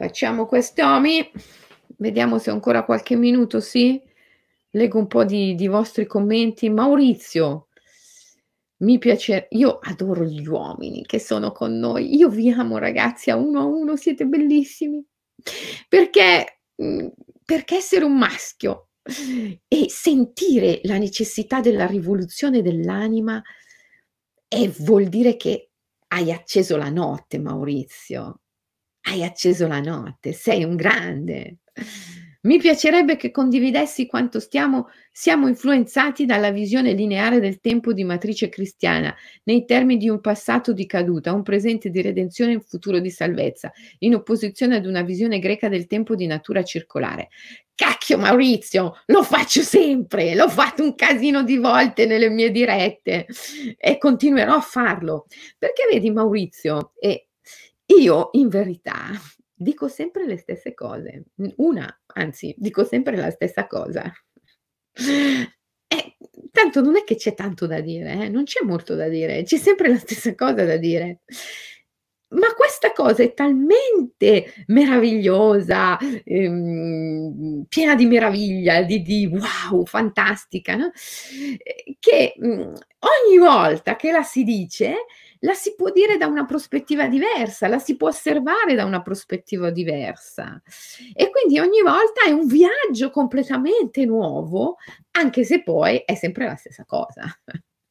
Facciamo 0.00 0.46
quest'omi, 0.46 1.30
vediamo 1.98 2.38
se 2.38 2.48
ho 2.48 2.54
ancora 2.54 2.86
qualche 2.86 3.16
minuto, 3.16 3.60
sì? 3.60 4.00
Leggo 4.70 4.98
un 4.98 5.06
po' 5.06 5.24
di, 5.24 5.54
di 5.54 5.66
vostri 5.66 6.06
commenti. 6.06 6.70
Maurizio, 6.70 7.66
mi 8.78 8.96
piace, 8.96 9.48
io 9.50 9.78
adoro 9.78 10.24
gli 10.24 10.46
uomini 10.46 11.04
che 11.04 11.18
sono 11.18 11.52
con 11.52 11.78
noi, 11.78 12.16
io 12.16 12.30
vi 12.30 12.50
amo 12.50 12.78
ragazzi 12.78 13.30
a 13.30 13.36
uno 13.36 13.60
a 13.60 13.64
uno, 13.64 13.94
siete 13.96 14.24
bellissimi, 14.24 15.04
perché, 15.86 16.60
mm, 16.82 17.08
perché 17.44 17.76
essere 17.76 18.06
un 18.06 18.16
maschio 18.16 18.88
e 19.68 19.90
sentire 19.90 20.80
la 20.84 20.96
necessità 20.96 21.60
della 21.60 21.84
rivoluzione 21.84 22.62
dell'anima 22.62 23.42
e 24.48 24.72
vuol 24.78 25.08
dire 25.08 25.36
che 25.36 25.72
hai 26.08 26.32
acceso 26.32 26.78
la 26.78 26.88
notte, 26.88 27.38
Maurizio, 27.38 28.40
hai 29.02 29.24
acceso 29.24 29.66
la 29.66 29.80
notte, 29.80 30.32
sei 30.32 30.64
un 30.64 30.76
grande. 30.76 31.58
Mi 32.42 32.56
piacerebbe 32.56 33.16
che 33.16 33.30
condividessi 33.30 34.06
quanto 34.06 34.40
stiamo, 34.40 34.88
siamo 35.12 35.46
influenzati 35.46 36.24
dalla 36.24 36.50
visione 36.50 36.94
lineare 36.94 37.38
del 37.38 37.60
tempo 37.60 37.92
di 37.92 38.02
matrice 38.02 38.48
cristiana, 38.48 39.14
nei 39.42 39.66
termini 39.66 40.00
di 40.00 40.08
un 40.08 40.22
passato 40.22 40.72
di 40.72 40.86
caduta, 40.86 41.34
un 41.34 41.42
presente 41.42 41.90
di 41.90 42.00
redenzione 42.00 42.52
e 42.52 42.54
un 42.54 42.62
futuro 42.62 42.98
di 42.98 43.10
salvezza, 43.10 43.70
in 43.98 44.14
opposizione 44.14 44.76
ad 44.76 44.86
una 44.86 45.02
visione 45.02 45.38
greca 45.38 45.68
del 45.68 45.86
tempo 45.86 46.14
di 46.14 46.26
natura 46.26 46.62
circolare. 46.62 47.28
Cacchio 47.74 48.16
Maurizio, 48.16 48.94
lo 49.06 49.22
faccio 49.22 49.60
sempre, 49.60 50.34
l'ho 50.34 50.48
fatto 50.48 50.82
un 50.82 50.94
casino 50.94 51.42
di 51.42 51.58
volte 51.58 52.06
nelle 52.06 52.30
mie 52.30 52.50
dirette 52.50 53.26
e 53.76 53.98
continuerò 53.98 54.54
a 54.54 54.60
farlo. 54.60 55.26
Perché 55.58 55.86
vedi 55.90 56.10
Maurizio, 56.10 56.92
e 56.98 57.29
io 57.98 58.30
in 58.32 58.48
verità 58.48 59.10
dico 59.54 59.88
sempre 59.88 60.26
le 60.26 60.38
stesse 60.38 60.74
cose. 60.74 61.24
Una, 61.56 62.00
anzi, 62.14 62.54
dico 62.56 62.84
sempre 62.84 63.16
la 63.16 63.30
stessa 63.30 63.66
cosa. 63.66 64.10
Eh, 65.92 66.16
tanto 66.52 66.80
non 66.80 66.96
è 66.96 67.04
che 67.04 67.16
c'è 67.16 67.34
tanto 67.34 67.66
da 67.66 67.80
dire, 67.80 68.12
eh? 68.12 68.28
non 68.28 68.44
c'è 68.44 68.64
molto 68.64 68.94
da 68.94 69.08
dire, 69.08 69.42
c'è 69.42 69.56
sempre 69.56 69.88
la 69.88 69.98
stessa 69.98 70.34
cosa 70.36 70.64
da 70.64 70.76
dire. 70.76 71.22
Ma 72.30 72.54
questa 72.54 72.92
cosa 72.92 73.22
è 73.24 73.34
talmente 73.34 74.64
meravigliosa, 74.68 75.98
ehm, 76.24 77.64
piena 77.68 77.94
di 77.96 78.06
meraviglia, 78.06 78.82
di, 78.82 79.02
di 79.02 79.26
wow, 79.26 79.84
fantastica, 79.84 80.76
no? 80.76 80.90
che 81.98 82.34
mh, 82.36 82.46
ogni 82.46 83.38
volta 83.38 83.96
che 83.96 84.12
la 84.12 84.22
si 84.22 84.44
dice 84.44 84.94
la 85.40 85.54
si 85.54 85.74
può 85.74 85.90
dire 85.90 86.16
da 86.16 86.26
una 86.26 86.44
prospettiva 86.44 87.06
diversa, 87.06 87.66
la 87.66 87.78
si 87.78 87.96
può 87.96 88.08
osservare 88.08 88.74
da 88.74 88.84
una 88.84 89.00
prospettiva 89.02 89.70
diversa. 89.70 90.60
E 91.14 91.30
quindi 91.30 91.58
ogni 91.58 91.80
volta 91.80 92.22
è 92.26 92.30
un 92.30 92.46
viaggio 92.46 93.10
completamente 93.10 94.04
nuovo, 94.04 94.76
anche 95.12 95.44
se 95.44 95.62
poi 95.62 96.02
è 96.04 96.14
sempre 96.14 96.46
la 96.46 96.56
stessa 96.56 96.84
cosa. 96.84 97.22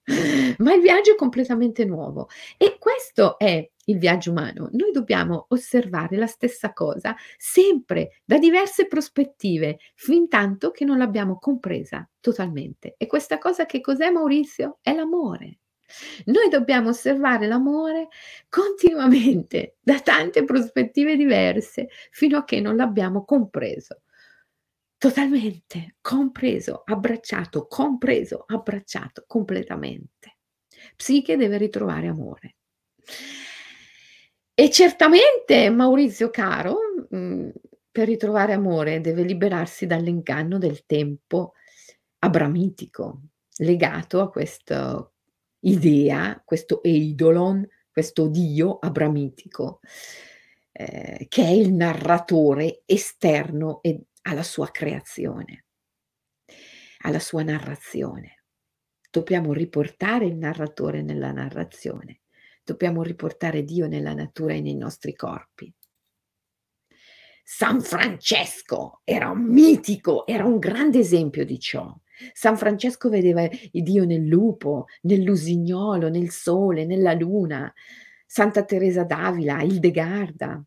Ma 0.59 0.73
il 0.73 0.81
viaggio 0.81 1.13
è 1.13 1.15
completamente 1.15 1.85
nuovo 1.85 2.29
e 2.57 2.77
questo 2.79 3.37
è 3.37 3.67
il 3.89 3.97
viaggio 3.97 4.31
umano. 4.31 4.69
Noi 4.71 4.91
dobbiamo 4.91 5.45
osservare 5.49 6.15
la 6.17 6.27
stessa 6.27 6.73
cosa 6.73 7.15
sempre 7.37 8.21
da 8.23 8.37
diverse 8.37 8.87
prospettive, 8.87 9.79
fin 9.95 10.27
tanto 10.27 10.71
che 10.71 10.85
non 10.85 10.97
l'abbiamo 10.97 11.37
compresa 11.37 12.07
totalmente. 12.19 12.95
E 12.97 13.07
questa 13.07 13.37
cosa 13.37 13.65
che 13.65 13.81
cos'è 13.81 14.09
Maurizio? 14.09 14.79
È 14.81 14.93
l'amore. 14.93 15.59
Noi 16.25 16.49
dobbiamo 16.49 16.89
osservare 16.89 17.47
l'amore 17.47 18.09
continuamente, 18.47 19.77
da 19.81 19.99
tante 19.99 20.43
prospettive 20.43 21.15
diverse, 21.15 21.89
fino 22.11 22.37
a 22.37 22.43
che 22.43 22.61
non 22.61 22.75
l'abbiamo 22.75 23.25
compreso. 23.25 24.01
Totalmente, 24.97 25.95
compreso, 26.01 26.83
abbracciato, 26.85 27.67
compreso, 27.67 28.43
abbracciato 28.45 29.23
completamente. 29.25 30.37
Psiche 30.95 31.37
deve 31.37 31.57
ritrovare 31.57 32.07
amore. 32.07 32.55
E 34.59 34.69
certamente 34.69 35.69
Maurizio 35.69 36.29
caro, 36.29 36.79
mh, 37.09 37.17
mm, 37.17 37.49
per 37.89 38.09
ritrovare 38.09 38.51
amore 38.51 38.99
deve 38.99 39.23
liberarsi 39.23 39.85
dall'inganno 39.85 40.57
del 40.57 40.85
tempo 40.85 41.53
abramitico, 42.17 43.21
legato 43.59 44.19
a 44.19 44.29
questo 44.29 45.13
idea, 45.59 46.41
questo 46.43 46.83
eidolon, 46.83 47.65
questo 47.89 48.27
dio 48.27 48.79
abramitico, 48.79 49.79
eh, 50.73 51.25
che 51.29 51.41
è 51.41 51.51
il 51.51 51.73
narratore 51.73 52.81
esterno 52.85 53.81
e, 53.81 54.07
alla 54.23 54.43
sua 54.43 54.69
creazione, 54.71 55.67
alla 57.03 57.19
sua 57.19 57.43
narrazione. 57.43 58.43
Dobbiamo 59.09 59.53
riportare 59.53 60.25
il 60.25 60.35
narratore 60.35 61.01
nella 61.01 61.31
narrazione, 61.31 62.18
dobbiamo 62.71 63.03
riportare 63.03 63.63
Dio 63.63 63.87
nella 63.87 64.13
natura 64.13 64.53
e 64.53 64.61
nei 64.61 64.75
nostri 64.75 65.15
corpi. 65.15 65.73
San 67.43 67.81
Francesco 67.81 69.01
era 69.03 69.29
un 69.29 69.41
mitico, 69.41 70.27
era 70.27 70.45
un 70.45 70.59
grande 70.59 70.99
esempio 70.99 71.43
di 71.45 71.59
ciò. 71.59 71.91
San 72.33 72.57
Francesco 72.57 73.09
vedeva 73.09 73.47
Dio 73.71 74.05
nel 74.05 74.27
lupo, 74.27 74.85
nell'usignolo, 75.01 76.09
nel 76.09 76.29
sole, 76.29 76.85
nella 76.85 77.13
luna. 77.13 77.73
Santa 78.25 78.63
Teresa 78.63 79.03
d'Avila, 79.03 79.63
Hildegarda. 79.63 80.63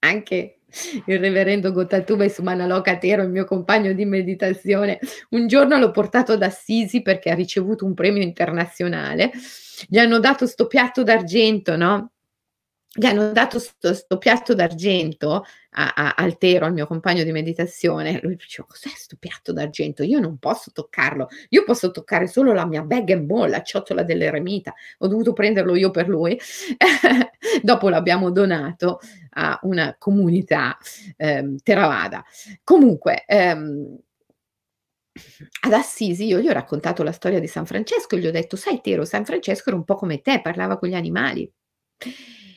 Anche 0.00 0.60
il 1.06 1.18
reverendo 1.18 1.72
Gottatuba 1.72 2.24
e 2.24 2.30
Sumana 2.30 2.66
Locatero, 2.66 3.22
il 3.22 3.30
mio 3.30 3.44
compagno 3.44 3.92
di 3.92 4.04
meditazione, 4.04 4.98
un 5.30 5.46
giorno 5.46 5.78
l'ho 5.78 5.90
portato 5.90 6.32
ad 6.32 6.42
Assisi 6.42 7.02
perché 7.02 7.30
ha 7.30 7.34
ricevuto 7.34 7.84
un 7.84 7.94
premio 7.94 8.22
internazionale. 8.22 9.30
Gli 9.88 9.98
hanno 9.98 10.18
dato 10.18 10.46
sto 10.46 10.66
piatto 10.66 11.02
d'argento, 11.02 11.76
no? 11.76 12.13
Gli 12.96 13.06
hanno 13.06 13.32
dato 13.32 13.60
questo 13.80 14.18
piatto 14.18 14.54
d'argento 14.54 15.44
a, 15.70 15.92
a, 15.96 16.14
al 16.16 16.38
Tero, 16.38 16.64
al 16.64 16.72
mio 16.72 16.86
compagno 16.86 17.24
di 17.24 17.32
meditazione. 17.32 18.20
Lui 18.22 18.36
diceva: 18.36 18.68
Cos'è 18.68 18.88
questo 18.88 19.16
piatto 19.18 19.52
d'argento? 19.52 20.04
Io 20.04 20.20
non 20.20 20.38
posso 20.38 20.70
toccarlo, 20.70 21.26
io 21.48 21.64
posso 21.64 21.90
toccare 21.90 22.28
solo 22.28 22.52
la 22.52 22.64
mia 22.64 22.82
bag 22.82 23.10
and 23.10 23.26
ball, 23.26 23.50
la 23.50 23.62
ciotola 23.62 24.04
dell'eremita. 24.04 24.72
Ho 24.98 25.08
dovuto 25.08 25.32
prenderlo 25.32 25.74
io 25.74 25.90
per 25.90 26.08
lui. 26.08 26.38
Dopo 27.62 27.88
l'abbiamo 27.88 28.30
donato 28.30 29.00
a 29.30 29.58
una 29.62 29.96
comunità 29.98 30.78
ehm, 31.16 31.56
Theravada. 31.62 32.24
Comunque. 32.62 33.24
Ehm, 33.26 33.98
ad 35.60 35.72
Assisi 35.72 36.26
io 36.26 36.40
gli 36.40 36.48
ho 36.48 36.52
raccontato 36.52 37.04
la 37.04 37.12
storia 37.12 37.38
di 37.38 37.46
San 37.46 37.66
Francesco 37.66 38.16
e 38.16 38.18
gli 38.18 38.26
ho 38.26 38.32
detto, 38.32 38.56
sai 38.56 38.80
Tero, 38.80 39.04
San 39.04 39.24
Francesco 39.24 39.68
era 39.68 39.78
un 39.78 39.84
po' 39.84 39.94
come 39.94 40.20
te, 40.20 40.40
parlava 40.40 40.76
con 40.76 40.88
gli 40.88 40.94
animali 40.94 41.48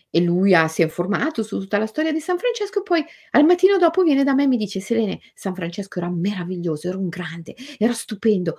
e 0.10 0.22
lui 0.22 0.54
ha, 0.54 0.68
si 0.68 0.82
è 0.82 0.86
informato 0.86 1.44
su 1.44 1.60
tutta 1.60 1.78
la 1.78 1.86
storia 1.86 2.12
di 2.12 2.20
San 2.20 2.38
Francesco 2.38 2.80
e 2.80 2.84
poi 2.84 3.06
al 3.32 3.46
mattino 3.46 3.78
dopo 3.78 4.04
viene 4.04 4.24
da 4.24 4.34
me 4.34 4.44
e 4.44 4.48
mi 4.48 4.58
dice 4.58 4.80
Selene, 4.80 5.20
San 5.34 5.54
Francesco 5.54 6.00
era 6.00 6.10
meraviglioso, 6.10 6.88
era 6.88 6.98
un 6.98 7.10
grande, 7.10 7.56
era 7.78 7.94
stupendo, 7.94 8.58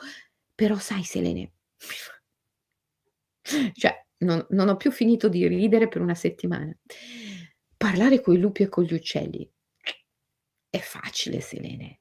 però 0.54 0.76
sai 0.76 1.02
Selene, 1.02 1.52
cioè 3.74 4.06
non, 4.18 4.44
non 4.50 4.68
ho 4.68 4.76
più 4.76 4.90
finito 4.90 5.28
di 5.28 5.46
ridere 5.46 5.88
per 5.88 6.00
una 6.00 6.14
settimana. 6.14 6.76
Parlare 7.76 8.20
con 8.20 8.34
i 8.34 8.38
lupi 8.38 8.64
e 8.64 8.68
con 8.68 8.84
gli 8.84 8.94
uccelli 8.94 9.48
è 10.68 10.78
facile 10.78 11.40
Selene. 11.40 12.00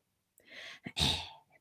Eh, 0.81 0.91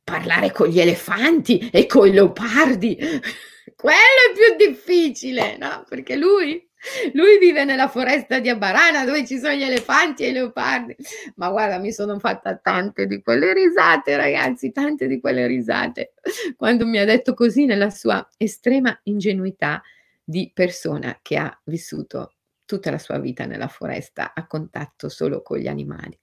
parlare 0.02 0.52
con 0.52 0.68
gli 0.68 0.80
elefanti 0.80 1.68
e 1.70 1.86
con 1.86 2.06
i 2.06 2.12
leopardi, 2.12 2.96
quello 3.76 3.96
è 3.96 4.56
più 4.56 4.66
difficile, 4.66 5.56
no? 5.56 5.84
Perché 5.88 6.16
lui 6.16 6.65
lui 7.12 7.38
vive 7.38 7.64
nella 7.64 7.88
foresta 7.88 8.38
di 8.38 8.48
Abarana 8.48 9.04
dove 9.04 9.26
ci 9.26 9.38
sono 9.38 9.54
gli 9.54 9.62
elefanti 9.62 10.24
e 10.24 10.28
i 10.28 10.32
leopardi. 10.32 10.96
Ma 11.36 11.50
guarda, 11.50 11.78
mi 11.78 11.92
sono 11.92 12.18
fatta 12.18 12.56
tante 12.56 13.06
di 13.06 13.22
quelle 13.22 13.52
risate, 13.52 14.16
ragazzi, 14.16 14.72
tante 14.72 15.06
di 15.06 15.20
quelle 15.20 15.46
risate. 15.46 16.14
Quando 16.56 16.86
mi 16.86 16.98
ha 16.98 17.04
detto 17.04 17.34
così 17.34 17.64
nella 17.64 17.90
sua 17.90 18.26
estrema 18.36 18.98
ingenuità 19.04 19.82
di 20.22 20.50
persona 20.52 21.18
che 21.22 21.36
ha 21.36 21.60
vissuto 21.64 22.34
tutta 22.64 22.90
la 22.90 22.98
sua 22.98 23.18
vita 23.18 23.46
nella 23.46 23.68
foresta 23.68 24.34
a 24.34 24.46
contatto 24.46 25.08
solo 25.08 25.42
con 25.42 25.58
gli 25.58 25.68
animali. 25.68 26.18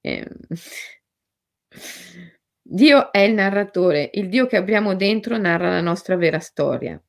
Eh, 0.00 0.28
Dio 2.62 3.12
è 3.12 3.20
il 3.20 3.32
narratore, 3.32 4.10
il 4.12 4.28
Dio 4.28 4.46
che 4.46 4.56
abbiamo 4.56 4.94
dentro 4.94 5.38
narra 5.38 5.70
la 5.70 5.80
nostra 5.80 6.16
vera 6.16 6.38
storia. 6.38 7.00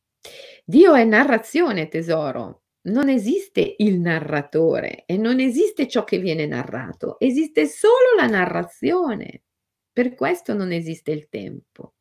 Dio 0.69 0.93
è 0.93 1.03
narrazione, 1.03 1.87
tesoro. 1.87 2.65
Non 2.81 3.09
esiste 3.09 3.73
il 3.79 3.99
narratore 3.99 5.03
e 5.07 5.17
non 5.17 5.39
esiste 5.39 5.87
ciò 5.87 6.03
che 6.03 6.19
viene 6.19 6.45
narrato, 6.45 7.19
esiste 7.19 7.65
solo 7.65 8.13
la 8.15 8.27
narrazione. 8.27 9.45
Per 9.91 10.13
questo 10.13 10.53
non 10.53 10.71
esiste 10.71 11.09
il 11.09 11.27
tempo. 11.27 11.95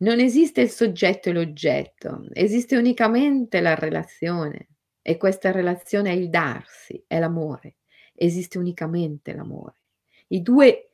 Non 0.00 0.20
esiste 0.20 0.60
il 0.60 0.68
soggetto 0.68 1.30
e 1.30 1.32
l'oggetto, 1.32 2.26
esiste 2.34 2.76
unicamente 2.76 3.62
la 3.62 3.74
relazione 3.74 4.68
e 5.00 5.16
questa 5.16 5.50
relazione 5.52 6.10
è 6.10 6.12
il 6.12 6.28
darsi, 6.28 7.02
è 7.06 7.18
l'amore. 7.18 7.76
Esiste 8.14 8.58
unicamente 8.58 9.32
l'amore. 9.32 9.80
I 10.28 10.42
due 10.42 10.90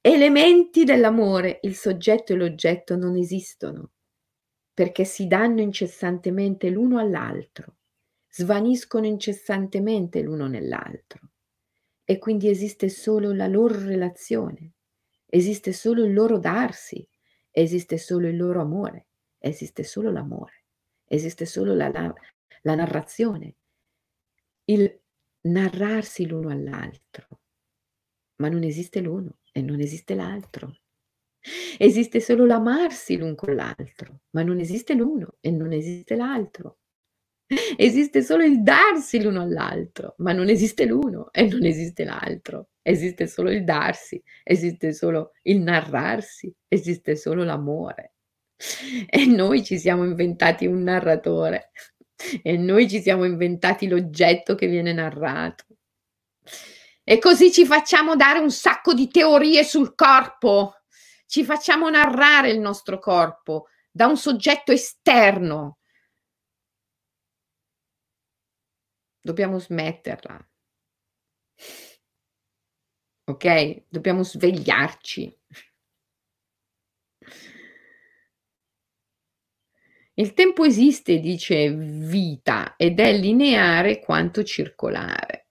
elementi 0.00 0.84
dell'amore, 0.84 1.58
il 1.62 1.74
soggetto 1.74 2.32
e 2.32 2.36
l'oggetto, 2.36 2.94
non 2.94 3.16
esistono 3.16 3.90
perché 4.74 5.04
si 5.04 5.26
danno 5.26 5.60
incessantemente 5.60 6.70
l'uno 6.70 6.98
all'altro, 6.98 7.76
svaniscono 8.28 9.06
incessantemente 9.06 10.22
l'uno 10.22 10.46
nell'altro 10.46 11.30
e 12.04 12.18
quindi 12.18 12.48
esiste 12.48 12.88
solo 12.88 13.32
la 13.32 13.46
loro 13.46 13.78
relazione, 13.78 14.72
esiste 15.26 15.72
solo 15.72 16.04
il 16.04 16.12
loro 16.12 16.38
darsi, 16.38 17.06
esiste 17.50 17.98
solo 17.98 18.28
il 18.28 18.36
loro 18.36 18.60
amore, 18.60 19.08
esiste 19.38 19.84
solo 19.84 20.10
l'amore, 20.10 20.64
esiste 21.04 21.44
solo 21.44 21.74
la, 21.74 21.88
la, 21.88 22.12
la 22.62 22.74
narrazione, 22.74 23.56
il 24.64 25.00
narrarsi 25.42 26.26
l'uno 26.26 26.48
all'altro, 26.48 27.40
ma 28.36 28.48
non 28.48 28.62
esiste 28.62 29.00
l'uno 29.00 29.38
e 29.52 29.60
non 29.60 29.80
esiste 29.80 30.14
l'altro. 30.14 30.81
Esiste 31.78 32.20
solo 32.20 32.46
l'amarsi 32.46 33.16
l'un 33.16 33.34
con 33.34 33.54
l'altro, 33.54 34.20
ma 34.30 34.42
non 34.42 34.60
esiste 34.60 34.94
l'uno 34.94 35.36
e 35.40 35.50
non 35.50 35.72
esiste 35.72 36.14
l'altro. 36.14 36.78
Esiste 37.76 38.22
solo 38.22 38.44
il 38.44 38.62
darsi 38.62 39.20
l'uno 39.20 39.42
all'altro, 39.42 40.14
ma 40.18 40.32
non 40.32 40.48
esiste 40.48 40.86
l'uno 40.86 41.28
e 41.32 41.46
non 41.46 41.64
esiste 41.64 42.04
l'altro. 42.04 42.68
Esiste 42.80 43.26
solo 43.26 43.50
il 43.50 43.64
darsi, 43.64 44.20
esiste 44.42 44.92
solo 44.92 45.32
il 45.42 45.60
narrarsi, 45.60 46.52
esiste 46.68 47.16
solo 47.16 47.44
l'amore. 47.44 48.14
E 49.08 49.26
noi 49.26 49.64
ci 49.64 49.78
siamo 49.78 50.04
inventati 50.04 50.66
un 50.66 50.82
narratore 50.82 51.70
e 52.42 52.56
noi 52.56 52.88
ci 52.88 53.00
siamo 53.00 53.24
inventati 53.24 53.88
l'oggetto 53.88 54.54
che 54.54 54.68
viene 54.68 54.92
narrato. 54.92 55.64
E 57.04 57.18
così 57.18 57.50
ci 57.50 57.66
facciamo 57.66 58.14
dare 58.14 58.38
un 58.38 58.50
sacco 58.50 58.94
di 58.94 59.08
teorie 59.08 59.64
sul 59.64 59.94
corpo 59.94 60.81
ci 61.32 61.44
facciamo 61.44 61.88
narrare 61.88 62.50
il 62.50 62.60
nostro 62.60 62.98
corpo 62.98 63.68
da 63.90 64.06
un 64.06 64.18
soggetto 64.18 64.70
esterno. 64.70 65.78
Dobbiamo 69.18 69.58
smetterla. 69.58 70.50
Ok? 73.30 73.84
Dobbiamo 73.88 74.22
svegliarci. 74.22 75.40
Il 80.12 80.34
tempo 80.34 80.64
esiste, 80.64 81.18
dice 81.18 81.70
Vita, 81.74 82.76
ed 82.76 83.00
è 83.00 83.10
lineare 83.10 84.00
quanto 84.00 84.44
circolare. 84.44 85.48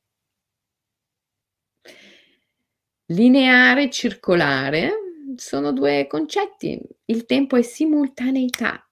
Lineare, 3.06 3.90
circolare 3.90 5.10
sono 5.36 5.72
due 5.72 6.08
concetti. 6.08 6.82
Il 7.06 7.26
tempo 7.26 7.56
è 7.56 7.62
simultaneità, 7.62 8.88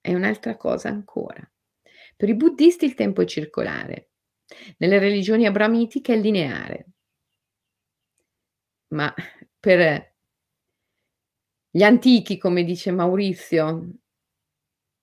è 0.00 0.14
un'altra 0.14 0.56
cosa 0.56 0.88
ancora. 0.88 1.48
Per 2.16 2.28
i 2.28 2.34
buddisti 2.34 2.84
il 2.84 2.94
tempo 2.94 3.22
è 3.22 3.24
circolare, 3.24 4.10
nelle 4.78 4.98
religioni 4.98 5.46
abramitiche 5.46 6.14
è 6.14 6.16
lineare, 6.16 6.86
ma 8.88 9.12
per 9.58 10.14
gli 11.70 11.82
antichi, 11.82 12.36
come 12.36 12.64
dice 12.64 12.90
Maurizio, 12.90 13.92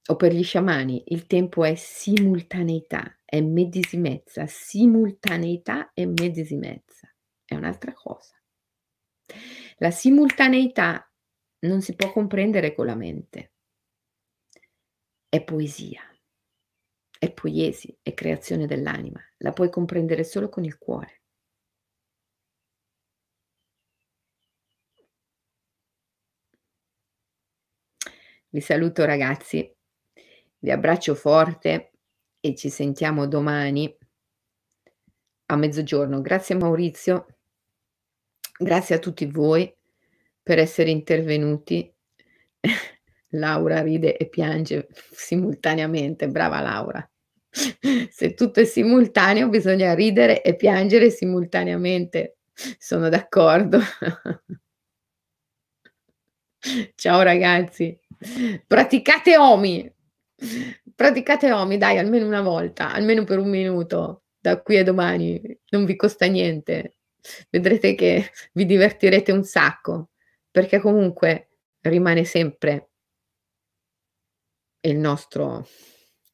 o 0.09 0.15
per 0.15 0.33
gli 0.33 0.43
sciamani, 0.43 1.03
il 1.07 1.27
tempo 1.27 1.63
è 1.63 1.75
simultaneità, 1.75 3.19
è 3.25 3.41
medesimezza, 3.41 4.47
simultaneità 4.47 5.91
e 5.93 6.05
medesimezza, 6.05 7.13
è 7.45 7.55
un'altra 7.55 7.93
cosa. 7.93 8.33
La 9.81 9.91
simultaneità 9.91 11.09
non 11.59 11.81
si 11.81 11.95
può 11.95 12.11
comprendere 12.11 12.75
con 12.75 12.85
la 12.85 12.95
mente, 12.95 13.53
è 15.29 15.41
poesia, 15.41 16.01
è 17.17 17.31
poiesi, 17.31 17.97
è 18.01 18.13
creazione 18.13 18.65
dell'anima, 18.67 19.21
la 19.37 19.53
puoi 19.53 19.69
comprendere 19.69 20.25
solo 20.25 20.49
con 20.49 20.65
il 20.65 20.77
cuore. 20.77 21.21
Vi 28.49 28.59
saluto 28.59 29.05
ragazzi, 29.05 29.73
vi 30.57 30.71
abbraccio 30.71 31.15
forte 31.15 31.91
e 32.41 32.55
ci 32.55 32.69
sentiamo 32.69 33.27
domani 33.27 33.95
a 35.45 35.55
mezzogiorno. 35.55 36.19
Grazie 36.21 36.55
Maurizio, 36.55 37.38
grazie 38.59 38.95
a 38.95 38.99
tutti 38.99 39.25
voi 39.25 39.73
per 40.43 40.59
essere 40.59 40.89
intervenuti. 40.89 41.91
Laura 43.33 43.81
ride 43.81 44.17
e 44.17 44.27
piange 44.27 44.87
simultaneamente, 45.11 46.27
brava 46.27 46.59
Laura. 46.59 47.09
Se 48.09 48.33
tutto 48.33 48.59
è 48.59 48.65
simultaneo 48.65 49.47
bisogna 49.49 49.93
ridere 49.93 50.41
e 50.41 50.55
piangere 50.55 51.09
simultaneamente. 51.09 52.37
Sono 52.77 53.07
d'accordo. 53.09 53.79
Ciao 56.95 57.21
ragazzi. 57.21 57.97
Praticate 58.67 59.37
Omi. 59.37 59.89
Praticate 60.93 61.51
Omi, 61.51 61.77
dai, 61.77 61.97
almeno 61.97 62.25
una 62.25 62.41
volta, 62.41 62.91
almeno 62.91 63.23
per 63.23 63.39
un 63.39 63.49
minuto, 63.49 64.23
da 64.37 64.61
qui 64.61 64.77
a 64.77 64.83
domani. 64.83 65.41
Non 65.69 65.85
vi 65.85 65.95
costa 65.95 66.25
niente. 66.25 66.95
Vedrete 67.49 67.95
che 67.95 68.31
vi 68.53 68.65
divertirete 68.65 69.31
un 69.31 69.43
sacco, 69.43 70.09
perché 70.51 70.79
comunque 70.79 71.49
rimane 71.81 72.25
sempre 72.25 72.89
nostro, 74.93 75.67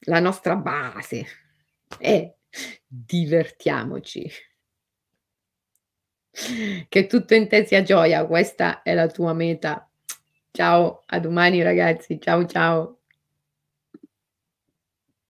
la 0.02 0.20
nostra 0.20 0.56
base. 0.56 1.26
E 2.00 2.38
divertiamoci. 2.88 4.30
Che 6.90 7.08
tutto 7.08 7.34
in 7.34 7.48
te 7.48 7.66
sia 7.66 7.82
gioia, 7.82 8.26
questa 8.26 8.82
è 8.82 8.94
la 8.94 9.08
tua 9.08 9.34
meta. 9.34 9.90
Ciao, 10.52 11.04
a 11.06 11.20
domani 11.20 11.62
ragazzi. 11.64 12.20
Ciao 12.20 12.46
ciao. 12.46 13.00